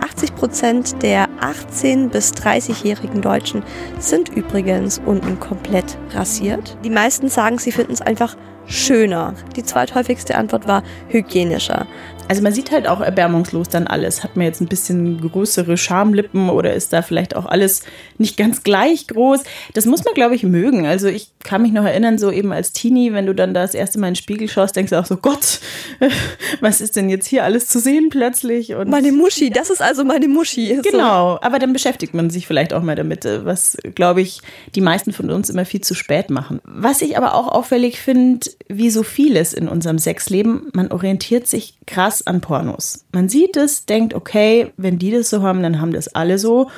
80 0.00 0.34
Prozent 0.36 1.02
der 1.02 1.28
18- 1.40 2.08
bis 2.08 2.32
30-jährigen 2.32 3.20
Deutschen 3.20 3.62
sind 3.98 4.28
übrigens 4.28 5.00
unten 5.04 5.40
komplett 5.40 5.98
rasiert. 6.10 6.76
Die 6.84 6.90
meisten 6.90 7.28
sagen, 7.28 7.58
sie 7.58 7.72
finden 7.72 7.92
es 7.92 8.00
einfach 8.00 8.36
schöner. 8.66 9.34
Die 9.56 9.64
zweithäufigste 9.64 10.36
Antwort 10.36 10.66
war 10.66 10.82
hygienischer. 11.08 11.86
Also 12.26 12.42
man 12.42 12.52
sieht 12.52 12.70
halt 12.70 12.88
auch 12.88 13.00
erbärmungslos 13.00 13.68
dann 13.68 13.86
alles. 13.86 14.24
Hat 14.24 14.36
man 14.36 14.46
jetzt 14.46 14.60
ein 14.60 14.66
bisschen 14.66 15.20
größere 15.20 15.76
Schamlippen 15.76 16.48
oder 16.48 16.72
ist 16.72 16.92
da 16.92 17.02
vielleicht 17.02 17.36
auch 17.36 17.44
alles 17.44 17.82
nicht 18.16 18.36
ganz 18.36 18.62
gleich 18.62 19.06
groß? 19.08 19.42
Das 19.74 19.84
muss 19.84 20.04
man, 20.04 20.14
glaube 20.14 20.34
ich, 20.34 20.42
mögen. 20.42 20.86
Also 20.86 21.08
ich 21.08 21.28
kann 21.42 21.60
mich 21.60 21.72
noch 21.72 21.84
erinnern, 21.84 22.16
so 22.16 22.30
eben 22.30 22.52
als 22.52 22.72
Teenie, 22.72 23.12
wenn 23.12 23.26
du 23.26 23.34
dann 23.34 23.52
da 23.52 23.60
das 23.60 23.74
erste 23.74 23.98
Mal 23.98 24.08
in 24.08 24.14
den 24.14 24.22
Spiegel 24.22 24.48
schaust, 24.48 24.74
denkst 24.74 24.90
du 24.90 24.98
auch 24.98 25.04
so, 25.04 25.18
Gott, 25.18 25.60
was 26.60 26.80
ist 26.80 26.96
denn 26.96 27.10
jetzt 27.10 27.26
hier 27.26 27.44
alles 27.44 27.68
zu 27.68 27.78
sehen 27.78 28.08
plötzlich? 28.08 28.74
Und 28.74 28.88
Meine 28.88 29.12
Muschi, 29.12 29.50
das 29.50 29.68
ist 29.68 29.82
also 29.82 30.04
meine 30.04 30.28
Muschi. 30.28 30.80
Genau, 30.82 31.38
aber 31.42 31.58
dann 31.58 31.74
beschäftigt 31.74 32.14
man 32.14 32.30
sich 32.30 32.46
vielleicht 32.46 32.72
auch 32.72 32.82
mal 32.82 32.96
damit, 32.96 33.26
äh, 33.26 33.44
was, 33.44 33.76
glaube 33.94 34.22
ich, 34.22 34.40
die 34.74 34.80
meisten 34.80 35.12
von 35.12 35.30
uns 35.30 35.50
immer 35.50 35.66
viel 35.66 35.82
zu 35.82 35.94
spät 35.94 36.30
machen. 36.30 36.60
Was 36.64 37.02
ich 37.02 37.18
aber 37.18 37.34
auch 37.34 37.48
auffällig 37.48 38.00
finde, 38.00 38.46
wie 38.68 38.90
so 38.90 39.02
vieles 39.02 39.52
in 39.52 39.68
unserem 39.68 39.98
Sexleben, 39.98 40.70
man 40.72 40.90
orientiert 40.90 41.46
sich 41.46 41.78
krass 41.86 42.26
an 42.26 42.40
Pornos. 42.40 43.04
Man 43.12 43.28
sieht 43.28 43.56
es, 43.56 43.86
denkt, 43.86 44.14
okay, 44.14 44.72
wenn 44.76 44.98
die 44.98 45.10
das 45.10 45.30
so 45.30 45.42
haben, 45.42 45.62
dann 45.62 45.80
haben 45.80 45.92
das 45.92 46.14
alle 46.14 46.38
so. 46.38 46.70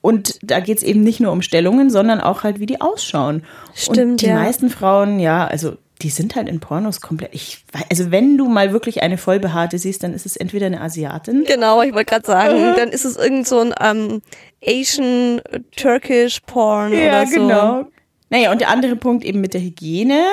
Und 0.00 0.38
da 0.42 0.60
geht 0.60 0.78
es 0.78 0.84
eben 0.84 1.02
nicht 1.02 1.20
nur 1.20 1.32
um 1.32 1.40
Stellungen, 1.40 1.88
sondern 1.88 2.20
auch 2.20 2.42
halt, 2.42 2.60
wie 2.60 2.66
die 2.66 2.80
ausschauen. 2.80 3.42
Stimmt, 3.74 3.98
Und 3.98 4.20
die 4.20 4.26
ja. 4.26 4.34
meisten 4.34 4.68
Frauen, 4.68 5.18
ja, 5.18 5.46
also 5.46 5.76
die 6.02 6.10
sind 6.10 6.36
halt 6.36 6.48
in 6.48 6.60
Pornos 6.60 7.00
komplett. 7.00 7.34
Ich, 7.34 7.64
also 7.90 8.10
wenn 8.10 8.36
du 8.36 8.48
mal 8.48 8.72
wirklich 8.72 9.02
eine 9.02 9.16
vollbehaarte 9.16 9.78
siehst, 9.78 10.02
dann 10.02 10.12
ist 10.12 10.26
es 10.26 10.36
entweder 10.36 10.66
eine 10.66 10.80
Asiatin. 10.80 11.44
Genau, 11.44 11.80
ich 11.82 11.94
wollte 11.94 12.10
gerade 12.10 12.26
sagen, 12.26 12.74
dann 12.76 12.90
ist 12.90 13.04
es 13.04 13.16
irgend 13.16 13.46
so 13.46 13.60
ein 13.60 13.72
ähm, 13.80 14.22
Asian 14.62 15.40
Turkish 15.76 16.40
Porn 16.40 16.92
oder 16.92 17.26
so. 17.26 17.34
genau. 17.34 17.86
Naja, 18.28 18.50
und 18.52 18.60
der 18.60 18.68
andere 18.68 18.96
Punkt 18.96 19.24
eben 19.24 19.40
mit 19.40 19.54
der 19.54 19.60
Hygiene. 19.60 20.24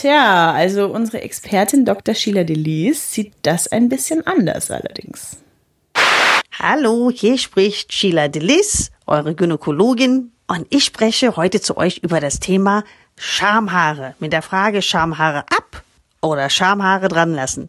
Tja, 0.00 0.52
also 0.52 0.88
unsere 0.88 1.22
Expertin 1.22 1.84
Dr. 1.84 2.16
Sheila 2.16 2.42
Delis 2.42 3.12
sieht 3.12 3.32
das 3.42 3.68
ein 3.68 3.88
bisschen 3.88 4.26
anders 4.26 4.70
allerdings. 4.72 5.36
Hallo, 6.58 7.12
hier 7.14 7.38
spricht 7.38 7.92
Sheila 7.92 8.26
Delis, 8.26 8.90
eure 9.06 9.36
Gynäkologin, 9.36 10.32
und 10.48 10.66
ich 10.70 10.84
spreche 10.84 11.36
heute 11.36 11.60
zu 11.60 11.76
euch 11.76 11.98
über 11.98 12.18
das 12.18 12.40
Thema 12.40 12.82
Schamhaare 13.16 14.16
mit 14.18 14.32
der 14.32 14.42
Frage 14.42 14.82
Schamhaare 14.82 15.44
ab 15.56 15.84
oder 16.20 16.50
Schamhaare 16.50 17.06
dran 17.06 17.32
lassen. 17.32 17.68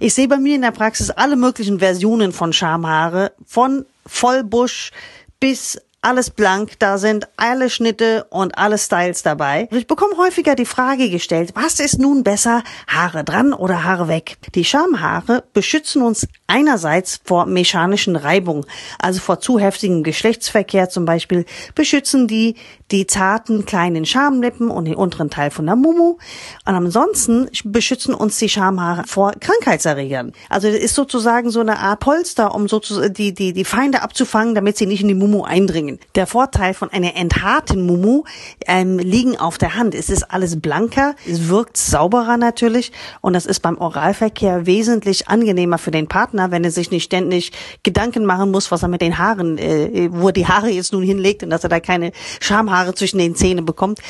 Ich 0.00 0.14
sehe 0.14 0.26
bei 0.26 0.38
mir 0.38 0.56
in 0.56 0.62
der 0.62 0.72
Praxis 0.72 1.10
alle 1.10 1.36
möglichen 1.36 1.78
Versionen 1.78 2.32
von 2.32 2.52
Schamhaare, 2.52 3.32
von 3.46 3.86
Vollbusch 4.06 4.90
bis 5.38 5.80
alles 6.02 6.30
blank, 6.30 6.78
da 6.78 6.96
sind 6.96 7.28
alle 7.36 7.68
Schnitte 7.68 8.24
und 8.30 8.56
alle 8.56 8.78
Styles 8.78 9.22
dabei. 9.22 9.68
Ich 9.70 9.86
bekomme 9.86 10.16
häufiger 10.16 10.54
die 10.54 10.64
Frage 10.64 11.10
gestellt, 11.10 11.52
was 11.54 11.78
ist 11.78 11.98
nun 11.98 12.24
besser, 12.24 12.62
Haare 12.86 13.22
dran 13.22 13.52
oder 13.52 13.84
Haare 13.84 14.08
weg? 14.08 14.38
Die 14.54 14.64
Schamhaare 14.64 15.44
beschützen 15.52 16.02
uns 16.02 16.26
einerseits 16.46 17.20
vor 17.22 17.44
mechanischen 17.44 18.16
Reibung, 18.16 18.64
also 18.98 19.20
vor 19.20 19.40
zu 19.40 19.58
heftigem 19.58 20.02
Geschlechtsverkehr 20.02 20.88
zum 20.88 21.04
Beispiel, 21.04 21.44
beschützen 21.74 22.26
die 22.26 22.56
die 22.90 23.06
zarten 23.06 23.64
kleinen 23.64 24.04
Schamlippen 24.04 24.70
und 24.70 24.86
den 24.86 24.94
unteren 24.94 25.30
Teil 25.30 25.50
von 25.50 25.66
der 25.66 25.76
Mumu. 25.76 26.18
Und 26.66 26.74
ansonsten 26.74 27.48
beschützen 27.64 28.14
uns 28.14 28.38
die 28.38 28.48
Schamhaare 28.48 29.04
vor 29.06 29.32
Krankheitserregern. 29.38 30.32
Also 30.48 30.68
es 30.68 30.82
ist 30.82 30.94
sozusagen 30.94 31.50
so 31.50 31.60
eine 31.60 31.78
Art 31.78 32.00
Polster, 32.00 32.54
um 32.54 32.68
sozusagen 32.68 33.14
die, 33.14 33.32
die, 33.32 33.52
die 33.52 33.64
Feinde 33.64 34.02
abzufangen, 34.02 34.54
damit 34.54 34.76
sie 34.76 34.86
nicht 34.86 35.02
in 35.02 35.08
die 35.08 35.14
Mumu 35.14 35.44
eindringen. 35.44 35.98
Der 36.14 36.26
Vorteil 36.26 36.74
von 36.74 36.90
einer 36.90 37.16
enthaarten 37.16 37.86
Mumu 37.86 38.24
ähm, 38.66 38.98
liegen 38.98 39.36
auf 39.36 39.58
der 39.58 39.74
Hand. 39.74 39.94
Es 39.94 40.10
ist 40.10 40.24
alles 40.24 40.60
blanker, 40.60 41.14
es 41.26 41.48
wirkt 41.48 41.76
sauberer 41.76 42.36
natürlich 42.36 42.92
und 43.20 43.34
das 43.34 43.46
ist 43.46 43.60
beim 43.60 43.78
Oralverkehr 43.78 44.66
wesentlich 44.66 45.28
angenehmer 45.28 45.78
für 45.78 45.90
den 45.90 46.08
Partner, 46.08 46.50
wenn 46.50 46.64
er 46.64 46.70
sich 46.70 46.90
nicht 46.90 47.04
ständig 47.04 47.52
Gedanken 47.82 48.24
machen 48.24 48.50
muss, 48.50 48.70
was 48.70 48.82
er 48.82 48.88
mit 48.88 49.00
den 49.00 49.18
Haaren, 49.18 49.58
äh, 49.58 50.08
wo 50.12 50.28
er 50.28 50.32
die 50.32 50.46
Haare 50.46 50.70
jetzt 50.70 50.92
nun 50.92 51.02
hinlegt 51.02 51.42
und 51.42 51.50
dass 51.50 51.62
er 51.62 51.68
da 51.68 51.80
keine 51.80 52.12
Schamhaare 52.40 52.79
zwischen 52.94 53.18
den 53.18 53.34
Zähnen 53.34 53.64
bekommt. 53.64 54.00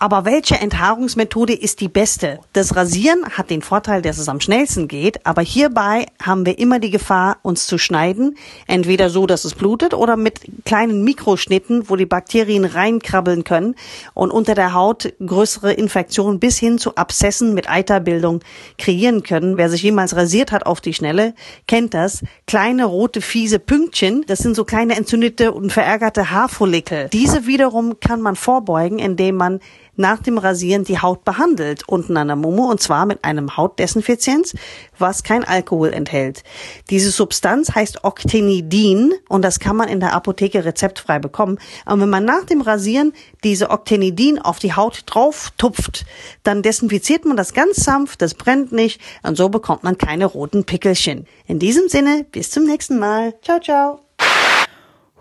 Aber 0.00 0.24
welche 0.24 0.54
Enthaarungsmethode 0.54 1.52
ist 1.54 1.80
die 1.80 1.88
beste? 1.88 2.38
Das 2.52 2.76
Rasieren 2.76 3.24
hat 3.30 3.50
den 3.50 3.62
Vorteil, 3.62 4.00
dass 4.00 4.18
es 4.18 4.28
am 4.28 4.40
schnellsten 4.40 4.86
geht, 4.86 5.26
aber 5.26 5.42
hierbei 5.42 6.06
haben 6.22 6.46
wir 6.46 6.60
immer 6.60 6.78
die 6.78 6.92
Gefahr, 6.92 7.38
uns 7.42 7.66
zu 7.66 7.78
schneiden. 7.78 8.36
Entweder 8.68 9.10
so, 9.10 9.26
dass 9.26 9.44
es 9.44 9.56
blutet 9.56 9.94
oder 9.94 10.16
mit 10.16 10.42
kleinen 10.64 11.02
Mikroschnitten, 11.02 11.88
wo 11.88 11.96
die 11.96 12.06
Bakterien 12.06 12.64
reinkrabbeln 12.64 13.42
können 13.42 13.74
und 14.14 14.30
unter 14.30 14.54
der 14.54 14.72
Haut 14.72 15.12
größere 15.24 15.72
Infektionen 15.72 16.38
bis 16.38 16.58
hin 16.58 16.78
zu 16.78 16.94
Abszessen 16.94 17.52
mit 17.52 17.68
Eiterbildung 17.68 18.40
kreieren 18.78 19.24
können. 19.24 19.56
Wer 19.56 19.68
sich 19.68 19.82
jemals 19.82 20.14
rasiert 20.14 20.52
hat 20.52 20.64
auf 20.64 20.80
die 20.80 20.94
Schnelle, 20.94 21.34
kennt 21.66 21.94
das. 21.94 22.22
Kleine 22.46 22.84
rote 22.84 23.20
fiese 23.20 23.58
Pünktchen, 23.58 24.24
das 24.28 24.38
sind 24.38 24.54
so 24.54 24.64
kleine 24.64 24.96
entzündete 24.96 25.50
und 25.50 25.72
verärgerte 25.72 26.30
Haarfollikel. 26.30 27.08
Diese 27.12 27.48
wiederum 27.48 27.98
kann 27.98 28.20
man 28.20 28.36
vorbeugen, 28.36 29.00
indem 29.00 29.34
man 29.34 29.58
nach 29.98 30.22
dem 30.22 30.38
Rasieren 30.38 30.84
die 30.84 31.00
Haut 31.00 31.24
behandelt, 31.24 31.88
unten 31.88 32.16
an 32.16 32.28
der 32.28 32.36
Mumu, 32.36 32.70
und 32.70 32.80
zwar 32.80 33.06
mit 33.06 33.24
einem 33.24 33.56
Hautdesinfizienz, 33.56 34.54
was 34.98 35.22
kein 35.22 35.44
Alkohol 35.44 35.92
enthält. 35.92 36.42
Diese 36.90 37.10
Substanz 37.10 37.74
heißt 37.74 38.04
Octenidin 38.04 39.12
und 39.28 39.42
das 39.42 39.60
kann 39.60 39.76
man 39.76 39.88
in 39.88 40.00
der 40.00 40.14
Apotheke 40.14 40.64
rezeptfrei 40.64 41.18
bekommen. 41.18 41.58
Und 41.86 42.00
wenn 42.00 42.10
man 42.10 42.24
nach 42.24 42.44
dem 42.44 42.60
Rasieren 42.60 43.12
diese 43.44 43.70
Octenidin 43.70 44.38
auf 44.38 44.58
die 44.58 44.74
Haut 44.74 45.02
drauf 45.06 45.52
tupft, 45.58 46.06
dann 46.42 46.62
desinfiziert 46.62 47.24
man 47.24 47.36
das 47.36 47.52
ganz 47.52 47.76
sanft, 47.84 48.22
das 48.22 48.34
brennt 48.34 48.72
nicht 48.72 49.00
und 49.22 49.36
so 49.36 49.48
bekommt 49.48 49.84
man 49.84 49.98
keine 49.98 50.26
roten 50.26 50.64
Pickelchen. 50.64 51.26
In 51.46 51.58
diesem 51.58 51.88
Sinne, 51.88 52.24
bis 52.30 52.50
zum 52.50 52.64
nächsten 52.64 52.98
Mal. 52.98 53.34
Ciao, 53.42 53.60
ciao. 53.60 54.07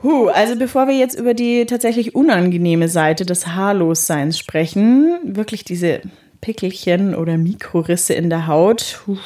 Huh, 0.03 0.27
also 0.27 0.55
bevor 0.55 0.87
wir 0.87 0.95
jetzt 0.95 1.17
über 1.17 1.33
die 1.33 1.65
tatsächlich 1.65 2.13
unangenehme 2.15 2.87
Seite 2.87 3.25
des 3.25 3.47
Haarlosseins 3.47 4.37
sprechen, 4.37 5.17
wirklich 5.23 5.63
diese 5.63 6.01
Pickelchen 6.39 7.15
oder 7.15 7.37
Mikrorisse 7.37 8.13
in 8.13 8.29
der 8.29 8.47
Haut. 8.47 9.01
Huh. 9.07 9.17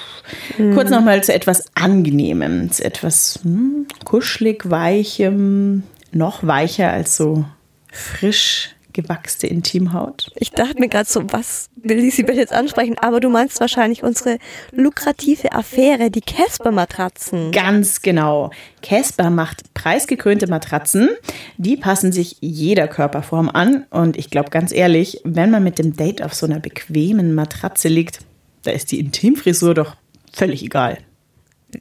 Kurz 0.74 0.90
nochmal 0.90 1.24
zu 1.24 1.34
etwas 1.34 1.66
Angenehmem, 1.76 2.72
zu 2.72 2.86
etwas 2.86 3.40
hm, 3.44 3.86
kuschelig, 4.06 4.70
weichem, 4.70 5.84
noch 6.14 6.46
weicher 6.46 6.92
als 6.92 7.18
so 7.18 7.46
frisch 7.92 8.76
gewachste 8.94 9.48
Intimhaut. 9.48 10.32
Ich 10.36 10.52
dachte 10.52 10.80
mir 10.80 10.88
gerade 10.88 11.10
so, 11.10 11.24
was 11.32 11.70
will 11.76 11.98
Lisibeth 11.98 12.36
jetzt 12.36 12.54
ansprechen? 12.54 12.98
Aber 13.00 13.20
du 13.20 13.30
meinst 13.30 13.60
wahrscheinlich 13.60 14.04
unsere 14.04 14.38
lukrative 14.72 15.52
Affäre, 15.54 16.12
die 16.12 16.22
Casper-Matratzen. 16.22 17.52
Ganz 17.52 18.02
genau. 18.02 18.52
Casper 18.82 19.30
macht 19.30 19.74
preisgekrönte 19.74 20.48
Matratzen. 20.48 21.10
Die 21.58 21.78
passen 21.78 22.12
sich 22.12 22.38
jeder 22.42 22.88
Körperform 22.88 23.50
an. 23.50 23.86
Und 23.90 24.18
ich 24.18 24.30
glaube 24.30 24.50
ganz 24.50 24.72
ehrlich, 24.72 25.22
wenn 25.24 25.52
man 25.52 25.64
mit 25.64 25.80
dem 25.80 25.96
Date 25.96 26.22
auf 26.22 26.34
so 26.34 26.46
einer 26.46 26.60
bequemen 26.60 27.34
Matratze 27.34 27.88
liegt, 27.88 28.20
da 28.64 28.72
ist 28.72 28.92
die 28.92 29.00
Intimfrisur 29.00 29.74
doch 29.74 29.96
völlig 30.34 30.64
egal. 30.64 30.98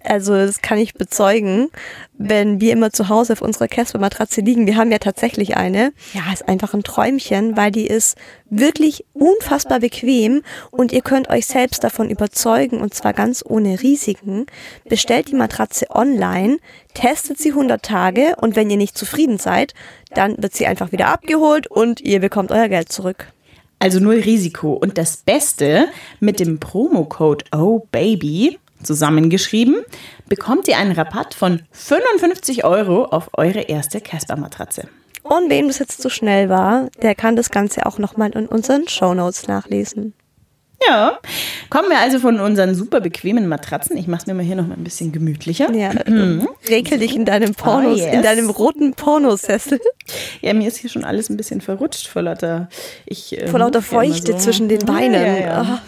Also 0.05 0.35
das 0.35 0.63
kann 0.63 0.79
ich 0.79 0.95
bezeugen, 0.95 1.69
wenn 2.19 2.61
wir 2.61 2.73
immer 2.73 2.91
zu 2.91 3.09
Hause 3.09 3.33
auf 3.33 3.43
unserer 3.43 3.69
Casper-Matratze 3.69 4.41
liegen. 4.41 4.67
Wir 4.67 4.77
haben 4.77 4.93
ja 4.93 4.99
tatsächlich 4.99 5.57
eine. 5.57 5.93
Ja, 6.13 6.33
ist 6.33 6.49
einfach 6.49 6.75
ein 6.75 6.83
Träumchen, 6.83 7.57
weil 7.57 7.71
die 7.71 7.87
ist 7.87 8.17
wirklich 8.51 9.05
unfassbar 9.13 9.81
bequem 9.81 10.43
und 10.71 10.93
ihr 10.93 11.03
könnt 11.03 11.31
euch 11.31 11.47
selbst 11.47 11.85
davon 11.85 12.11
überzeugen 12.11 12.81
und 12.81 12.95
zwar 12.95 13.13
ganz 13.13 13.45
ohne 13.47 13.81
Risiken. 13.83 14.47
Bestellt 14.89 15.29
die 15.29 15.37
Matratze 15.37 15.87
online, 15.91 16.59
testet 16.95 17.39
sie 17.39 17.51
100 17.51 17.83
Tage 17.83 18.37
und 18.41 18.57
wenn 18.57 18.71
ihr 18.71 18.77
nicht 18.77 18.99
zufrieden 18.99 19.39
seid, 19.39 19.75
dann 20.15 20.43
wird 20.43 20.55
sie 20.55 20.67
einfach 20.67 20.93
wieder 20.93 21.09
abgeholt 21.09 21.67
und 21.69 22.01
ihr 22.01 22.21
bekommt 22.21 22.51
euer 22.51 22.69
Geld 22.69 22.91
zurück. 22.93 23.33
Also 23.83 23.99
null 23.99 24.21
Risiko. 24.21 24.75
Und 24.75 24.99
das 24.99 25.17
Beste, 25.17 25.89
mit 26.21 26.39
dem 26.39 26.61
Promocode 26.61 27.47
Oh 27.51 27.87
Baby 27.91 28.59
zusammengeschrieben, 28.83 29.83
bekommt 30.29 30.69
ihr 30.69 30.79
einen 30.79 30.93
Rabatt 30.93 31.35
von 31.35 31.63
55 31.73 32.65
Euro 32.65 33.05
auf 33.05 33.31
eure 33.35 33.63
erste 33.63 34.01
Casper-Matratze. 34.01 34.89
Und 35.23 35.51
wem 35.51 35.69
das 35.69 35.79
jetzt 35.79 36.01
zu 36.01 36.09
schnell 36.09 36.49
war, 36.49 36.89
der 37.03 37.15
kann 37.15 37.37
das 37.37 37.51
Ganze 37.51 37.87
auch 37.87 37.99
nochmal 37.99 38.31
in 38.31 38.47
unseren 38.47 38.89
Shownotes 38.89 39.49
nachlesen. 39.49 40.15
Ja, 40.89 41.19
kommen 41.69 41.91
wir 41.91 41.99
also 41.99 42.19
von 42.21 42.41
unseren 42.41 42.75
super 42.75 43.01
bequemen 43.01 43.47
Matratzen. 43.49 43.97
Ich 43.99 44.07
mache 44.07 44.23
es 44.23 44.27
mir 44.27 44.35
mal 44.35 44.43
hier 44.45 44.57
noch 44.57 44.67
mal 44.67 44.77
ein 44.77 44.85
bisschen 44.85 45.13
gemütlicher. 45.13 45.71
Ja, 45.73 45.91
rekel 46.69 46.99
dich 46.99 47.15
in 47.15 47.25
deinem 47.27 47.55
Pornos, 47.55 48.01
Oh, 48.01 48.05
yes. 48.05 48.15
in 48.15 48.23
deinem 48.23 48.49
roten 48.51 48.95
Pornosessel. 48.95 49.79
Ja, 50.41 50.55
mir 50.55 50.69
ist 50.69 50.79
hier 50.79 50.89
schon 50.91 51.05
alles 51.05 51.29
ein 51.29 51.37
bisschen 51.37 51.61
verrutscht 51.61 52.07
vor 52.09 52.23
lauter, 52.23 52.69
ich, 53.07 53.39
äh, 53.41 53.47
Vor 53.49 53.59
lauter 53.61 53.81
ja 53.81 53.87
immer 53.93 54.03
Feuchte 54.13 54.33
so. 54.33 54.39
zwischen 54.39 54.69
den 54.69 54.85
Beinen. 54.87 55.23
Ja, 55.23 55.39
ja. 55.39 55.61
Ah. 55.61 55.83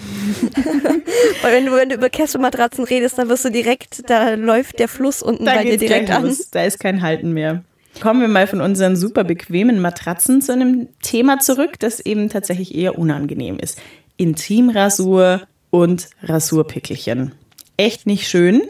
Weil 1.43 1.53
wenn 1.55 1.67
du, 1.67 1.73
wenn 1.73 1.89
du 1.89 1.95
über 1.97 2.11
Casper-Matratzen 2.11 2.85
redest, 2.85 3.19
dann 3.19 3.29
wirst 3.29 3.45
du 3.45 3.51
direkt, 3.51 4.09
da 4.11 4.35
läuft 4.35 4.79
der 4.79 4.89
Fluss 4.89 5.23
unten 5.23 5.45
Da 5.45 5.55
bei 5.55 5.65
dir 5.65 5.77
direkt 5.79 6.11
an. 6.11 6.25
los. 6.27 6.51
Da 6.51 6.65
ist 6.65 6.79
kein 6.79 7.03
Halten 7.03 7.33
mehr. 7.33 7.63
Kommen 8.01 8.21
wir 8.21 8.29
mal 8.29 8.47
von 8.47 8.61
unseren 8.61 8.97
super 8.97 9.25
bequemen 9.25 9.81
Matratzen 9.81 10.41
zu 10.41 10.53
einem 10.53 10.89
Thema 11.03 11.39
zurück, 11.41 11.79
das 11.79 12.01
eben 12.01 12.29
tatsächlich 12.31 12.75
eher 12.75 12.99
unangenehm 12.99 13.59
ist. 13.59 13.79
Intimrasur 14.23 15.43
und 15.71 16.09
Rasurpickelchen. 16.23 17.33
Echt 17.77 18.07
nicht 18.07 18.29
schön. 18.29 18.63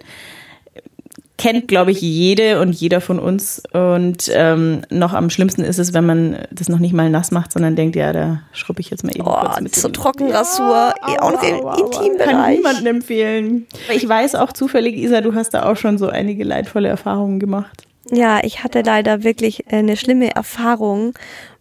Kennt, 1.38 1.66
glaube 1.66 1.90
ich, 1.90 2.00
jede 2.00 2.60
und 2.60 2.72
jeder 2.72 3.00
von 3.00 3.18
uns. 3.18 3.62
Und 3.72 4.30
ähm, 4.32 4.82
noch 4.90 5.12
am 5.12 5.28
schlimmsten 5.28 5.62
ist 5.62 5.78
es, 5.80 5.92
wenn 5.92 6.06
man 6.06 6.38
das 6.52 6.68
noch 6.68 6.78
nicht 6.78 6.92
mal 6.92 7.10
nass 7.10 7.32
macht, 7.32 7.52
sondern 7.52 7.74
denkt, 7.74 7.96
ja, 7.96 8.12
da 8.12 8.42
schrubbe 8.52 8.80
ich 8.80 8.90
jetzt 8.90 9.02
mal 9.02 9.10
eben 9.14 9.24
kurz 9.24 9.56
Oh, 9.58 9.60
mit 9.62 9.74
zur 9.74 9.90
dem- 9.90 9.94
Trockenrasur, 9.94 10.94
eh 11.08 11.18
auch 11.18 11.32
noch 11.32 11.42
im 11.42 11.54
aua. 11.56 11.74
Kann 11.76 11.84
Intimbereich. 11.84 12.56
niemandem 12.58 12.86
empfehlen. 12.96 13.66
Ich 13.92 14.08
weiß 14.08 14.36
auch 14.36 14.52
zufällig, 14.52 14.94
Isa, 14.96 15.20
du 15.20 15.34
hast 15.34 15.50
da 15.54 15.64
auch 15.68 15.76
schon 15.76 15.98
so 15.98 16.08
einige 16.08 16.44
leidvolle 16.44 16.88
Erfahrungen 16.88 17.40
gemacht. 17.40 17.86
Ja, 18.12 18.40
ich 18.44 18.62
hatte 18.62 18.82
leider 18.82 19.24
wirklich 19.24 19.66
eine 19.72 19.96
schlimme 19.96 20.32
Erfahrung 20.36 21.14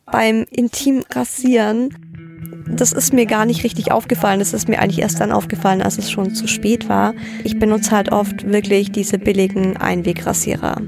beim 0.06 0.45
Intimrasieren. 0.51 2.11
Das 2.75 2.91
ist 2.91 3.13
mir 3.13 3.25
gar 3.25 3.45
nicht 3.45 3.63
richtig 3.63 3.91
aufgefallen. 3.91 4.39
Das 4.39 4.53
ist 4.53 4.69
mir 4.69 4.79
eigentlich 4.79 4.99
erst 4.99 5.19
dann 5.19 5.31
aufgefallen, 5.31 5.81
als 5.81 5.97
es 5.97 6.10
schon 6.10 6.34
zu 6.34 6.47
spät 6.47 6.89
war. 6.89 7.13
Ich 7.43 7.60
benutze 7.60 7.91
halt 7.91 8.12
oft 8.12 8.49
wirklich 8.51 8.91
diese 8.91 9.17
billigen 9.17 9.77
Einwegrasierer 9.77 10.81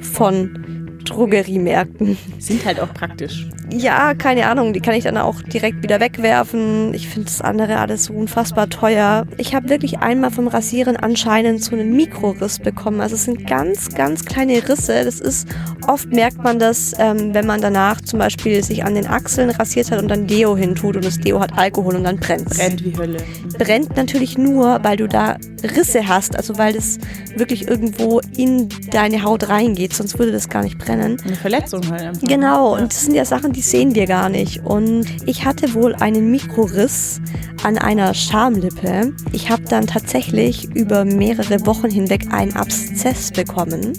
von 0.00 0.85
Drogeriemärkten. 1.06 2.18
Sind 2.38 2.64
halt 2.64 2.80
auch 2.80 2.92
praktisch. 2.92 3.46
Ja, 3.72 4.14
keine 4.14 4.46
Ahnung, 4.46 4.72
die 4.72 4.80
kann 4.80 4.94
ich 4.94 5.04
dann 5.04 5.16
auch 5.16 5.42
direkt 5.42 5.82
wieder 5.82 5.98
wegwerfen. 5.98 6.94
Ich 6.94 7.08
finde 7.08 7.26
das 7.26 7.40
andere 7.40 7.78
alles 7.78 8.04
so 8.04 8.12
unfassbar 8.14 8.68
teuer. 8.68 9.26
Ich 9.38 9.54
habe 9.54 9.68
wirklich 9.68 9.98
einmal 9.98 10.30
vom 10.30 10.46
Rasieren 10.46 10.96
anscheinend 10.96 11.62
so 11.64 11.74
einen 11.74 11.96
Mikroriss 11.96 12.58
bekommen. 12.60 13.00
Also 13.00 13.16
es 13.16 13.24
sind 13.24 13.46
ganz, 13.46 13.94
ganz 13.94 14.24
kleine 14.24 14.68
Risse. 14.68 15.04
Das 15.04 15.20
ist, 15.20 15.48
oft 15.86 16.12
merkt 16.12 16.42
man 16.42 16.58
das, 16.58 16.92
ähm, 16.98 17.34
wenn 17.34 17.46
man 17.46 17.60
danach 17.60 18.00
zum 18.00 18.20
Beispiel 18.20 18.62
sich 18.62 18.84
an 18.84 18.94
den 18.94 19.06
Achseln 19.06 19.50
rasiert 19.50 19.90
hat 19.90 20.00
und 20.00 20.08
dann 20.08 20.26
Deo 20.26 20.56
hintut 20.56 20.96
und 20.96 21.04
das 21.04 21.18
Deo 21.18 21.40
hat 21.40 21.56
Alkohol 21.58 21.96
und 21.96 22.04
dann 22.04 22.18
brennt 22.18 22.48
Brennt 22.50 22.84
wie 22.84 22.96
Hölle. 22.96 23.18
brennt 23.58 23.96
natürlich 23.96 24.38
nur, 24.38 24.78
weil 24.82 24.96
du 24.96 25.08
da 25.08 25.36
Risse 25.76 26.06
hast, 26.06 26.36
also 26.36 26.58
weil 26.58 26.72
das 26.72 26.98
wirklich 27.36 27.68
irgendwo 27.68 28.20
in 28.36 28.68
deine 28.90 29.22
Haut 29.22 29.48
reingeht, 29.48 29.92
sonst 29.92 30.18
würde 30.18 30.32
das 30.32 30.48
gar 30.48 30.62
nicht 30.62 30.78
brennen. 30.78 30.95
Eine 31.02 31.36
Verletzung 31.36 31.88
halt 31.90 32.02
einfach. 32.02 32.26
Genau, 32.26 32.74
und 32.74 32.92
das 32.92 33.02
sind 33.02 33.14
ja 33.14 33.24
Sachen, 33.24 33.52
die 33.52 33.62
sehen 33.62 33.94
wir 33.94 34.06
gar 34.06 34.28
nicht. 34.28 34.64
Und 34.64 35.06
ich 35.26 35.44
hatte 35.44 35.74
wohl 35.74 35.94
einen 35.94 36.30
Mikroriss 36.30 37.20
an 37.62 37.78
einer 37.78 38.14
Schamlippe. 38.14 39.12
Ich 39.32 39.50
habe 39.50 39.62
dann 39.68 39.86
tatsächlich 39.86 40.74
über 40.74 41.04
mehrere 41.04 41.64
Wochen 41.66 41.90
hinweg 41.90 42.32
einen 42.32 42.54
Abszess 42.54 43.30
bekommen. 43.30 43.92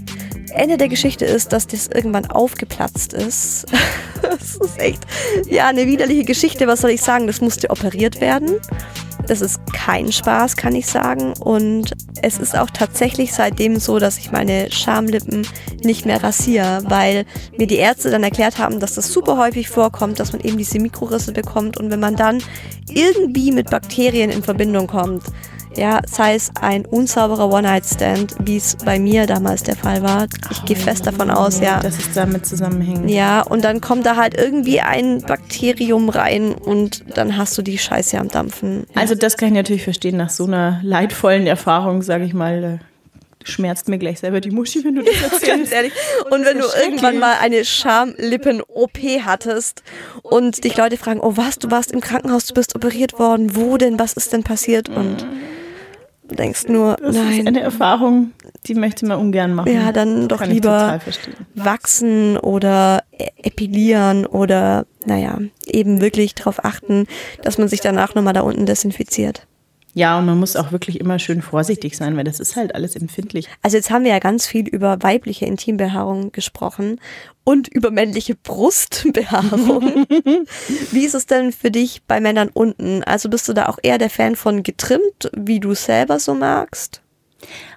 Ende 0.57 0.77
der 0.77 0.89
Geschichte 0.89 1.25
ist, 1.25 1.53
dass 1.53 1.67
das 1.67 1.87
irgendwann 1.87 2.25
aufgeplatzt 2.27 3.13
ist. 3.13 3.65
das 4.21 4.55
ist 4.55 4.79
echt, 4.79 5.03
ja, 5.49 5.67
eine 5.67 5.85
widerliche 5.87 6.23
Geschichte. 6.23 6.67
Was 6.67 6.81
soll 6.81 6.91
ich 6.91 7.01
sagen? 7.01 7.27
Das 7.27 7.41
musste 7.41 7.69
operiert 7.69 8.21
werden. 8.21 8.55
Das 9.27 9.41
ist 9.41 9.59
kein 9.73 10.11
Spaß, 10.11 10.55
kann 10.55 10.73
ich 10.73 10.87
sagen. 10.87 11.33
Und 11.33 11.91
es 12.21 12.39
ist 12.39 12.57
auch 12.57 12.69
tatsächlich 12.69 13.33
seitdem 13.33 13.77
so, 13.77 13.99
dass 13.99 14.17
ich 14.17 14.31
meine 14.31 14.71
Schamlippen 14.71 15.45
nicht 15.83 16.05
mehr 16.05 16.23
rasiere, 16.23 16.83
weil 16.85 17.25
mir 17.57 17.67
die 17.67 17.75
Ärzte 17.75 18.09
dann 18.09 18.23
erklärt 18.23 18.57
haben, 18.57 18.79
dass 18.79 18.95
das 18.95 19.11
super 19.11 19.37
häufig 19.37 19.67
vorkommt, 19.69 20.19
dass 20.19 20.31
man 20.31 20.41
eben 20.41 20.57
diese 20.57 20.79
Mikrorisse 20.79 21.33
bekommt. 21.33 21.77
Und 21.77 21.91
wenn 21.91 21.99
man 21.99 22.15
dann 22.15 22.41
irgendwie 22.89 23.51
mit 23.51 23.69
Bakterien 23.69 24.29
in 24.29 24.43
Verbindung 24.43 24.87
kommt, 24.87 25.23
ja, 25.77 26.01
sei 26.09 26.35
es 26.35 26.51
ein 26.59 26.85
unsauberer 26.85 27.49
One-Night-Stand, 27.49 28.35
wie 28.43 28.57
es 28.57 28.75
bei 28.77 28.99
mir 28.99 29.25
damals 29.27 29.63
der 29.63 29.75
Fall 29.75 30.01
war. 30.03 30.27
Ich 30.51 30.65
gehe 30.65 30.75
fest 30.75 31.05
davon 31.07 31.29
aus, 31.29 31.59
ja. 31.59 31.79
Dass 31.79 31.97
es 31.97 32.13
damit 32.13 32.45
zusammenhängt. 32.45 33.09
Ja, 33.09 33.41
und 33.41 33.63
dann 33.63 33.81
kommt 33.81 34.05
da 34.05 34.15
halt 34.15 34.35
irgendwie 34.37 34.81
ein 34.81 35.21
Bakterium 35.21 36.09
rein 36.09 36.53
und 36.53 37.03
dann 37.15 37.37
hast 37.37 37.57
du 37.57 37.61
die 37.61 37.77
Scheiße 37.77 38.17
am 38.19 38.27
Dampfen. 38.29 38.85
Also 38.95 39.15
das 39.15 39.37
kann 39.37 39.49
ich 39.49 39.55
natürlich 39.55 39.83
verstehen, 39.83 40.17
nach 40.17 40.29
so 40.29 40.45
einer 40.45 40.79
leidvollen 40.83 41.47
Erfahrung, 41.47 42.01
sage 42.01 42.25
ich 42.25 42.33
mal, 42.33 42.63
äh, 42.63 42.77
schmerzt 43.47 43.87
mir 43.87 43.97
gleich 43.97 44.19
selber 44.19 44.41
die 44.41 44.51
Muschi, 44.51 44.83
wenn 44.83 44.95
du 44.95 45.03
das 45.03 45.13
Ganz 45.21 45.43
erzählst. 45.43 45.73
ehrlich. 45.73 45.93
Und 46.31 46.45
wenn 46.45 46.57
du 46.57 46.65
irgendwann 46.83 47.19
mal 47.19 47.35
eine 47.41 47.63
Schamlippen-OP 47.63 48.97
hattest 49.23 49.83
und 50.23 50.63
dich 50.63 50.75
Leute 50.75 50.97
fragen, 50.97 51.19
oh 51.21 51.33
was, 51.35 51.59
du 51.59 51.71
warst 51.71 51.91
im 51.91 52.01
Krankenhaus, 52.01 52.45
du 52.45 52.53
bist 52.53 52.75
operiert 52.75 53.19
worden, 53.19 53.55
wo 53.55 53.77
denn, 53.77 53.99
was 53.99 54.13
ist 54.13 54.33
denn 54.33 54.43
passiert? 54.43 54.89
Und 54.89 55.21
du 55.21 55.27
denkst 56.35 56.67
nur, 56.67 56.95
Das 56.99 57.15
ist 57.15 57.21
nein, 57.23 57.47
eine 57.47 57.61
Erfahrung, 57.61 58.31
die 58.65 58.75
möchte 58.75 59.05
man 59.05 59.19
ungern 59.19 59.53
machen. 59.53 59.71
ja, 59.73 59.91
dann 59.91 60.27
doch 60.27 60.39
Kann 60.39 60.51
lieber 60.51 60.99
wachsen 61.55 62.37
oder 62.37 63.03
e- 63.11 63.27
epilieren 63.43 64.25
oder, 64.25 64.85
naja, 65.05 65.39
eben 65.65 66.01
wirklich 66.01 66.35
darauf 66.35 66.63
achten, 66.65 67.05
dass 67.43 67.57
man 67.57 67.67
sich 67.67 67.81
danach 67.81 68.15
nochmal 68.15 68.33
da 68.33 68.41
unten 68.41 68.65
desinfiziert. 68.65 69.47
Ja, 69.97 70.19
und 70.19 70.27
man 70.27 70.37
muss 70.37 70.55
auch 70.55 70.71
wirklich 70.71 70.99
immer 70.99 71.17
schön 71.17 71.41
vorsichtig 71.41 71.97
sein, 71.97 72.15
weil 72.15 72.23
das 72.23 72.39
ist 72.39 72.55
halt 72.55 72.75
alles 72.75 72.95
empfindlich. 72.95 73.49
Also 73.63 73.77
jetzt 73.77 73.89
haben 73.89 74.03
wir 74.03 74.11
ja 74.11 74.19
ganz 74.19 74.45
viel 74.45 74.67
über 74.67 75.01
weibliche 75.01 75.47
Intimbehaarung 75.47 76.31
gesprochen 76.31 77.01
und 77.43 77.67
über 77.67 77.89
männliche 77.89 78.35
Brustbehaarung. 78.35 80.05
wie 80.91 81.03
ist 81.03 81.15
es 81.15 81.25
denn 81.25 81.51
für 81.51 81.71
dich 81.71 82.03
bei 82.03 82.19
Männern 82.19 82.51
unten? 82.53 83.03
Also 83.05 83.27
bist 83.27 83.49
du 83.49 83.53
da 83.53 83.69
auch 83.69 83.79
eher 83.81 83.97
der 83.97 84.11
Fan 84.11 84.35
von 84.35 84.61
getrimmt, 84.61 85.31
wie 85.35 85.59
du 85.59 85.73
selber 85.73 86.19
so 86.19 86.35
magst? 86.35 87.01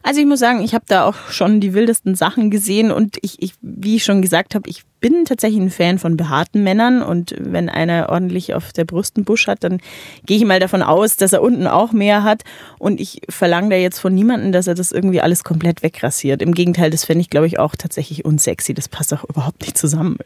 Also 0.03 0.21
ich 0.21 0.27
muss 0.27 0.41
sagen, 0.41 0.61
ich 0.61 0.75
habe 0.75 0.85
da 0.89 1.07
auch 1.07 1.31
schon 1.31 1.59
die 1.61 1.73
wildesten 1.73 2.17
Sachen 2.17 2.51
gesehen 2.51 2.93
und 2.93 3.17
ich, 3.23 3.41
ich 3.41 3.55
wie 3.63 3.97
ich 3.97 4.05
schon 4.05 4.21
gesagt 4.21 4.55
habe, 4.55 4.69
ich 4.69 4.83
bin 5.01 5.25
tatsächlich 5.25 5.61
ein 5.61 5.71
Fan 5.71 5.99
von 5.99 6.17
behaarten 6.17 6.63
Männern 6.63 7.03
und 7.03 7.35
wenn 7.39 7.69
einer 7.69 8.09
ordentlich 8.11 8.55
auf 8.55 8.73
der 8.73 8.85
Brust 8.85 9.17
einen 9.17 9.25
Busch 9.25 9.47
hat, 9.47 9.65
dann 9.65 9.81
gehe 10.27 10.37
ich 10.37 10.45
mal 10.45 10.61
davon 10.61 10.83
aus, 10.83 11.17
dass 11.17 11.33
er 11.33 11.43
unten 11.43 11.67
auch 11.67 11.93
mehr 11.93 12.23
hat 12.23 12.43
und 12.79 13.01
ich 13.01 13.23
verlange 13.29 13.71
da 13.71 13.77
jetzt 13.77 13.99
von 13.99 14.15
niemandem, 14.15 14.53
dass 14.53 14.67
er 14.67 14.75
das 14.75 14.93
irgendwie 14.93 15.21
alles 15.21 15.45
komplett 15.45 15.83
wegrasiert. 15.83 16.43
Im 16.43 16.53
Gegenteil, 16.53 16.91
das 16.91 17.05
fände 17.05 17.23
ich 17.23 17.31
glaube 17.31 17.47
ich 17.47 17.59
auch 17.59 17.75
tatsächlich 17.77 18.25
unsexy, 18.25 18.75
das 18.75 18.89
passt 18.89 19.15
auch 19.15 19.25
überhaupt 19.25 19.63
nicht 19.63 19.79
zusammen. 19.79 20.19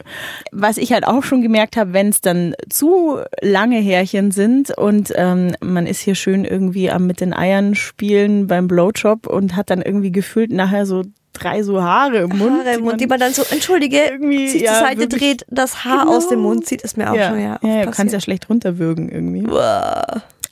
Was 0.52 0.76
ich 0.76 0.92
halt 0.92 1.06
auch 1.06 1.22
schon 1.22 1.42
gemerkt 1.42 1.76
habe, 1.76 1.92
wenn 1.92 2.08
es 2.08 2.20
dann 2.20 2.54
zu 2.68 3.18
lange 3.40 3.78
Härchen 3.78 4.30
sind 4.30 4.76
und 4.76 5.12
ähm, 5.16 5.54
man 5.60 5.86
ist 5.86 6.00
hier 6.00 6.14
schön 6.14 6.44
irgendwie 6.44 6.90
am 6.90 7.06
mit 7.06 7.20
den 7.20 7.32
Eiern 7.32 7.74
spielen 7.74 8.46
beim 8.46 8.68
Blowjob 8.68 9.26
und 9.26 9.56
hat 9.56 9.70
dann 9.70 9.82
irgendwie 9.82 10.12
gefühlt 10.12 10.50
nachher 10.50 10.86
so 10.86 11.04
drei 11.34 11.62
so 11.62 11.82
Haare 11.82 12.18
im 12.18 12.30
Mund. 12.38 12.64
Haare 12.64 12.76
im 12.76 12.84
Mund, 12.84 13.00
die 13.00 13.06
man 13.06 13.20
dann 13.20 13.34
so, 13.34 13.42
entschuldige, 13.50 13.98
irgendwie, 13.98 14.48
sich 14.48 14.62
ja, 14.62 14.72
zur 14.72 14.80
Seite 14.80 15.00
wirklich. 15.02 15.20
dreht, 15.20 15.46
das 15.48 15.84
Haar 15.84 16.04
Genau. 16.04 16.16
aus 16.16 16.28
dem 16.28 16.40
Mund 16.40 16.66
zieht, 16.66 16.82
ist 16.82 16.96
mir 16.96 17.10
auch 17.10 17.16
ja, 17.16 17.28
schon 17.30 17.40
ja, 17.40 17.58
ja, 17.62 17.84
du 17.84 17.90
kannst 17.90 18.14
ja 18.14 18.20
schlecht 18.20 18.48
runterwürgen 18.48 19.10
irgendwie. 19.10 19.46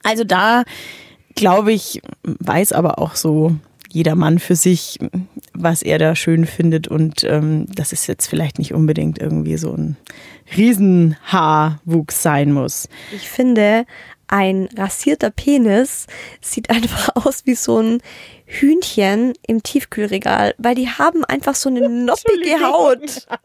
Also 0.02 0.24
da 0.24 0.64
glaube 1.34 1.72
ich, 1.72 2.02
weiß 2.24 2.72
aber 2.72 2.98
auch 2.98 3.14
so 3.14 3.56
jeder 3.90 4.14
Mann 4.14 4.38
für 4.38 4.56
sich, 4.56 4.98
was 5.52 5.82
er 5.82 5.98
da 5.98 6.16
schön 6.16 6.46
findet. 6.46 6.88
Und 6.88 7.24
ähm, 7.24 7.66
dass 7.74 7.92
es 7.92 8.06
jetzt 8.06 8.26
vielleicht 8.26 8.58
nicht 8.58 8.72
unbedingt 8.72 9.18
irgendwie 9.18 9.56
so 9.58 9.72
ein 9.72 9.96
Riesenhaarwuchs 10.56 12.22
sein 12.22 12.52
muss. 12.52 12.88
Ich 13.14 13.28
finde, 13.28 13.84
ein 14.32 14.68
rasierter 14.76 15.30
Penis 15.30 16.06
sieht 16.40 16.70
einfach 16.70 17.10
aus 17.26 17.44
wie 17.44 17.54
so 17.54 17.78
ein 17.78 18.02
Hühnchen 18.46 19.34
im 19.46 19.62
Tiefkühlregal, 19.62 20.54
weil 20.58 20.74
die 20.74 20.88
haben 20.88 21.24
einfach 21.24 21.54
so 21.54 21.68
eine 21.68 21.88
noppige 22.06 22.60
Haut. 22.60 23.28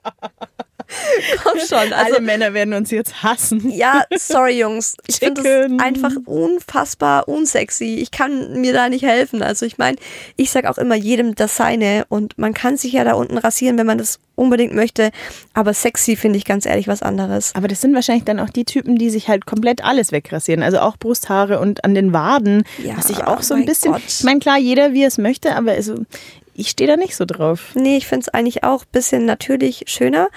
Komm 1.44 1.60
schon, 1.60 1.94
also 1.94 2.16
Alle 2.16 2.22
Männer 2.22 2.54
werden 2.54 2.74
uns 2.74 2.92
jetzt 2.92 3.24
hassen. 3.24 3.70
ja, 3.70 4.04
sorry 4.16 4.60
Jungs, 4.60 4.96
ich 5.08 5.18
finde 5.18 5.42
das 5.42 5.82
einfach 5.82 6.14
unfassbar 6.26 7.28
unsexy. 7.28 7.96
Ich 7.96 8.12
kann 8.12 8.60
mir 8.62 8.74
da 8.74 8.90
nicht 8.90 9.04
helfen. 9.04 9.42
Also 9.42 9.66
ich 9.66 9.78
meine, 9.78 9.98
ich 10.36 10.52
sag 10.52 10.66
auch 10.66 10.78
immer 10.78 10.96
jedem 10.96 11.36
das 11.36 11.56
seine 11.58 12.06
und 12.10 12.38
man 12.38 12.54
kann 12.54 12.78
sich 12.78 12.94
ja 12.94 13.04
da 13.04 13.14
unten 13.14 13.38
rasieren, 13.38 13.78
wenn 13.78 13.88
man 13.88 13.98
das 13.98 14.20
unbedingt 14.38 14.74
möchte, 14.74 15.10
aber 15.54 15.74
sexy 15.74 16.16
finde 16.16 16.38
ich 16.38 16.46
ganz 16.46 16.66
ehrlich 16.66 16.88
was 16.88 17.02
anderes. 17.02 17.54
Aber 17.56 17.68
das 17.68 17.82
sind 17.82 17.94
wahrscheinlich 17.96 18.24
dann 18.24 18.40
auch 18.40 18.52
die 18.52 18.66
Typen, 18.66 18.96
die 18.98 19.10
sich 19.10 19.28
halt 19.28 19.46
komplett 19.48 19.84
alles 19.84 20.12
wegrasieren. 20.12 20.62
Also 20.62 20.80
auch 20.80 20.96
Brusthaare 20.96 21.60
und 21.60 21.84
an 21.84 21.96
den 21.96 22.14
Waden. 22.14 22.64
Ja, 22.84 22.96
was 22.98 23.10
ich 23.10 23.24
auch 23.24 23.42
so 23.42 23.56
ein 23.56 23.66
bisschen. 23.66 23.94
Gott. 23.94 24.04
Ich 24.08 24.24
meine, 24.24 24.40
klar, 24.40 24.60
jeder 24.60 24.94
wie 24.94 25.02
er 25.02 25.08
es 25.08 25.18
möchte, 25.18 25.56
aber 25.56 25.72
also, 25.72 26.06
ich 26.54 26.70
stehe 26.70 26.88
da 26.88 26.98
nicht 26.98 27.16
so 27.16 27.26
drauf. 27.26 27.72
Nee, 27.74 27.98
ich 27.98 28.08
finde 28.08 28.26
es 28.28 28.30
eigentlich 28.30 28.64
auch 28.64 28.84
ein 28.84 28.92
bisschen 28.92 29.26
natürlich 29.26 29.86
schöner. 29.88 30.30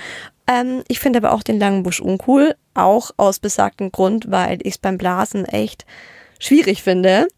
Ähm, 0.51 0.83
ich 0.89 0.99
finde 0.99 1.19
aber 1.19 1.33
auch 1.33 1.43
den 1.43 1.59
langen 1.59 1.83
Busch 1.83 2.01
uncool. 2.01 2.57
Auch 2.75 3.13
aus 3.17 3.39
besagtem 3.39 3.93
Grund, 3.93 4.31
weil 4.31 4.59
ich 4.63 4.75
es 4.75 4.79
beim 4.79 4.99
Blasen 4.99 5.45
echt 5.45 5.85
schwierig 6.39 6.83
finde. 6.83 7.29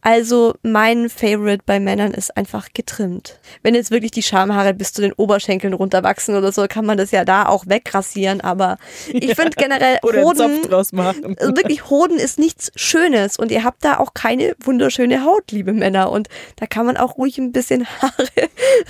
Also 0.00 0.54
mein 0.62 1.08
Favorite 1.08 1.64
bei 1.66 1.80
Männern 1.80 2.12
ist 2.12 2.36
einfach 2.36 2.68
getrimmt. 2.72 3.40
Wenn 3.62 3.74
jetzt 3.74 3.90
wirklich 3.90 4.12
die 4.12 4.22
Schamhaare 4.22 4.72
bis 4.72 4.92
zu 4.92 5.02
den 5.02 5.12
Oberschenkeln 5.12 5.74
runterwachsen 5.74 6.36
oder 6.36 6.52
so, 6.52 6.66
kann 6.68 6.86
man 6.86 6.96
das 6.96 7.10
ja 7.10 7.24
da 7.24 7.46
auch 7.46 7.66
wegrasieren. 7.66 8.40
Aber 8.40 8.78
ich 9.08 9.34
finde 9.34 9.50
generell 9.56 9.98
Oder 10.02 10.18
einen 10.18 10.26
Hoden, 10.26 10.38
Zopf 10.38 10.68
draus 10.68 10.92
machen. 10.92 11.36
also 11.38 11.56
wirklich, 11.56 11.90
Hoden 11.90 12.16
ist 12.16 12.38
nichts 12.38 12.70
Schönes 12.76 13.38
und 13.38 13.50
ihr 13.50 13.64
habt 13.64 13.84
da 13.84 13.98
auch 13.98 14.14
keine 14.14 14.54
wunderschöne 14.62 15.24
Haut, 15.24 15.50
liebe 15.50 15.72
Männer. 15.72 16.12
Und 16.12 16.28
da 16.56 16.66
kann 16.66 16.86
man 16.86 16.96
auch 16.96 17.18
ruhig 17.18 17.36
ein 17.38 17.50
bisschen 17.50 17.86
Haare 18.00 18.28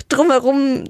drumherum. 0.09 0.83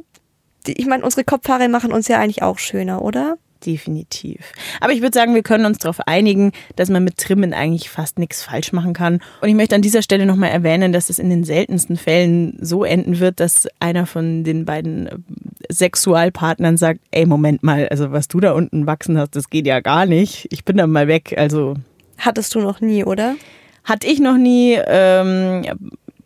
Ich 0.78 0.86
meine, 0.86 1.04
unsere 1.04 1.24
Kopfhaare 1.24 1.70
machen 1.70 1.92
uns 1.92 2.08
ja 2.08 2.20
eigentlich 2.20 2.44
auch 2.44 2.60
schöner, 2.60 3.02
oder? 3.02 3.38
Definitiv. 3.66 4.54
Aber 4.80 4.94
ich 4.94 5.02
würde 5.02 5.14
sagen, 5.14 5.36
wir 5.36 5.44
können 5.44 5.66
uns 5.66 5.80
darauf 5.80 6.00
einigen, 6.08 6.54
dass 6.78 6.90
man 6.90 7.04
mit 7.04 7.18
Trimmen 7.18 7.54
eigentlich 7.54 7.90
fast 7.90 8.18
nichts 8.18 8.42
falsch 8.42 8.72
machen 8.72 8.94
kann. 8.94 9.20
Und 9.42 9.50
ich 9.50 9.56
möchte 9.56 9.76
an 9.76 9.82
dieser 9.82 10.02
Stelle 10.02 10.26
nochmal 10.26 10.52
erwähnen, 10.52 10.94
dass 10.94 11.10
es 11.10 11.20
in 11.20 11.30
den 11.30 11.44
seltensten 11.44 11.98
Fällen 11.98 12.58
so 12.62 12.86
enden 12.86 13.20
wird, 13.20 13.42
dass 13.42 13.68
einer 13.82 14.06
von 14.06 14.46
den 14.46 14.64
beiden 14.64 15.08
äh, 15.08 15.18
Sexualpartnern 15.70 16.78
sagt, 16.78 17.02
ey, 17.12 17.26
Moment 17.26 17.62
mal, 17.62 17.90
also 17.90 18.14
was 18.14 18.30
du 18.30 18.40
da 18.40 18.54
unten 18.54 18.88
wachsen 18.88 19.18
hast, 19.18 19.36
das 19.36 19.50
geht 19.50 19.68
ja 19.68 19.82
gar 19.82 20.06
nicht. 20.06 20.48
Ich 20.52 20.64
bin 20.64 20.78
dann 20.78 20.92
mal 20.92 21.10
weg. 21.10 21.36
Also 21.38 21.76
Hattest 22.18 22.56
du 22.56 22.60
noch 22.60 22.80
nie, 22.80 23.04
oder? 23.04 23.36
hatte 23.90 24.08
ich 24.08 24.20
noch 24.20 24.38
nie 24.38 24.78
ähm, 24.86 25.64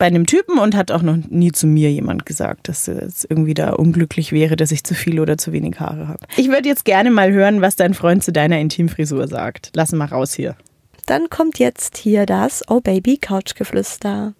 bei 0.03 0.07
einem 0.07 0.25
Typen 0.25 0.59
und 0.59 0.75
hat 0.75 0.91
auch 0.91 1.01
noch 1.01 1.15
nie 1.29 1.53
zu 1.53 1.65
mir 1.65 1.89
jemand 1.89 2.25
gesagt, 2.25 2.67
dass 2.67 2.89
es 2.89 3.23
irgendwie 3.23 3.53
da 3.53 3.69
unglücklich 3.69 4.33
wäre, 4.33 4.57
dass 4.57 4.73
ich 4.73 4.83
zu 4.83 4.95
viel 4.95 5.21
oder 5.21 5.37
zu 5.37 5.53
wenig 5.53 5.79
Haare 5.79 6.09
habe. 6.09 6.19
Ich 6.35 6.49
würde 6.49 6.67
jetzt 6.67 6.83
gerne 6.83 7.09
mal 7.09 7.31
hören, 7.31 7.61
was 7.61 7.77
dein 7.77 7.93
Freund 7.93 8.21
zu 8.21 8.33
deiner 8.33 8.59
Intimfrisur 8.59 9.29
sagt. 9.29 9.71
Lass 9.73 9.93
mal 9.93 10.03
raus 10.03 10.33
hier. 10.33 10.57
Dann 11.05 11.29
kommt 11.29 11.57
jetzt 11.57 11.95
hier 11.95 12.25
das 12.25 12.63
Oh 12.67 12.81
Baby 12.81 13.15
Couchgeflüster. 13.15 14.33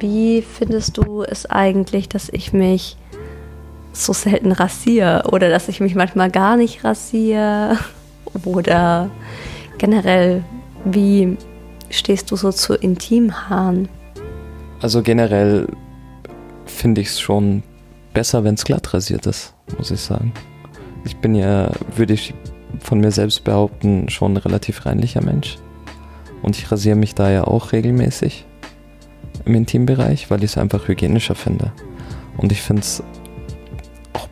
Wie 0.00 0.42
findest 0.42 0.98
du 0.98 1.22
es 1.22 1.46
eigentlich, 1.46 2.08
dass 2.08 2.30
ich 2.30 2.52
mich 2.52 2.96
so 3.92 4.12
selten 4.12 4.50
rasiere 4.50 5.28
oder 5.30 5.50
dass 5.50 5.68
ich 5.68 5.78
mich 5.78 5.94
manchmal 5.94 6.32
gar 6.32 6.56
nicht 6.56 6.82
rasiere? 6.82 7.78
Oder 8.44 9.10
generell, 9.78 10.44
wie 10.84 11.36
stehst 11.90 12.30
du 12.30 12.36
so 12.36 12.52
zu 12.52 12.74
Intimhaaren? 12.74 13.88
Also 14.80 15.02
generell 15.02 15.66
finde 16.66 17.00
ich 17.00 17.08
es 17.08 17.20
schon 17.20 17.62
besser, 18.12 18.44
wenn 18.44 18.54
es 18.54 18.64
glatt 18.64 18.92
rasiert 18.94 19.26
ist, 19.26 19.54
muss 19.76 19.90
ich 19.90 20.00
sagen. 20.00 20.32
Ich 21.04 21.16
bin 21.16 21.34
ja, 21.34 21.70
würde 21.94 22.14
ich 22.14 22.34
von 22.80 23.00
mir 23.00 23.10
selbst 23.10 23.44
behaupten, 23.44 24.08
schon 24.08 24.34
ein 24.34 24.38
relativ 24.38 24.86
reinlicher 24.86 25.22
Mensch. 25.22 25.58
Und 26.42 26.58
ich 26.58 26.70
rasiere 26.70 26.96
mich 26.96 27.14
da 27.14 27.30
ja 27.30 27.44
auch 27.44 27.72
regelmäßig 27.72 28.44
im 29.44 29.54
Intimbereich, 29.54 30.30
weil 30.30 30.42
ich 30.42 30.52
es 30.52 30.58
einfach 30.58 30.88
hygienischer 30.88 31.34
finde. 31.34 31.72
Und 32.36 32.52
ich 32.52 32.62
finde 32.62 32.82
es 32.82 33.02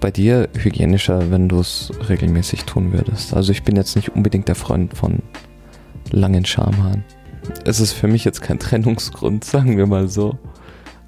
bei 0.04 0.10
dir 0.10 0.50
hygienischer, 0.54 1.30
wenn 1.30 1.48
du 1.48 1.60
es 1.60 1.90
regelmäßig 2.10 2.64
tun 2.64 2.92
würdest. 2.92 3.32
Also 3.32 3.52
ich 3.52 3.62
bin 3.62 3.74
jetzt 3.74 3.96
nicht 3.96 4.10
unbedingt 4.10 4.48
der 4.48 4.54
Freund 4.54 4.94
von 4.94 5.20
langen 6.10 6.44
Schamhaaren. 6.44 7.02
Es 7.64 7.80
ist 7.80 7.94
für 7.94 8.06
mich 8.06 8.22
jetzt 8.22 8.42
kein 8.42 8.58
Trennungsgrund, 8.58 9.44
sagen 9.44 9.78
wir 9.78 9.86
mal 9.86 10.08
so. 10.08 10.36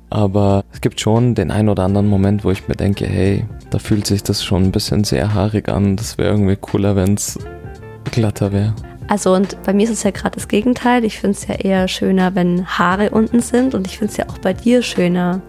Aber 0.08 0.64
es 0.72 0.80
gibt 0.80 0.98
schon 0.98 1.34
den 1.34 1.50
einen 1.50 1.68
oder 1.68 1.82
anderen 1.84 2.06
Moment, 2.06 2.42
wo 2.42 2.50
ich 2.50 2.68
mir 2.68 2.74
denke, 2.74 3.06
hey, 3.06 3.44
da 3.68 3.78
fühlt 3.78 4.06
sich 4.06 4.22
das 4.22 4.42
schon 4.42 4.62
ein 4.62 4.72
bisschen 4.72 5.04
sehr 5.04 5.34
haarig 5.34 5.68
an. 5.68 5.96
Das 5.96 6.16
wäre 6.16 6.30
irgendwie 6.30 6.56
cooler, 6.56 6.96
wenn 6.96 7.12
es 7.16 7.38
glatter 8.12 8.50
wäre. 8.50 8.74
Also 9.08 9.34
und 9.34 9.62
bei 9.62 9.74
mir 9.74 9.84
ist 9.84 9.90
es 9.90 10.04
ja 10.04 10.10
gerade 10.10 10.36
das 10.36 10.48
Gegenteil. 10.48 11.04
Ich 11.04 11.20
finde 11.20 11.36
es 11.36 11.46
ja 11.46 11.56
eher 11.56 11.86
schöner, 11.86 12.34
wenn 12.34 12.64
Haare 12.64 13.10
unten 13.10 13.40
sind 13.40 13.74
und 13.74 13.86
ich 13.86 13.98
finde 13.98 14.12
es 14.12 14.16
ja 14.16 14.24
auch 14.30 14.38
bei 14.38 14.54
dir 14.54 14.80
schöner, 14.80 15.42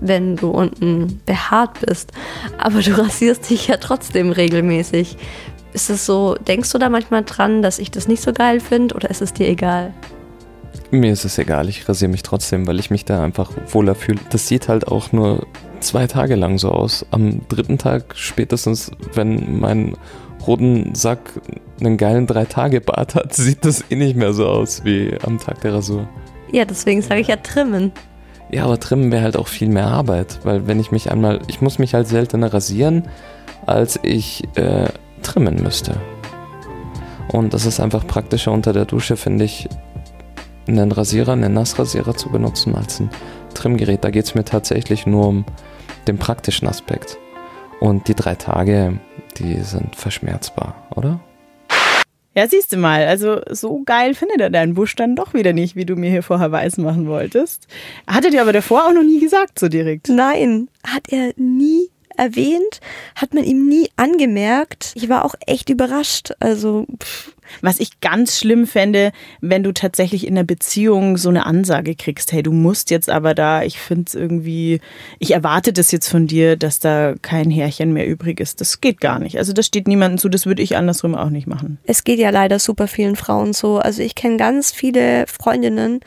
wenn 0.00 0.36
du 0.36 0.50
unten 0.50 1.20
behaart 1.26 1.80
bist. 1.86 2.12
Aber 2.58 2.80
du 2.80 2.92
rasierst 2.98 3.48
dich 3.50 3.68
ja 3.68 3.76
trotzdem 3.76 4.30
regelmäßig. 4.30 5.16
Ist 5.72 5.90
es 5.90 6.04
so, 6.04 6.34
denkst 6.34 6.72
du 6.72 6.78
da 6.78 6.88
manchmal 6.88 7.24
dran, 7.24 7.62
dass 7.62 7.78
ich 7.78 7.90
das 7.90 8.08
nicht 8.08 8.22
so 8.22 8.32
geil 8.32 8.60
finde 8.60 8.94
oder 8.94 9.08
ist 9.08 9.22
es 9.22 9.32
dir 9.32 9.48
egal? 9.48 9.94
Mir 10.90 11.12
ist 11.12 11.24
es 11.24 11.38
egal, 11.38 11.68
ich 11.68 11.88
rasiere 11.88 12.10
mich 12.10 12.22
trotzdem, 12.22 12.66
weil 12.66 12.80
ich 12.80 12.90
mich 12.90 13.04
da 13.04 13.22
einfach 13.22 13.52
wohler 13.68 13.94
fühle. 13.94 14.18
Das 14.30 14.48
sieht 14.48 14.68
halt 14.68 14.88
auch 14.88 15.12
nur 15.12 15.46
zwei 15.78 16.08
Tage 16.08 16.34
lang 16.34 16.58
so 16.58 16.70
aus. 16.70 17.06
Am 17.12 17.46
dritten 17.48 17.78
Tag 17.78 18.16
spätestens, 18.16 18.90
wenn 19.14 19.60
mein 19.60 19.96
roten 20.46 20.94
Sack 20.94 21.40
einen 21.80 21.96
geilen 21.96 22.26
Drei-Tage-Bart 22.26 23.14
hat, 23.14 23.34
sieht 23.34 23.64
das 23.64 23.84
eh 23.90 23.96
nicht 23.96 24.16
mehr 24.16 24.32
so 24.32 24.46
aus 24.46 24.84
wie 24.84 25.16
am 25.24 25.38
Tag 25.38 25.60
der 25.60 25.74
Rasur. 25.74 26.08
Ja, 26.52 26.64
deswegen 26.64 27.02
sage 27.02 27.20
ich 27.20 27.28
ja 27.28 27.36
trimmen. 27.36 27.92
Ja, 28.52 28.64
aber 28.64 28.80
trimmen 28.80 29.12
wäre 29.12 29.22
halt 29.22 29.36
auch 29.36 29.46
viel 29.46 29.68
mehr 29.68 29.86
Arbeit, 29.86 30.40
weil 30.42 30.66
wenn 30.66 30.80
ich 30.80 30.90
mich 30.90 31.10
einmal, 31.10 31.40
ich 31.46 31.60
muss 31.60 31.78
mich 31.78 31.94
halt 31.94 32.08
seltener 32.08 32.52
rasieren, 32.52 33.04
als 33.66 33.98
ich 34.02 34.42
äh, 34.56 34.88
trimmen 35.22 35.62
müsste. 35.62 35.94
Und 37.28 37.54
das 37.54 37.64
ist 37.64 37.78
einfach 37.78 38.06
praktischer 38.06 38.50
unter 38.50 38.72
der 38.72 38.86
Dusche, 38.86 39.16
finde 39.16 39.44
ich, 39.44 39.68
einen 40.66 40.90
Rasierer, 40.90 41.32
einen 41.32 41.54
Nassrasierer 41.54 42.16
zu 42.16 42.28
benutzen 42.30 42.74
als 42.74 43.00
ein 43.00 43.10
Trimmgerät. 43.54 44.04
Da 44.04 44.10
geht 44.10 44.24
es 44.24 44.34
mir 44.34 44.44
tatsächlich 44.44 45.06
nur 45.06 45.28
um 45.28 45.44
den 46.08 46.18
praktischen 46.18 46.66
Aspekt. 46.66 47.18
Und 47.80 48.08
die 48.08 48.14
drei 48.14 48.34
Tage, 48.34 48.98
die 49.38 49.60
sind 49.60 49.94
verschmerzbar, 49.94 50.74
oder? 50.94 51.20
Ja, 52.34 52.46
siehst 52.46 52.72
du 52.72 52.76
mal, 52.76 53.06
also 53.06 53.40
so 53.50 53.82
geil 53.84 54.14
findet 54.14 54.40
er 54.40 54.50
deinen 54.50 54.74
Busch 54.74 54.94
dann 54.94 55.16
doch 55.16 55.34
wieder 55.34 55.52
nicht, 55.52 55.74
wie 55.74 55.84
du 55.84 55.96
mir 55.96 56.10
hier 56.10 56.22
vorher 56.22 56.52
weiß 56.52 56.78
machen 56.78 57.08
wolltest. 57.08 57.66
Hat 58.06 58.24
er 58.24 58.30
dir 58.30 58.42
aber 58.42 58.52
davor 58.52 58.86
auch 58.86 58.92
noch 58.92 59.02
nie 59.02 59.18
gesagt, 59.18 59.58
so 59.58 59.68
direkt? 59.68 60.08
Nein, 60.08 60.68
hat 60.84 61.08
er 61.08 61.32
nie 61.36 61.90
erwähnt, 62.16 62.80
hat 63.16 63.34
man 63.34 63.44
ihm 63.44 63.68
nie 63.68 63.88
angemerkt. 63.96 64.92
Ich 64.94 65.08
war 65.08 65.24
auch 65.24 65.34
echt 65.46 65.70
überrascht. 65.70 66.32
Also 66.38 66.86
pff, 67.02 67.34
was 67.60 67.80
ich 67.80 68.00
ganz 68.00 68.38
schlimm 68.38 68.66
fände, 68.66 69.12
wenn 69.40 69.62
du 69.62 69.72
tatsächlich 69.72 70.26
in 70.26 70.34
der 70.34 70.44
Beziehung 70.44 71.16
so 71.16 71.28
eine 71.28 71.46
Ansage 71.46 71.94
kriegst, 71.94 72.32
hey, 72.32 72.42
du 72.42 72.52
musst 72.52 72.90
jetzt 72.90 73.10
aber 73.10 73.34
da, 73.34 73.62
ich 73.62 73.78
finde 73.78 74.04
es 74.06 74.14
irgendwie, 74.14 74.80
ich 75.18 75.32
erwarte 75.32 75.72
das 75.72 75.90
jetzt 75.92 76.08
von 76.08 76.26
dir, 76.26 76.56
dass 76.56 76.80
da 76.80 77.14
kein 77.22 77.50
Härchen 77.50 77.92
mehr 77.92 78.06
übrig 78.06 78.40
ist. 78.40 78.60
Das 78.60 78.80
geht 78.80 79.00
gar 79.00 79.18
nicht. 79.18 79.38
Also 79.38 79.52
das 79.52 79.66
steht 79.66 79.88
niemandem 79.88 80.18
zu, 80.18 80.28
das 80.28 80.46
würde 80.46 80.62
ich 80.62 80.76
andersrum 80.76 81.14
auch 81.14 81.30
nicht 81.30 81.46
machen. 81.46 81.78
Es 81.84 82.04
geht 82.04 82.18
ja 82.18 82.30
leider 82.30 82.58
super 82.58 82.88
vielen 82.88 83.16
Frauen 83.16 83.52
so. 83.52 83.78
Also 83.78 84.02
ich 84.02 84.14
kenne 84.14 84.36
ganz 84.36 84.72
viele 84.72 85.26
Freundinnen, 85.26 86.00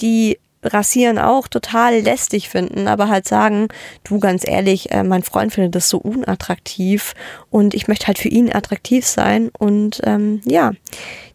die 0.00 0.38
Rasieren 0.64 1.18
auch 1.18 1.48
total 1.48 2.00
lästig 2.00 2.48
finden, 2.48 2.88
aber 2.88 3.08
halt 3.08 3.28
sagen, 3.28 3.68
du 4.02 4.18
ganz 4.18 4.46
ehrlich, 4.46 4.90
äh, 4.92 5.02
mein 5.02 5.22
Freund 5.22 5.52
findet 5.52 5.74
das 5.74 5.88
so 5.88 5.98
unattraktiv 5.98 7.14
und 7.50 7.74
ich 7.74 7.88
möchte 7.88 8.06
halt 8.06 8.18
für 8.18 8.28
ihn 8.28 8.52
attraktiv 8.52 9.06
sein 9.06 9.50
und 9.58 10.00
ähm, 10.04 10.40
ja, 10.44 10.72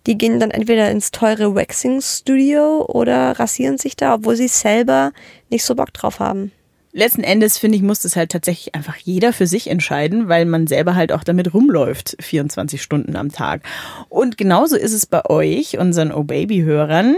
die 0.08 0.18
gehen 0.18 0.40
dann 0.40 0.52
entweder 0.52 0.90
ins 0.90 1.12
teure 1.12 1.56
Waxing 1.56 2.02
Studio 2.02 2.86
oder 2.86 3.40
rasieren 3.40 3.78
sich 3.78 3.96
da, 3.96 4.16
obwohl 4.16 4.36
sie 4.36 4.48
selber 4.48 5.12
nicht 5.50 5.64
so 5.64 5.76
Bock 5.76 5.94
drauf 5.94 6.20
haben 6.20 6.52
letzten 6.92 7.24
Endes 7.24 7.58
finde 7.58 7.78
ich, 7.78 7.84
muss 7.84 8.02
das 8.02 8.16
halt 8.16 8.32
tatsächlich 8.32 8.76
einfach 8.76 8.96
jeder 8.98 9.34
für 9.34 9.48
sich 9.48 9.70
entscheiden, 9.70 10.28
weil 10.28 10.46
man 10.46 10.68
selber 10.68 10.96
halt 10.96 11.12
auch 11.12 11.24
damit 11.24 11.54
rumläuft, 11.54 12.18
24 12.20 12.82
Stunden 12.82 13.16
am 13.16 13.32
Tag. 13.32 13.62
Und 14.10 14.38
genauso 14.38 14.76
ist 14.76 14.94
es 14.94 15.06
bei 15.06 15.26
euch, 15.26 15.78
unseren 15.78 16.12
Oh 16.12 16.24
Baby-Hörern. 16.24 17.18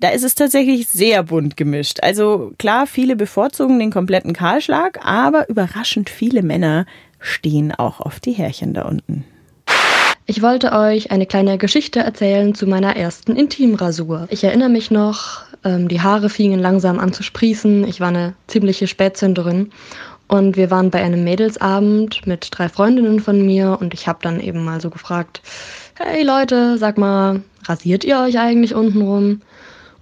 Da 0.00 0.10
ist 0.10 0.24
es 0.24 0.34
tatsächlich 0.34 0.88
sehr 0.88 1.22
bunt 1.24 1.56
gemischt. 1.56 2.00
Also 2.02 2.52
klar, 2.58 2.86
viele 2.86 3.16
bevorzugen 3.16 3.78
den 3.78 3.90
kompletten 3.90 4.32
Kahlschlag, 4.32 5.04
aber 5.04 5.48
überraschend 5.48 6.10
viele 6.10 6.42
Männer 6.42 6.86
stehen 7.18 7.72
auch 7.72 8.00
auf 8.00 8.20
die 8.20 8.32
Härchen 8.32 8.74
da 8.74 8.82
unten. 8.82 9.24
Ich 10.30 10.42
wollte 10.42 10.72
euch 10.72 11.10
eine 11.10 11.24
kleine 11.24 11.56
Geschichte 11.56 12.00
erzählen 12.00 12.54
zu 12.54 12.66
meiner 12.66 12.96
ersten 12.96 13.34
Intimrasur. 13.34 14.26
Ich 14.28 14.44
erinnere 14.44 14.68
mich 14.68 14.90
noch, 14.90 15.40
ähm, 15.64 15.88
die 15.88 16.02
Haare 16.02 16.28
fingen 16.28 16.60
langsam 16.60 16.98
an 16.98 17.14
zu 17.14 17.22
sprießen. 17.22 17.84
Ich 17.84 17.98
war 18.00 18.08
eine 18.08 18.34
ziemliche 18.46 18.88
Spätzünderin. 18.88 19.70
Und 20.28 20.58
wir 20.58 20.70
waren 20.70 20.90
bei 20.90 21.02
einem 21.02 21.24
Mädelsabend 21.24 22.26
mit 22.26 22.48
drei 22.50 22.68
Freundinnen 22.68 23.20
von 23.20 23.40
mir 23.40 23.78
und 23.80 23.94
ich 23.94 24.06
habe 24.06 24.18
dann 24.20 24.38
eben 24.38 24.62
mal 24.66 24.82
so 24.82 24.90
gefragt, 24.90 25.40
hey 25.94 26.22
Leute, 26.24 26.76
sag 26.76 26.98
mal, 26.98 27.40
rasiert 27.64 28.04
ihr 28.04 28.20
euch 28.20 28.38
eigentlich 28.38 28.74
untenrum? 28.74 29.40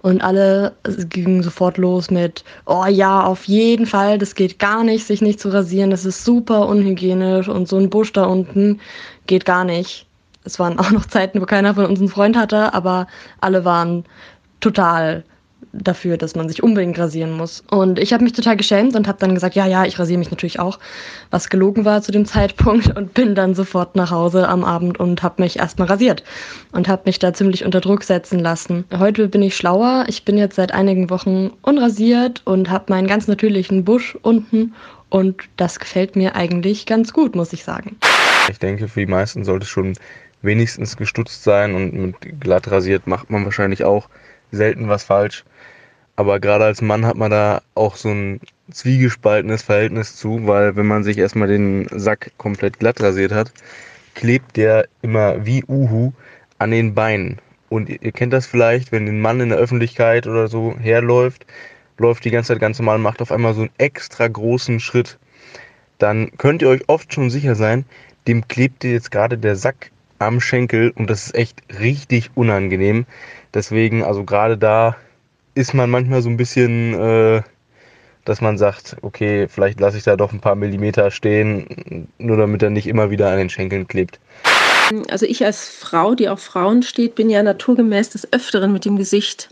Und 0.01 0.21
alle 0.21 0.73
gingen 1.09 1.41
sofort 1.41 1.77
los 1.77 2.11
mit, 2.11 2.43
oh 2.65 2.85
ja, 2.85 3.23
auf 3.23 3.45
jeden 3.45 3.85
Fall, 3.85 4.17
das 4.17 4.35
geht 4.35 4.59
gar 4.59 4.83
nicht, 4.83 5.07
sich 5.07 5.21
nicht 5.21 5.39
zu 5.39 5.47
rasieren, 5.47 5.89
das 5.89 6.03
ist 6.03 6.25
super 6.25 6.67
unhygienisch 6.67 7.47
und 7.47 7.69
so 7.69 7.77
ein 7.77 7.89
Busch 7.89 8.11
da 8.11 8.25
unten 8.25 8.81
geht 9.25 9.45
gar 9.45 9.63
nicht. 9.63 10.06
Es 10.47 10.59
waren 10.59 10.79
auch 10.79 10.91
noch 10.91 11.05
Zeiten, 11.05 11.41
wo 11.41 11.45
keiner 11.45 11.75
von 11.75 11.85
uns 11.85 11.99
einen 11.99 12.09
Freund 12.09 12.37
hatte, 12.37 12.73
aber 12.73 13.07
alle 13.41 13.65
waren 13.65 14.05
total 14.61 15.23
dafür, 15.73 16.17
dass 16.17 16.35
man 16.35 16.47
sich 16.47 16.63
unbedingt 16.63 16.97
rasieren 16.97 17.33
muss. 17.33 17.63
Und 17.69 17.99
ich 17.99 18.13
habe 18.13 18.23
mich 18.23 18.33
total 18.33 18.55
geschämt 18.55 18.95
und 18.95 19.07
habe 19.07 19.19
dann 19.19 19.33
gesagt, 19.33 19.55
ja, 19.55 19.67
ja, 19.67 19.85
ich 19.85 19.99
rasiere 19.99 20.17
mich 20.17 20.31
natürlich 20.31 20.59
auch, 20.59 20.79
was 21.29 21.49
gelogen 21.49 21.83
war 21.85 22.01
zu 22.01 22.11
dem 22.11 22.25
Zeitpunkt 22.25 22.95
und 22.95 23.13
bin 23.13 23.35
dann 23.35 23.53
sofort 23.53 23.95
nach 23.95 24.09
Hause 24.09 24.47
am 24.47 24.63
Abend 24.63 24.99
und 24.99 25.21
habe 25.21 25.41
mich 25.41 25.59
erstmal 25.59 25.87
rasiert 25.87 26.23
und 26.71 26.87
habe 26.87 27.03
mich 27.05 27.19
da 27.19 27.33
ziemlich 27.33 27.65
unter 27.65 27.81
Druck 27.81 28.03
setzen 28.03 28.39
lassen. 28.39 28.85
Heute 28.97 29.27
bin 29.27 29.41
ich 29.41 29.55
schlauer. 29.55 30.05
Ich 30.07 30.25
bin 30.25 30.37
jetzt 30.37 30.55
seit 30.55 30.73
einigen 30.73 31.09
Wochen 31.09 31.51
unrasiert 31.61 32.41
und 32.45 32.69
habe 32.69 32.85
meinen 32.87 33.07
ganz 33.07 33.27
natürlichen 33.27 33.83
Busch 33.83 34.17
unten 34.21 34.73
und 35.09 35.43
das 35.57 35.79
gefällt 35.79 36.15
mir 36.15 36.35
eigentlich 36.35 36.85
ganz 36.85 37.13
gut, 37.13 37.35
muss 37.35 37.53
ich 37.53 37.63
sagen. 37.63 37.97
Ich 38.49 38.59
denke, 38.59 38.87
für 38.87 39.01
die 39.01 39.11
meisten 39.11 39.43
sollte 39.43 39.63
es 39.63 39.69
schon 39.69 39.93
wenigstens 40.41 40.97
gestutzt 40.97 41.43
sein 41.43 41.75
und 41.75 41.93
mit 41.93 42.39
glatt 42.39 42.69
rasiert 42.69 43.07
macht 43.07 43.29
man 43.29 43.45
wahrscheinlich 43.45 43.83
auch 43.83 44.09
selten 44.51 44.87
was 44.87 45.03
falsch. 45.03 45.43
Aber 46.15 46.39
gerade 46.39 46.65
als 46.65 46.81
Mann 46.81 47.05
hat 47.05 47.15
man 47.15 47.29
da 47.29 47.61
auch 47.75 47.95
so 47.95 48.09
ein 48.09 48.39
zwiegespaltenes 48.71 49.61
Verhältnis 49.61 50.15
zu, 50.15 50.47
weil 50.47 50.75
wenn 50.75 50.87
man 50.87 51.03
sich 51.03 51.17
erstmal 51.17 51.47
den 51.47 51.87
Sack 51.91 52.31
komplett 52.37 52.79
glatt 52.79 53.01
rasiert 53.01 53.31
hat, 53.31 53.51
klebt 54.15 54.57
der 54.57 54.87
immer 55.03 55.45
wie 55.45 55.63
Uhu 55.67 56.11
an 56.57 56.71
den 56.71 56.95
Beinen. 56.95 57.39
Und 57.69 57.89
ihr 57.89 58.11
kennt 58.11 58.33
das 58.33 58.47
vielleicht, 58.47 58.91
wenn 58.91 59.07
ein 59.07 59.21
Mann 59.21 59.41
in 59.41 59.49
der 59.49 59.59
Öffentlichkeit 59.59 60.25
oder 60.25 60.47
so 60.47 60.75
herläuft, 60.79 61.45
läuft 61.97 62.25
die 62.25 62.31
ganze 62.31 62.53
Zeit 62.53 62.61
ganz 62.61 62.79
normal, 62.79 62.97
macht 62.97 63.21
auf 63.21 63.31
einmal 63.31 63.53
so 63.53 63.61
einen 63.61 63.69
extra 63.77 64.27
großen 64.27 64.79
Schritt. 64.79 65.19
Dann 65.99 66.31
könnt 66.37 66.61
ihr 66.61 66.69
euch 66.69 66.87
oft 66.87 67.13
schon 67.13 67.29
sicher 67.29 67.55
sein, 67.55 67.85
dem 68.27 68.47
klebt 68.47 68.83
jetzt 68.83 69.11
gerade 69.11 69.37
der 69.37 69.55
Sack 69.55 69.91
am 70.19 70.41
Schenkel 70.41 70.91
und 70.95 71.09
das 71.09 71.27
ist 71.27 71.35
echt 71.35 71.61
richtig 71.79 72.31
unangenehm. 72.35 73.05
Deswegen, 73.53 74.03
also 74.03 74.23
gerade 74.23 74.57
da 74.57 74.95
ist 75.55 75.73
man 75.73 75.89
manchmal 75.89 76.21
so 76.21 76.29
ein 76.29 76.37
bisschen, 76.37 76.93
äh, 76.93 77.41
dass 78.25 78.41
man 78.41 78.57
sagt, 78.57 78.97
okay, 79.01 79.47
vielleicht 79.47 79.79
lasse 79.79 79.97
ich 79.97 80.03
da 80.03 80.15
doch 80.15 80.33
ein 80.33 80.41
paar 80.41 80.55
Millimeter 80.55 81.11
stehen, 81.11 82.07
nur 82.17 82.37
damit 82.37 82.61
er 82.61 82.69
nicht 82.69 82.87
immer 82.87 83.09
wieder 83.09 83.31
an 83.31 83.37
den 83.37 83.49
Schenkeln 83.49 83.87
klebt. 83.87 84.19
Also 85.09 85.25
ich 85.25 85.43
als 85.43 85.69
Frau, 85.69 86.15
die 86.15 86.29
auf 86.29 86.41
Frauen 86.41 86.83
steht, 86.83 87.15
bin 87.15 87.29
ja 87.29 87.43
naturgemäß 87.43 88.09
des 88.11 88.31
Öfteren 88.31 88.71
mit 88.71 88.85
dem 88.85 88.97
Gesicht 88.97 89.49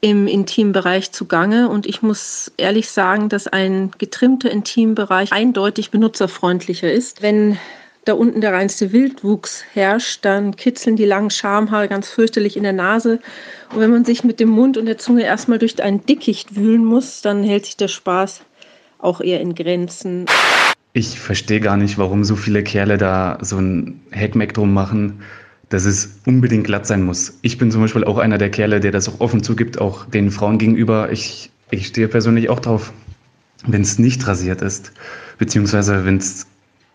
im 0.00 0.26
Intimbereich 0.26 1.12
zugange 1.12 1.68
und 1.68 1.86
ich 1.86 2.02
muss 2.02 2.52
ehrlich 2.56 2.90
sagen, 2.90 3.28
dass 3.28 3.46
ein 3.46 3.90
getrimmter 3.98 4.50
Intimbereich 4.50 5.32
eindeutig 5.32 5.90
benutzerfreundlicher 5.90 6.92
ist. 6.92 7.22
Wenn 7.22 7.58
da 8.04 8.14
unten 8.14 8.40
der 8.40 8.52
reinste 8.52 8.92
Wildwuchs 8.92 9.64
herrscht, 9.72 10.24
dann 10.24 10.56
kitzeln 10.56 10.96
die 10.96 11.04
langen 11.04 11.30
Schamhaare 11.30 11.88
ganz 11.88 12.08
fürchterlich 12.08 12.56
in 12.56 12.62
der 12.62 12.72
Nase. 12.72 13.20
Und 13.72 13.80
wenn 13.80 13.90
man 13.90 14.04
sich 14.04 14.24
mit 14.24 14.40
dem 14.40 14.50
Mund 14.50 14.76
und 14.76 14.86
der 14.86 14.98
Zunge 14.98 15.22
erstmal 15.22 15.58
durch 15.58 15.82
ein 15.82 16.04
Dickicht 16.04 16.56
wühlen 16.56 16.84
muss, 16.84 17.22
dann 17.22 17.42
hält 17.42 17.66
sich 17.66 17.76
der 17.76 17.88
Spaß 17.88 18.42
auch 18.98 19.20
eher 19.20 19.40
in 19.40 19.54
Grenzen. 19.54 20.26
Ich 20.92 21.18
verstehe 21.18 21.60
gar 21.60 21.76
nicht, 21.76 21.98
warum 21.98 22.24
so 22.24 22.36
viele 22.36 22.62
Kerle 22.62 22.98
da 22.98 23.38
so 23.40 23.58
ein 23.58 24.00
Hackmack 24.12 24.54
drum 24.54 24.72
machen, 24.72 25.22
dass 25.68 25.84
es 25.84 26.20
unbedingt 26.26 26.64
glatt 26.64 26.86
sein 26.86 27.02
muss. 27.02 27.38
Ich 27.42 27.58
bin 27.58 27.70
zum 27.70 27.80
Beispiel 27.80 28.04
auch 28.04 28.18
einer 28.18 28.38
der 28.38 28.50
Kerle, 28.50 28.80
der 28.80 28.92
das 28.92 29.08
auch 29.08 29.20
offen 29.20 29.42
zugibt, 29.42 29.80
auch 29.80 30.04
den 30.04 30.30
Frauen 30.30 30.58
gegenüber. 30.58 31.10
Ich, 31.10 31.50
ich 31.70 31.88
stehe 31.88 32.06
persönlich 32.06 32.48
auch 32.48 32.60
drauf, 32.60 32.92
wenn 33.66 33.82
es 33.82 33.98
nicht 33.98 34.26
rasiert 34.26 34.62
ist, 34.62 34.92
beziehungsweise 35.38 36.04
wenn 36.04 36.18
es 36.18 36.46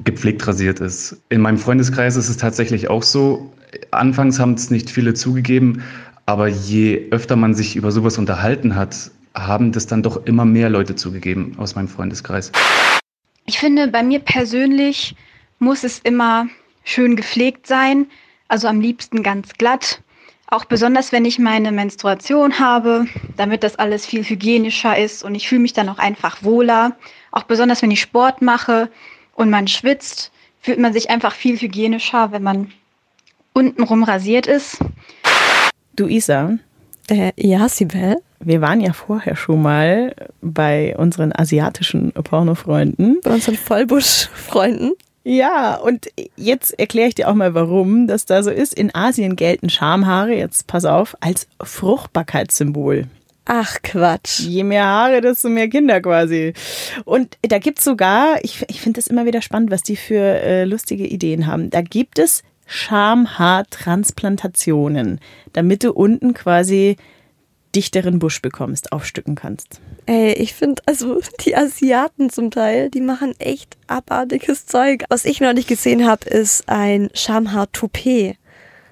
gepflegt 0.03 0.45
rasiert 0.47 0.79
ist. 0.79 1.17
In 1.29 1.41
meinem 1.41 1.57
Freundeskreis 1.57 2.15
ist 2.15 2.29
es 2.29 2.37
tatsächlich 2.37 2.89
auch 2.89 3.03
so. 3.03 3.51
Anfangs 3.91 4.39
haben 4.39 4.53
es 4.53 4.71
nicht 4.71 4.89
viele 4.89 5.13
zugegeben, 5.13 5.83
aber 6.25 6.47
je 6.47 7.07
öfter 7.11 7.35
man 7.35 7.53
sich 7.53 7.75
über 7.75 7.91
sowas 7.91 8.17
unterhalten 8.17 8.75
hat, 8.75 9.11
haben 9.35 9.71
das 9.71 9.87
dann 9.87 10.03
doch 10.03 10.25
immer 10.25 10.45
mehr 10.45 10.69
Leute 10.69 10.95
zugegeben 10.95 11.55
aus 11.57 11.75
meinem 11.75 11.87
Freundeskreis. 11.87 12.51
Ich 13.45 13.59
finde, 13.59 13.87
bei 13.87 14.03
mir 14.03 14.19
persönlich 14.19 15.15
muss 15.59 15.83
es 15.83 15.99
immer 15.99 16.47
schön 16.83 17.15
gepflegt 17.15 17.67
sein, 17.67 18.07
also 18.47 18.67
am 18.67 18.79
liebsten 18.79 19.23
ganz 19.23 19.53
glatt. 19.53 20.01
Auch 20.47 20.65
besonders, 20.65 21.11
wenn 21.11 21.25
ich 21.25 21.37
meine 21.37 21.71
Menstruation 21.71 22.57
habe, 22.59 23.05
damit 23.37 23.63
das 23.63 23.75
alles 23.75 24.05
viel 24.05 24.23
hygienischer 24.23 24.97
ist 24.97 25.23
und 25.23 25.35
ich 25.35 25.47
fühle 25.47 25.61
mich 25.61 25.73
dann 25.73 25.89
auch 25.89 25.99
einfach 25.99 26.41
wohler. 26.41 26.95
Auch 27.31 27.43
besonders, 27.43 27.83
wenn 27.83 27.91
ich 27.91 28.01
Sport 28.01 28.41
mache, 28.41 28.89
und 29.39 29.49
man 29.49 29.67
schwitzt, 29.69 30.31
fühlt 30.59 30.79
man 30.79 30.91
sich 30.91 31.09
einfach 31.09 31.33
viel 31.33 31.57
hygienischer, 31.57 32.33
wenn 32.33 32.43
man 32.43 32.71
untenrum 33.53 34.03
rasiert 34.03 34.47
ist. 34.47 34.79
Du 35.95 36.07
Isa? 36.07 36.57
Äh, 37.09 37.31
ja, 37.37 37.69
Sibel? 37.69 38.17
Wir 38.41 38.59
waren 38.61 38.81
ja 38.81 38.91
vorher 38.91 39.37
schon 39.37 39.61
mal 39.61 40.13
bei 40.41 40.95
unseren 40.97 41.31
asiatischen 41.33 42.11
Pornofreunden. 42.11 43.19
Bei 43.23 43.31
unseren 43.31 43.55
Vollbusch-Freunden. 43.55 44.91
Ja, 45.23 45.75
und 45.75 46.07
jetzt 46.35 46.77
erkläre 46.77 47.07
ich 47.07 47.15
dir 47.15 47.29
auch 47.29 47.33
mal, 47.33 47.53
warum 47.53 48.07
das 48.07 48.25
da 48.25 48.43
so 48.43 48.51
ist. 48.51 48.73
In 48.73 48.93
Asien 48.93 49.37
gelten 49.37 49.69
Schamhaare, 49.69 50.33
jetzt 50.33 50.67
pass 50.67 50.83
auf, 50.83 51.15
als 51.21 51.47
Fruchtbarkeitssymbol. 51.61 53.07
Ach 53.51 53.77
Quatsch. 53.81 54.41
Je 54.41 54.63
mehr 54.63 54.85
Haare, 54.85 55.21
desto 55.21 55.49
mehr 55.49 55.67
Kinder 55.69 56.01
quasi. 56.01 56.53
Und 57.03 57.35
da 57.41 57.57
gibt 57.57 57.79
es 57.79 57.85
sogar, 57.85 58.37
ich, 58.43 58.63
ich 58.67 58.79
finde 58.79 58.99
das 58.99 59.07
immer 59.07 59.25
wieder 59.25 59.41
spannend, 59.41 59.71
was 59.71 59.81
die 59.81 59.95
für 59.95 60.19
äh, 60.19 60.65
lustige 60.65 61.07
Ideen 61.07 61.47
haben. 61.47 61.71
Da 61.71 61.81
gibt 61.81 62.19
es 62.19 62.43
Schamhaartransplantationen, 62.67 65.19
damit 65.51 65.83
du 65.83 65.93
unten 65.93 66.35
quasi 66.35 66.97
dichteren 67.75 68.19
Busch 68.19 68.39
bekommst, 68.39 68.91
aufstücken 68.91 69.33
kannst. 69.33 69.81
Ey, 70.05 70.33
ich 70.33 70.53
finde, 70.53 70.83
also 70.85 71.19
die 71.39 71.55
Asiaten 71.55 72.29
zum 72.29 72.51
Teil, 72.51 72.91
die 72.91 73.01
machen 73.01 73.33
echt 73.39 73.77
abartiges 73.87 74.67
Zeug. 74.67 75.05
Was 75.09 75.25
ich 75.25 75.41
noch 75.41 75.53
nicht 75.53 75.67
gesehen 75.67 76.07
habe, 76.07 76.29
ist 76.29 76.69
ein 76.69 77.09
Schamhaar-Toupet. 77.15 78.37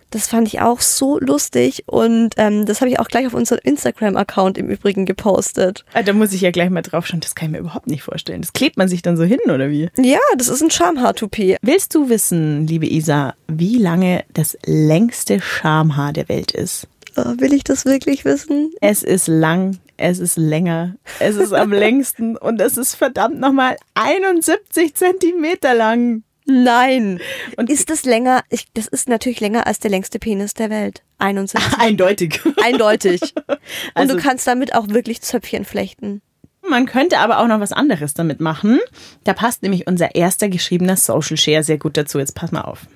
Das 0.09 0.27
fand 0.27 0.47
ich 0.47 0.61
auch 0.61 0.79
so 0.79 1.19
lustig 1.19 1.83
und 1.85 2.35
ähm, 2.37 2.65
das 2.65 2.79
habe 2.81 2.89
ich 2.89 2.99
auch 2.99 3.07
gleich 3.07 3.27
auf 3.27 3.33
unserem 3.33 3.59
Instagram-Account 3.63 4.57
im 4.57 4.69
Übrigen 4.69 5.05
gepostet. 5.05 5.83
Ah, 5.93 6.01
da 6.01 6.13
muss 6.13 6.31
ich 6.31 6.41
ja 6.41 6.51
gleich 6.51 6.69
mal 6.69 6.81
drauf 6.81 7.07
schauen. 7.07 7.19
Das 7.19 7.35
kann 7.35 7.47
ich 7.47 7.51
mir 7.53 7.59
überhaupt 7.59 7.87
nicht 7.87 8.03
vorstellen. 8.03 8.41
Das 8.41 8.53
klebt 8.53 8.77
man 8.77 8.87
sich 8.87 9.01
dann 9.01 9.17
so 9.17 9.23
hin, 9.23 9.39
oder 9.45 9.69
wie? 9.69 9.89
Ja, 9.97 10.19
das 10.37 10.47
ist 10.47 10.61
ein 10.61 10.71
Schamhaar-Toupet. 10.71 11.57
Willst 11.61 11.93
du 11.93 12.09
wissen, 12.09 12.67
liebe 12.67 12.87
Isa, 12.87 13.33
wie 13.47 13.77
lange 13.77 14.23
das 14.33 14.57
längste 14.65 15.41
Schamhaar 15.41 16.13
der 16.13 16.29
Welt 16.29 16.51
ist? 16.51 16.87
Oh, 17.17 17.33
will 17.37 17.53
ich 17.53 17.63
das 17.63 17.85
wirklich 17.85 18.25
wissen? 18.25 18.71
Es 18.79 19.03
ist 19.03 19.27
lang, 19.27 19.79
es 19.97 20.19
ist 20.19 20.37
länger, 20.37 20.95
es 21.19 21.35
ist 21.35 21.51
am 21.51 21.71
längsten 21.73 22.37
und 22.37 22.61
es 22.61 22.77
ist 22.77 22.95
verdammt 22.95 23.39
nochmal 23.39 23.75
71 23.95 24.93
Zentimeter 24.93 25.73
lang. 25.73 26.23
Nein. 26.47 27.19
Und 27.57 27.69
ist 27.69 27.89
das 27.89 28.05
länger? 28.05 28.41
Ich, 28.49 28.67
das 28.73 28.87
ist 28.87 29.09
natürlich 29.09 29.41
länger 29.41 29.67
als 29.67 29.79
der 29.79 29.91
längste 29.91 30.17
Penis 30.17 30.53
der 30.53 30.69
Welt. 30.69 31.03
71. 31.19 31.77
Eindeutig. 31.77 32.39
Eindeutig. 32.63 33.21
Und 33.35 33.57
also, 33.93 34.15
du 34.15 34.21
kannst 34.21 34.47
damit 34.47 34.73
auch 34.73 34.87
wirklich 34.87 35.21
Zöpfchen 35.21 35.65
flechten. 35.65 36.21
Man 36.69 36.85
könnte 36.85 37.19
aber 37.19 37.39
auch 37.39 37.47
noch 37.47 37.59
was 37.59 37.71
anderes 37.71 38.13
damit 38.13 38.39
machen. 38.39 38.79
Da 39.23 39.33
passt 39.33 39.61
nämlich 39.61 39.87
unser 39.87 40.15
erster 40.15 40.49
geschriebener 40.49 40.97
Social 40.97 41.37
Share 41.37 41.63
sehr 41.63 41.77
gut 41.77 41.97
dazu. 41.97 42.19
Jetzt 42.19 42.35
pass 42.35 42.51
mal 42.51 42.61
auf. 42.61 42.87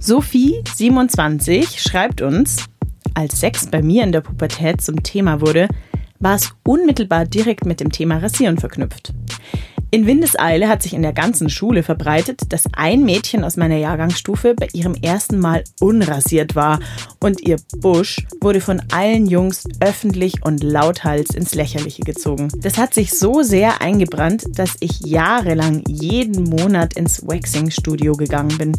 Sophie27 0.00 1.78
schreibt 1.78 2.22
uns, 2.22 2.64
als 3.14 3.40
Sex 3.40 3.66
bei 3.66 3.82
mir 3.82 4.04
in 4.04 4.12
der 4.12 4.20
Pubertät 4.20 4.80
zum 4.80 5.02
Thema 5.02 5.40
wurde, 5.40 5.68
war 6.20 6.36
es 6.36 6.52
unmittelbar 6.64 7.24
direkt 7.24 7.66
mit 7.66 7.80
dem 7.80 7.92
Thema 7.92 8.18
Rasieren 8.18 8.58
verknüpft. 8.58 9.12
In 9.90 10.06
Windeseile 10.06 10.68
hat 10.68 10.82
sich 10.82 10.92
in 10.92 11.00
der 11.00 11.14
ganzen 11.14 11.48
Schule 11.48 11.82
verbreitet, 11.82 12.52
dass 12.52 12.64
ein 12.74 13.04
Mädchen 13.04 13.42
aus 13.42 13.56
meiner 13.56 13.78
Jahrgangsstufe 13.78 14.54
bei 14.54 14.68
ihrem 14.74 14.94
ersten 14.94 15.38
Mal 15.38 15.64
unrasiert 15.80 16.54
war 16.54 16.80
und 17.20 17.40
ihr 17.40 17.56
Busch 17.78 18.26
wurde 18.42 18.60
von 18.60 18.82
allen 18.92 19.26
Jungs 19.26 19.64
öffentlich 19.80 20.44
und 20.44 20.62
lauthals 20.62 21.34
ins 21.34 21.54
Lächerliche 21.54 22.02
gezogen. 22.02 22.48
Das 22.58 22.76
hat 22.76 22.92
sich 22.92 23.18
so 23.18 23.42
sehr 23.42 23.80
eingebrannt, 23.80 24.58
dass 24.58 24.76
ich 24.80 25.00
jahrelang 25.00 25.82
jeden 25.88 26.44
Monat 26.44 26.92
ins 26.92 27.26
Waxing-Studio 27.26 28.12
gegangen 28.12 28.58
bin. 28.58 28.72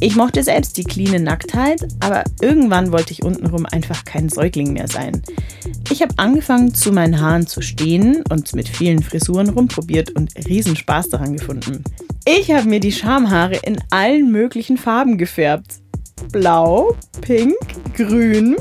Ich 0.00 0.16
mochte 0.16 0.42
selbst 0.42 0.76
die 0.76 0.84
cleane 0.84 1.20
Nacktheit, 1.20 1.88
aber 2.00 2.24
irgendwann 2.42 2.92
wollte 2.92 3.12
ich 3.12 3.22
untenrum 3.22 3.64
einfach 3.64 4.04
kein 4.04 4.28
Säugling 4.28 4.74
mehr 4.74 4.88
sein. 4.88 5.22
Ich 5.90 6.02
habe 6.02 6.12
angefangen, 6.18 6.74
zu 6.74 6.92
meinen 6.92 7.20
Haaren 7.20 7.46
zu 7.46 7.62
stehen 7.62 8.22
und 8.30 8.54
mit 8.54 8.68
vielen 8.68 9.02
Frisuren 9.02 9.48
rumprobiert 9.48 10.10
und 10.10 10.36
riesen 10.46 10.76
Spaß 10.76 11.10
daran 11.10 11.36
gefunden. 11.36 11.84
Ich 12.24 12.50
habe 12.50 12.68
mir 12.68 12.80
die 12.80 12.92
Schamhaare 12.92 13.56
in 13.56 13.78
allen 13.90 14.30
möglichen 14.30 14.76
Farben 14.76 15.18
gefärbt. 15.18 15.80
Blau, 16.30 16.94
pink, 17.20 17.56
grün 17.94 18.56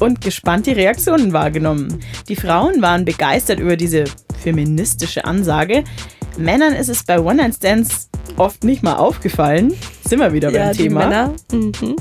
und 0.00 0.20
gespannt 0.20 0.66
die 0.66 0.72
Reaktionen 0.72 1.32
wahrgenommen. 1.32 2.00
Die 2.28 2.36
Frauen 2.36 2.82
waren 2.82 3.04
begeistert 3.04 3.60
über 3.60 3.76
diese 3.76 4.04
feministische 4.42 5.24
Ansage. 5.24 5.84
Männern 6.36 6.74
ist 6.74 6.88
es 6.88 7.04
bei 7.04 7.20
One-Night-Stands 7.20 8.10
oft 8.36 8.64
nicht 8.64 8.82
mal 8.82 8.96
aufgefallen. 8.96 9.72
Sind 10.04 10.18
wir 10.18 10.32
wieder 10.32 10.50
ja, 10.50 10.66
beim 10.66 10.76
Thema. 10.76 11.34
Mhm. 11.52 11.96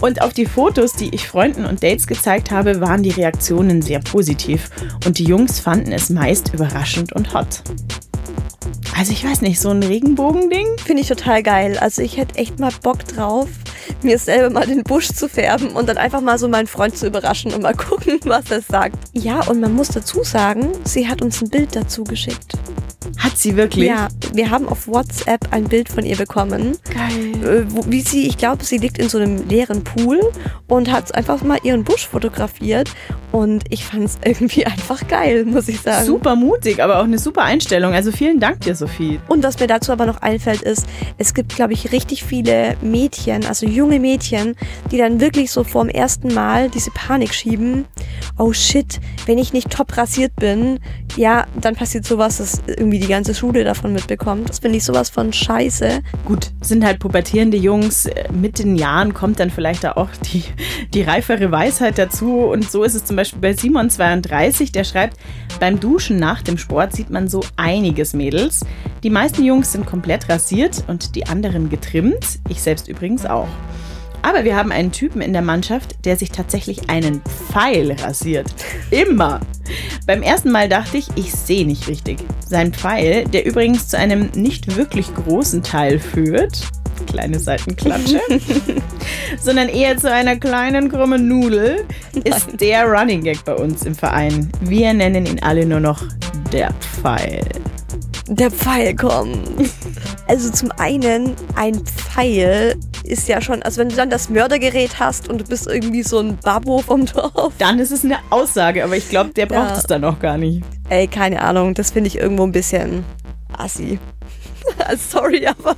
Und 0.00 0.22
auf 0.22 0.32
die 0.32 0.46
Fotos, 0.46 0.92
die 0.92 1.14
ich 1.14 1.28
Freunden 1.28 1.64
und 1.64 1.82
Dates 1.82 2.06
gezeigt 2.06 2.50
habe, 2.50 2.80
waren 2.80 3.02
die 3.02 3.10
Reaktionen 3.10 3.82
sehr 3.82 4.00
positiv. 4.00 4.70
Und 5.06 5.18
die 5.18 5.24
Jungs 5.24 5.60
fanden 5.60 5.92
es 5.92 6.10
meist 6.10 6.52
überraschend 6.52 7.12
und 7.12 7.32
hot. 7.32 7.62
Also 8.94 9.12
ich 9.12 9.24
weiß 9.24 9.42
nicht, 9.42 9.60
so 9.60 9.70
ein 9.70 9.82
Regenbogending? 9.82 10.66
Finde 10.84 11.02
ich 11.02 11.08
total 11.08 11.42
geil. 11.42 11.78
Also 11.78 12.02
ich 12.02 12.16
hätte 12.16 12.36
echt 12.36 12.58
mal 12.58 12.72
Bock 12.82 13.04
drauf, 13.04 13.48
mir 14.02 14.18
selber 14.18 14.50
mal 14.50 14.66
den 14.66 14.82
Busch 14.82 15.08
zu 15.08 15.28
färben 15.28 15.68
und 15.70 15.88
dann 15.88 15.98
einfach 15.98 16.20
mal 16.20 16.38
so 16.38 16.48
meinen 16.48 16.66
Freund 16.66 16.96
zu 16.96 17.06
überraschen 17.06 17.52
und 17.52 17.62
mal 17.62 17.74
gucken, 17.76 18.20
was 18.24 18.50
er 18.50 18.62
sagt. 18.62 18.96
Ja, 19.12 19.40
und 19.48 19.60
man 19.60 19.74
muss 19.74 19.88
dazu 19.88 20.22
sagen, 20.22 20.72
sie 20.84 21.08
hat 21.08 21.22
uns 21.22 21.42
ein 21.42 21.50
Bild 21.50 21.74
dazu 21.74 22.04
geschickt. 22.04 22.52
Hat 23.18 23.38
sie 23.38 23.56
wirklich? 23.56 23.88
Ja, 23.88 24.08
wir 24.34 24.50
haben 24.50 24.68
auf 24.68 24.88
WhatsApp 24.88 25.48
ein 25.50 25.64
Bild 25.64 25.88
von 25.88 26.04
ihr 26.04 26.16
bekommen. 26.16 26.76
Geil. 26.92 27.64
Äh, 27.66 27.90
wie 27.90 28.00
sie, 28.00 28.26
ich 28.26 28.36
glaube, 28.36 28.64
sie 28.64 28.78
liegt 28.78 28.98
in 28.98 29.08
so 29.08 29.18
einem 29.18 29.48
leeren 29.48 29.84
Pool 29.84 30.20
und 30.68 30.90
hat 30.90 31.14
einfach 31.14 31.42
mal 31.42 31.58
ihren 31.62 31.84
Busch 31.84 32.06
fotografiert. 32.06 32.90
Und 33.32 33.64
ich 33.70 33.84
fand 33.84 34.04
es 34.04 34.18
irgendwie 34.24 34.66
einfach 34.66 35.06
geil, 35.08 35.44
muss 35.44 35.68
ich 35.68 35.80
sagen. 35.80 36.04
Super 36.04 36.36
mutig, 36.36 36.82
aber 36.82 36.98
auch 37.00 37.04
eine 37.04 37.18
super 37.18 37.42
Einstellung. 37.42 37.92
Also 37.92 38.12
vielen 38.12 38.40
Dank 38.40 38.60
dir, 38.60 38.74
Sophie. 38.76 39.20
Und 39.28 39.42
was 39.42 39.58
mir 39.58 39.66
dazu 39.66 39.92
aber 39.92 40.06
noch 40.06 40.22
einfällt, 40.22 40.62
ist, 40.62 40.86
es 41.18 41.34
gibt, 41.34 41.56
glaube 41.56 41.72
ich, 41.72 41.92
richtig 41.92 42.24
viele 42.24 42.76
Mädchen, 42.82 43.44
also 43.46 43.66
junge 43.66 43.98
Mädchen, 43.98 44.54
die 44.90 44.98
dann 44.98 45.20
wirklich 45.20 45.50
so 45.50 45.64
vorm 45.64 45.88
ersten 45.88 46.32
Mal 46.32 46.70
diese 46.70 46.90
Panik 46.90 47.34
schieben. 47.34 47.86
Oh 48.38 48.52
shit, 48.52 49.00
wenn 49.26 49.38
ich 49.38 49.52
nicht 49.52 49.70
top 49.70 49.96
rasiert 49.96 50.36
bin, 50.36 50.78
ja, 51.16 51.46
dann 51.60 51.74
passiert 51.74 52.04
sowas, 52.04 52.38
dass 52.38 52.62
irgendwie 52.66 52.98
die 52.98 53.06
ganze 53.06 53.34
Schule 53.34 53.64
davon 53.64 53.92
mitbekommt. 53.92 54.48
Das 54.48 54.58
finde 54.58 54.76
ich 54.78 54.84
sowas 54.84 55.08
von 55.08 55.32
scheiße. 55.32 56.02
Gut, 56.26 56.50
sind 56.60 56.84
halt 56.84 56.98
pubertierende 56.98 57.56
Jungs. 57.56 58.08
Mit 58.30 58.58
den 58.58 58.76
Jahren 58.76 59.14
kommt 59.14 59.40
dann 59.40 59.50
vielleicht 59.50 59.84
da 59.84 59.92
auch 59.92 60.10
die, 60.32 60.44
die 60.92 61.02
reifere 61.02 61.50
Weisheit 61.50 61.98
dazu. 61.98 62.40
Und 62.40 62.70
so 62.70 62.84
ist 62.84 62.94
es 62.94 63.04
zum 63.04 63.16
Beispiel 63.16 63.40
bei 63.40 63.52
Simon32, 63.52 64.72
der 64.72 64.84
schreibt, 64.84 65.16
beim 65.58 65.80
Duschen 65.80 66.18
nach 66.18 66.42
dem 66.42 66.58
Sport 66.58 66.92
sieht 66.92 67.08
man 67.08 67.28
so 67.28 67.42
einiges 67.56 68.12
Mädels. 68.12 68.65
Die 69.02 69.10
meisten 69.10 69.44
Jungs 69.44 69.72
sind 69.72 69.86
komplett 69.86 70.28
rasiert 70.28 70.84
und 70.88 71.14
die 71.14 71.26
anderen 71.26 71.70
getrimmt. 71.70 72.38
Ich 72.48 72.62
selbst 72.62 72.88
übrigens 72.88 73.26
auch. 73.26 73.48
Aber 74.22 74.44
wir 74.44 74.56
haben 74.56 74.72
einen 74.72 74.90
Typen 74.90 75.20
in 75.20 75.32
der 75.32 75.42
Mannschaft, 75.42 76.04
der 76.04 76.16
sich 76.16 76.32
tatsächlich 76.32 76.90
einen 76.90 77.20
Pfeil 77.52 77.92
rasiert. 77.92 78.52
Immer. 78.90 79.40
Beim 80.06 80.22
ersten 80.22 80.50
Mal 80.50 80.68
dachte 80.68 80.96
ich, 80.96 81.06
ich 81.14 81.32
sehe 81.32 81.64
nicht 81.64 81.86
richtig. 81.86 82.18
Sein 82.44 82.72
Pfeil, 82.72 83.24
der 83.24 83.46
übrigens 83.46 83.86
zu 83.86 83.96
einem 83.96 84.30
nicht 84.34 84.76
wirklich 84.76 85.14
großen 85.14 85.62
Teil 85.62 86.00
führt, 86.00 86.60
kleine 87.06 87.38
Seitenklatsche, 87.38 88.20
sondern 89.40 89.68
eher 89.68 89.96
zu 89.96 90.10
einer 90.10 90.36
kleinen 90.36 90.90
krummen 90.90 91.28
Nudel, 91.28 91.84
ist 92.24 92.60
der 92.60 92.84
Running 92.84 93.22
Gag 93.22 93.44
bei 93.44 93.54
uns 93.54 93.84
im 93.84 93.94
Verein. 93.94 94.50
Wir 94.60 94.92
nennen 94.92 95.26
ihn 95.26 95.40
alle 95.42 95.66
nur 95.66 95.80
noch 95.80 96.02
der 96.52 96.72
Pfeil. 96.74 97.44
Der 98.28 98.50
Pfeil 98.50 98.94
kommt. 98.96 99.38
Also 100.26 100.50
zum 100.50 100.72
einen, 100.78 101.36
ein 101.54 101.84
Pfeil 101.84 102.74
ist 103.04 103.28
ja 103.28 103.40
schon, 103.40 103.62
also 103.62 103.78
wenn 103.80 103.88
du 103.88 103.94
dann 103.94 104.10
das 104.10 104.28
Mördergerät 104.28 104.98
hast 104.98 105.28
und 105.28 105.38
du 105.40 105.44
bist 105.44 105.68
irgendwie 105.68 106.02
so 106.02 106.18
ein 106.18 106.36
Babbo 106.38 106.78
vom 106.78 107.06
Dorf. 107.06 107.52
Dann 107.58 107.78
ist 107.78 107.92
es 107.92 108.04
eine 108.04 108.16
Aussage, 108.30 108.82
aber 108.82 108.96
ich 108.96 109.08
glaube, 109.08 109.30
der 109.30 109.46
braucht 109.46 109.70
Ja. 109.70 109.76
es 109.76 109.84
dann 109.84 110.00
noch 110.00 110.18
gar 110.18 110.36
nicht. 110.38 110.64
Ey, 110.88 111.06
keine 111.06 111.40
Ahnung, 111.42 111.74
das 111.74 111.92
finde 111.92 112.08
ich 112.08 112.18
irgendwo 112.18 112.42
ein 112.42 112.52
bisschen 112.52 113.04
assi. 113.56 113.98
Sorry, 115.10 115.46
aber. 115.46 115.76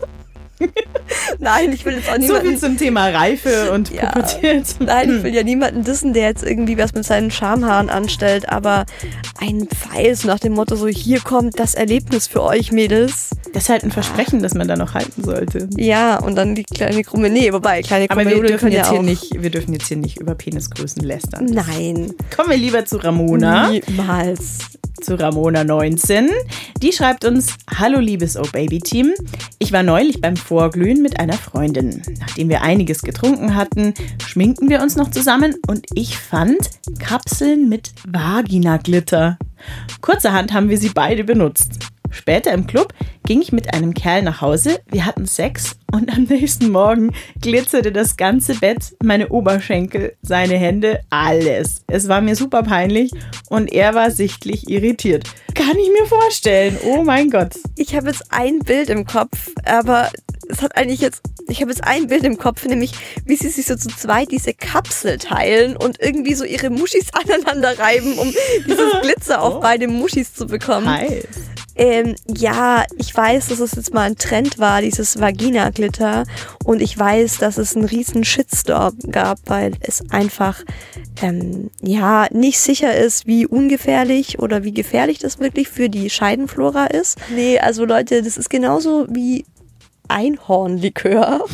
Nein, 1.39 1.73
ich 1.73 1.85
will 1.85 1.95
jetzt 1.95 2.09
auch 2.09 2.15
So 2.15 2.19
niemanden. 2.21 2.49
viel 2.49 2.59
zum 2.59 2.77
Thema 2.79 3.09
Reife 3.09 3.71
und 3.75 3.91
Ja. 3.93 4.07
Pubertät. 4.11 4.65
Nein, 4.81 5.17
ich 5.19 5.23
will 5.23 5.35
ja 5.35 5.43
niemanden 5.43 5.85
dissen, 5.85 6.13
der 6.13 6.25
jetzt 6.29 6.43
irgendwie 6.45 6.79
was 6.79 6.93
mit 6.95 7.05
seinen 7.05 7.31
Schamhaaren 7.31 7.89
anstellt, 7.91 8.49
aber 8.49 8.87
ein 9.41 9.67
Pfeil 9.69 10.15
so 10.15 10.29
nach 10.29 10.39
dem 10.39 10.53
Motto 10.55 10.77
so, 10.77 10.87
hier 10.89 11.21
kommt 11.21 11.59
das 11.59 11.75
Erlebnis 11.75 12.27
für 12.27 12.43
euch, 12.43 12.73
Mädels. 12.73 13.31
Das 13.53 13.65
ist 13.65 13.69
halt 13.69 13.85
ein 13.85 13.91
Versprechen, 13.91 14.43
das 14.43 14.55
man 14.55 14.69
da 14.69 14.77
noch 14.77 14.95
halten 14.95 15.23
sollte. 15.25 15.69
Ja, 15.77 16.19
und 16.19 16.35
dann 16.37 16.55
die 16.55 16.65
kleine 16.65 17.03
krumme, 17.03 17.31
nee, 17.31 17.53
wobei, 17.53 17.83
kleine 17.83 18.05
Aber 18.11 18.21
krumme 18.23 18.31
wir 18.31 18.37
Nudeln 18.37 18.53
dürfen, 18.53 18.73
jetzt 18.73 18.87
ja 18.87 18.93
hier 18.93 19.03
nicht, 19.03 19.43
wir 19.43 19.51
dürfen 19.51 19.73
jetzt 19.73 19.89
hier 19.89 19.97
nicht 19.97 20.19
über 20.21 20.35
Penisgrößen 20.35 21.03
lästern. 21.03 21.47
Nein. 21.47 22.13
Kommen 22.35 22.51
wir 22.51 22.57
lieber 22.59 22.85
zu 22.85 22.97
Ramona. 22.99 23.71
Niemals. 23.71 24.59
zu 25.01 25.15
Ramona19. 25.15 26.29
Die 26.83 26.93
schreibt 26.93 27.25
uns: 27.25 27.55
Hallo, 27.79 28.01
liebes 28.01 28.37
Oh 28.37 28.43
Baby 28.53 28.81
Team. 28.81 29.13
Ich 29.59 29.73
war 29.73 29.83
neulich 29.83 30.21
beim 30.21 30.37
Vorglühen 30.49 31.03
mit 31.03 31.21
einer 31.21 31.35
Freundin. 31.35 32.01
Nachdem 32.21 32.49
wir 32.49 32.63
einiges 32.63 33.03
getrunken 33.03 33.55
hatten, 33.55 33.93
schminkten 34.27 34.71
wir 34.71 34.81
uns 34.81 34.97
noch 34.97 35.11
zusammen 35.11 35.55
und 35.67 35.85
ich 35.93 36.17
fand 36.17 36.71
Kapseln 36.99 37.69
mit 37.69 37.93
Vagina-Glitter. 38.07 39.39
Kurzerhand 40.01 40.55
haben 40.55 40.71
wir 40.71 40.79
sie 40.79 40.89
beide 40.89 41.25
benutzt. 41.25 41.91
Später 42.11 42.53
im 42.53 42.67
Club 42.67 42.95
ging 43.27 43.43
ich 43.43 43.53
mit 43.53 43.75
einem 43.75 43.95
Kerl 43.95 44.23
nach 44.23 44.41
Hause, 44.41 44.81
wir 44.91 45.05
hatten 45.05 45.27
Sex 45.27 45.77
und 45.93 46.11
am 46.13 46.25
nächsten 46.25 46.71
Morgen 46.71 47.13
glitzerte 47.41 47.93
das 47.93 48.17
ganze 48.17 48.55
Bett, 48.55 48.95
meine 49.03 49.29
Oberschenkel, 49.29 50.17
seine 50.23 50.55
Hände, 50.55 51.01
alles. 51.11 51.83
Es 51.87 52.09
war 52.09 52.21
mir 52.21 52.37
super 52.37 52.63
peinlich 52.63 53.11
und 53.49 53.73
er 53.73 53.95
war 53.95 54.11
sichtlich 54.11 54.69
irritiert. 54.69 55.25
Kann 55.55 55.77
ich 55.79 55.91
mir 55.91 56.07
vorstellen. 56.07 56.79
Oh 56.85 57.03
mein 57.03 57.31
Gott. 57.31 57.55
Ich 57.77 57.95
habe 57.95 58.09
jetzt 58.09 58.25
ein 58.31 58.61
Bild 58.61 58.91
im 58.91 59.07
Kopf, 59.07 59.51
aber 59.65 60.11
es 60.49 60.63
hat 60.63 60.77
eigentlich 60.77 61.01
jetzt, 61.01 61.23
ich 61.49 61.61
habe 61.61 61.71
jetzt 61.71 61.85
ein 61.85 62.07
Bild 62.07 62.25
im 62.25 62.39
Kopf, 62.39 62.65
nämlich 62.65 62.93
wie 63.25 63.37
sie 63.37 63.49
sich 63.49 63.67
so 63.67 63.77
zu 63.77 63.89
zweit 63.89 64.31
diese 64.31 64.55
Kapsel 64.55 65.19
teilen 65.19 65.77
und 65.77 66.01
irgendwie 66.01 66.35
so 66.35 66.45
ihre 66.45 66.71
Muschis 66.71 67.09
aneinander 67.13 67.79
reiben, 67.79 68.19
um 68.19 68.33
dieses 68.67 69.01
Glitzer 69.03 69.43
auf 69.43 69.61
beide 69.61 69.89
Muschis 69.89 70.35
zu 70.35 70.47
bekommen. 70.47 70.89
Heiß. 70.89 71.25
Ähm, 71.79 72.17
ja, 72.27 72.85
ich 72.97 73.15
weiß, 73.17 73.49
dass 73.49 73.61
es 73.61 73.77
jetzt 73.77 73.95
mal 73.95 74.03
ein 74.03 74.17
Trend 74.17 74.59
war, 74.59 74.83
dieses 74.83 75.21
Vagina-Glitter. 75.21 76.25
Und 76.65 76.83
ich 76.83 76.99
weiß, 76.99 77.39
dass 77.39 77.57
es 77.57 77.77
einen 77.77 77.85
riesen 77.85 78.25
Shitstorm 78.25 78.99
gab, 79.11 79.39
weil 79.47 79.73
es 79.81 80.03
einfach, 80.11 80.65
ähm, 81.23 81.71
ja, 81.81 82.27
nicht 82.33 82.59
sicher 82.59 82.97
ist, 82.97 83.27
wie 83.29 83.47
ungefährlich 83.47 84.41
oder 84.41 84.65
wie 84.65 84.73
gefährlich 84.73 85.21
das 85.21 85.39
wirklich 85.39 85.69
für 85.69 85.89
die 85.89 86.11
Scheidenflora 86.11 86.87
ist. 86.87 87.17
Nee, 87.35 87.61
also 87.61 87.85
Leute, 87.85 88.23
das 88.23 88.37
ist 88.37 88.51
genauso 88.51 89.07
wie 89.09 89.47
Einhornlikör. 90.09 91.45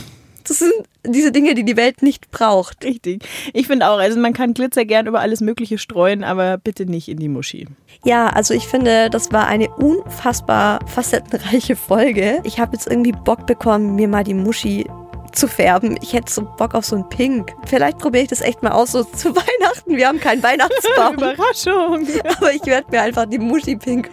Das 0.46 0.58
sind 0.58 0.72
diese 1.06 1.32
Dinge, 1.32 1.54
die 1.54 1.64
die 1.64 1.76
Welt 1.76 2.02
nicht 2.02 2.30
braucht. 2.30 2.84
Richtig. 2.84 3.24
Ich 3.52 3.66
finde 3.66 3.88
auch, 3.88 3.98
also 3.98 4.18
man 4.18 4.32
kann 4.32 4.54
Glitzer 4.54 4.84
gern 4.84 5.06
über 5.06 5.20
alles 5.20 5.40
Mögliche 5.40 5.78
streuen, 5.78 6.24
aber 6.24 6.58
bitte 6.58 6.86
nicht 6.86 7.08
in 7.08 7.18
die 7.18 7.28
Muschi. 7.28 7.66
Ja, 8.04 8.28
also 8.28 8.54
ich 8.54 8.66
finde, 8.66 9.10
das 9.10 9.32
war 9.32 9.46
eine 9.46 9.68
unfassbar 9.70 10.80
facettenreiche 10.86 11.76
Folge. 11.76 12.40
Ich 12.44 12.58
habe 12.58 12.74
jetzt 12.74 12.86
irgendwie 12.86 13.12
Bock 13.12 13.46
bekommen, 13.46 13.94
mir 13.94 14.08
mal 14.08 14.24
die 14.24 14.34
Muschi 14.34 14.86
zu 15.34 15.48
färben. 15.48 15.98
Ich 16.02 16.12
hätte 16.12 16.32
so 16.32 16.42
Bock 16.42 16.74
auf 16.74 16.84
so 16.84 16.96
ein 16.96 17.08
Pink. 17.08 17.54
Vielleicht 17.66 17.98
probiere 17.98 18.24
ich 18.24 18.28
das 18.30 18.40
echt 18.40 18.62
mal 18.62 18.72
aus, 18.72 18.92
so 18.92 19.04
zu 19.04 19.30
Weihnachten. 19.36 19.96
Wir 19.96 20.08
haben 20.08 20.20
keinen 20.20 20.42
Weihnachtsbaum, 20.42 21.14
Überraschung. 21.16 22.06
aber 22.36 22.52
ich 22.52 22.64
werde 22.66 22.90
mir 22.90 23.02
einfach 23.02 23.26
die 23.26 23.38
Muschi 23.38 23.76
pink 23.76 24.10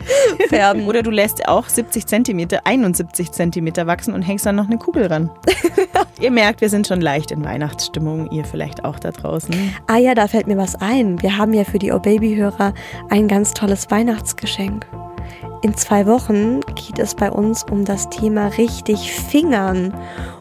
färben. 0.49 0.87
Oder 0.87 1.03
du 1.03 1.11
lässt 1.11 1.47
auch 1.47 1.67
70 1.69 2.05
cm, 2.05 2.47
71 2.63 3.31
cm 3.31 3.67
wachsen 3.87 4.13
und 4.13 4.21
hängst 4.21 4.45
dann 4.45 4.55
noch 4.55 4.67
eine 4.67 4.77
Kugel 4.77 5.07
ran. 5.07 5.29
ihr 6.19 6.31
merkt, 6.31 6.61
wir 6.61 6.69
sind 6.69 6.87
schon 6.87 7.01
leicht 7.01 7.31
in 7.31 7.43
Weihnachtsstimmung. 7.43 8.29
Ihr 8.31 8.45
vielleicht 8.45 8.83
auch 8.85 8.99
da 8.99 9.11
draußen. 9.11 9.53
Ah 9.87 9.97
ja, 9.97 10.15
da 10.15 10.27
fällt 10.27 10.47
mir 10.47 10.57
was 10.57 10.75
ein. 10.75 11.21
Wir 11.21 11.37
haben 11.37 11.53
ja 11.53 11.63
für 11.63 11.79
die 11.79 11.91
Oh 11.91 11.99
Baby-Hörer 11.99 12.73
ein 13.09 13.27
ganz 13.27 13.53
tolles 13.53 13.89
Weihnachtsgeschenk. 13.91 14.85
In 15.63 15.77
zwei 15.77 16.07
Wochen 16.07 16.61
geht 16.73 16.97
es 16.97 17.13
bei 17.13 17.31
uns 17.31 17.63
um 17.69 17.85
das 17.85 18.09
Thema 18.09 18.47
richtig 18.47 19.11
fingern. 19.13 19.93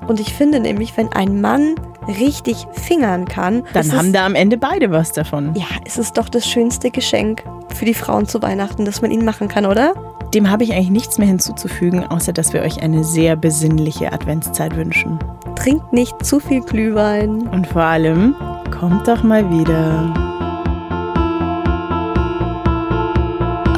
Und 0.08 0.18
ich 0.18 0.32
finde 0.32 0.60
nämlich, 0.60 0.96
wenn 0.96 1.12
ein 1.12 1.42
Mann 1.42 1.74
richtig 2.08 2.66
fingern 2.72 3.26
kann, 3.26 3.62
Dann 3.74 3.92
haben 3.92 4.12
da 4.14 4.24
am 4.24 4.34
Ende 4.34 4.56
beide 4.56 4.90
was 4.90 5.12
davon. 5.12 5.54
ja, 5.54 5.66
es 5.84 5.98
ist 5.98 6.16
doch 6.16 6.30
das 6.30 6.48
schönste 6.48 6.90
Geschenk 6.90 7.44
für 7.74 7.84
die 7.84 7.92
Frauen 7.94 8.26
zu 8.26 8.40
Weihnachten, 8.40 8.86
das 8.86 9.02
man 9.02 9.10
ihnen 9.10 9.26
machen 9.26 9.48
kann, 9.48 9.66
oder? 9.66 9.92
Dem 10.32 10.48
habe 10.50 10.64
ich 10.64 10.72
eigentlich 10.72 10.90
nichts 10.90 11.18
mehr 11.18 11.28
hinzuzufügen, 11.28 12.04
außer 12.04 12.32
dass 12.32 12.52
wir 12.54 12.62
euch 12.62 12.82
eine 12.82 13.04
sehr 13.04 13.36
besinnliche 13.36 14.12
Adventszeit 14.12 14.74
wünschen. 14.76 15.18
Trinkt 15.56 15.92
nicht 15.92 16.24
zu 16.24 16.40
viel 16.40 16.62
Glühwein. 16.62 17.46
Und 17.48 17.66
vor 17.66 17.82
allem, 17.82 18.34
kommt 18.70 19.06
doch 19.06 19.22
mal 19.22 19.48
wieder. 19.50 20.14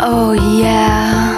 Oh 0.04 0.32
yeah. 0.32 1.31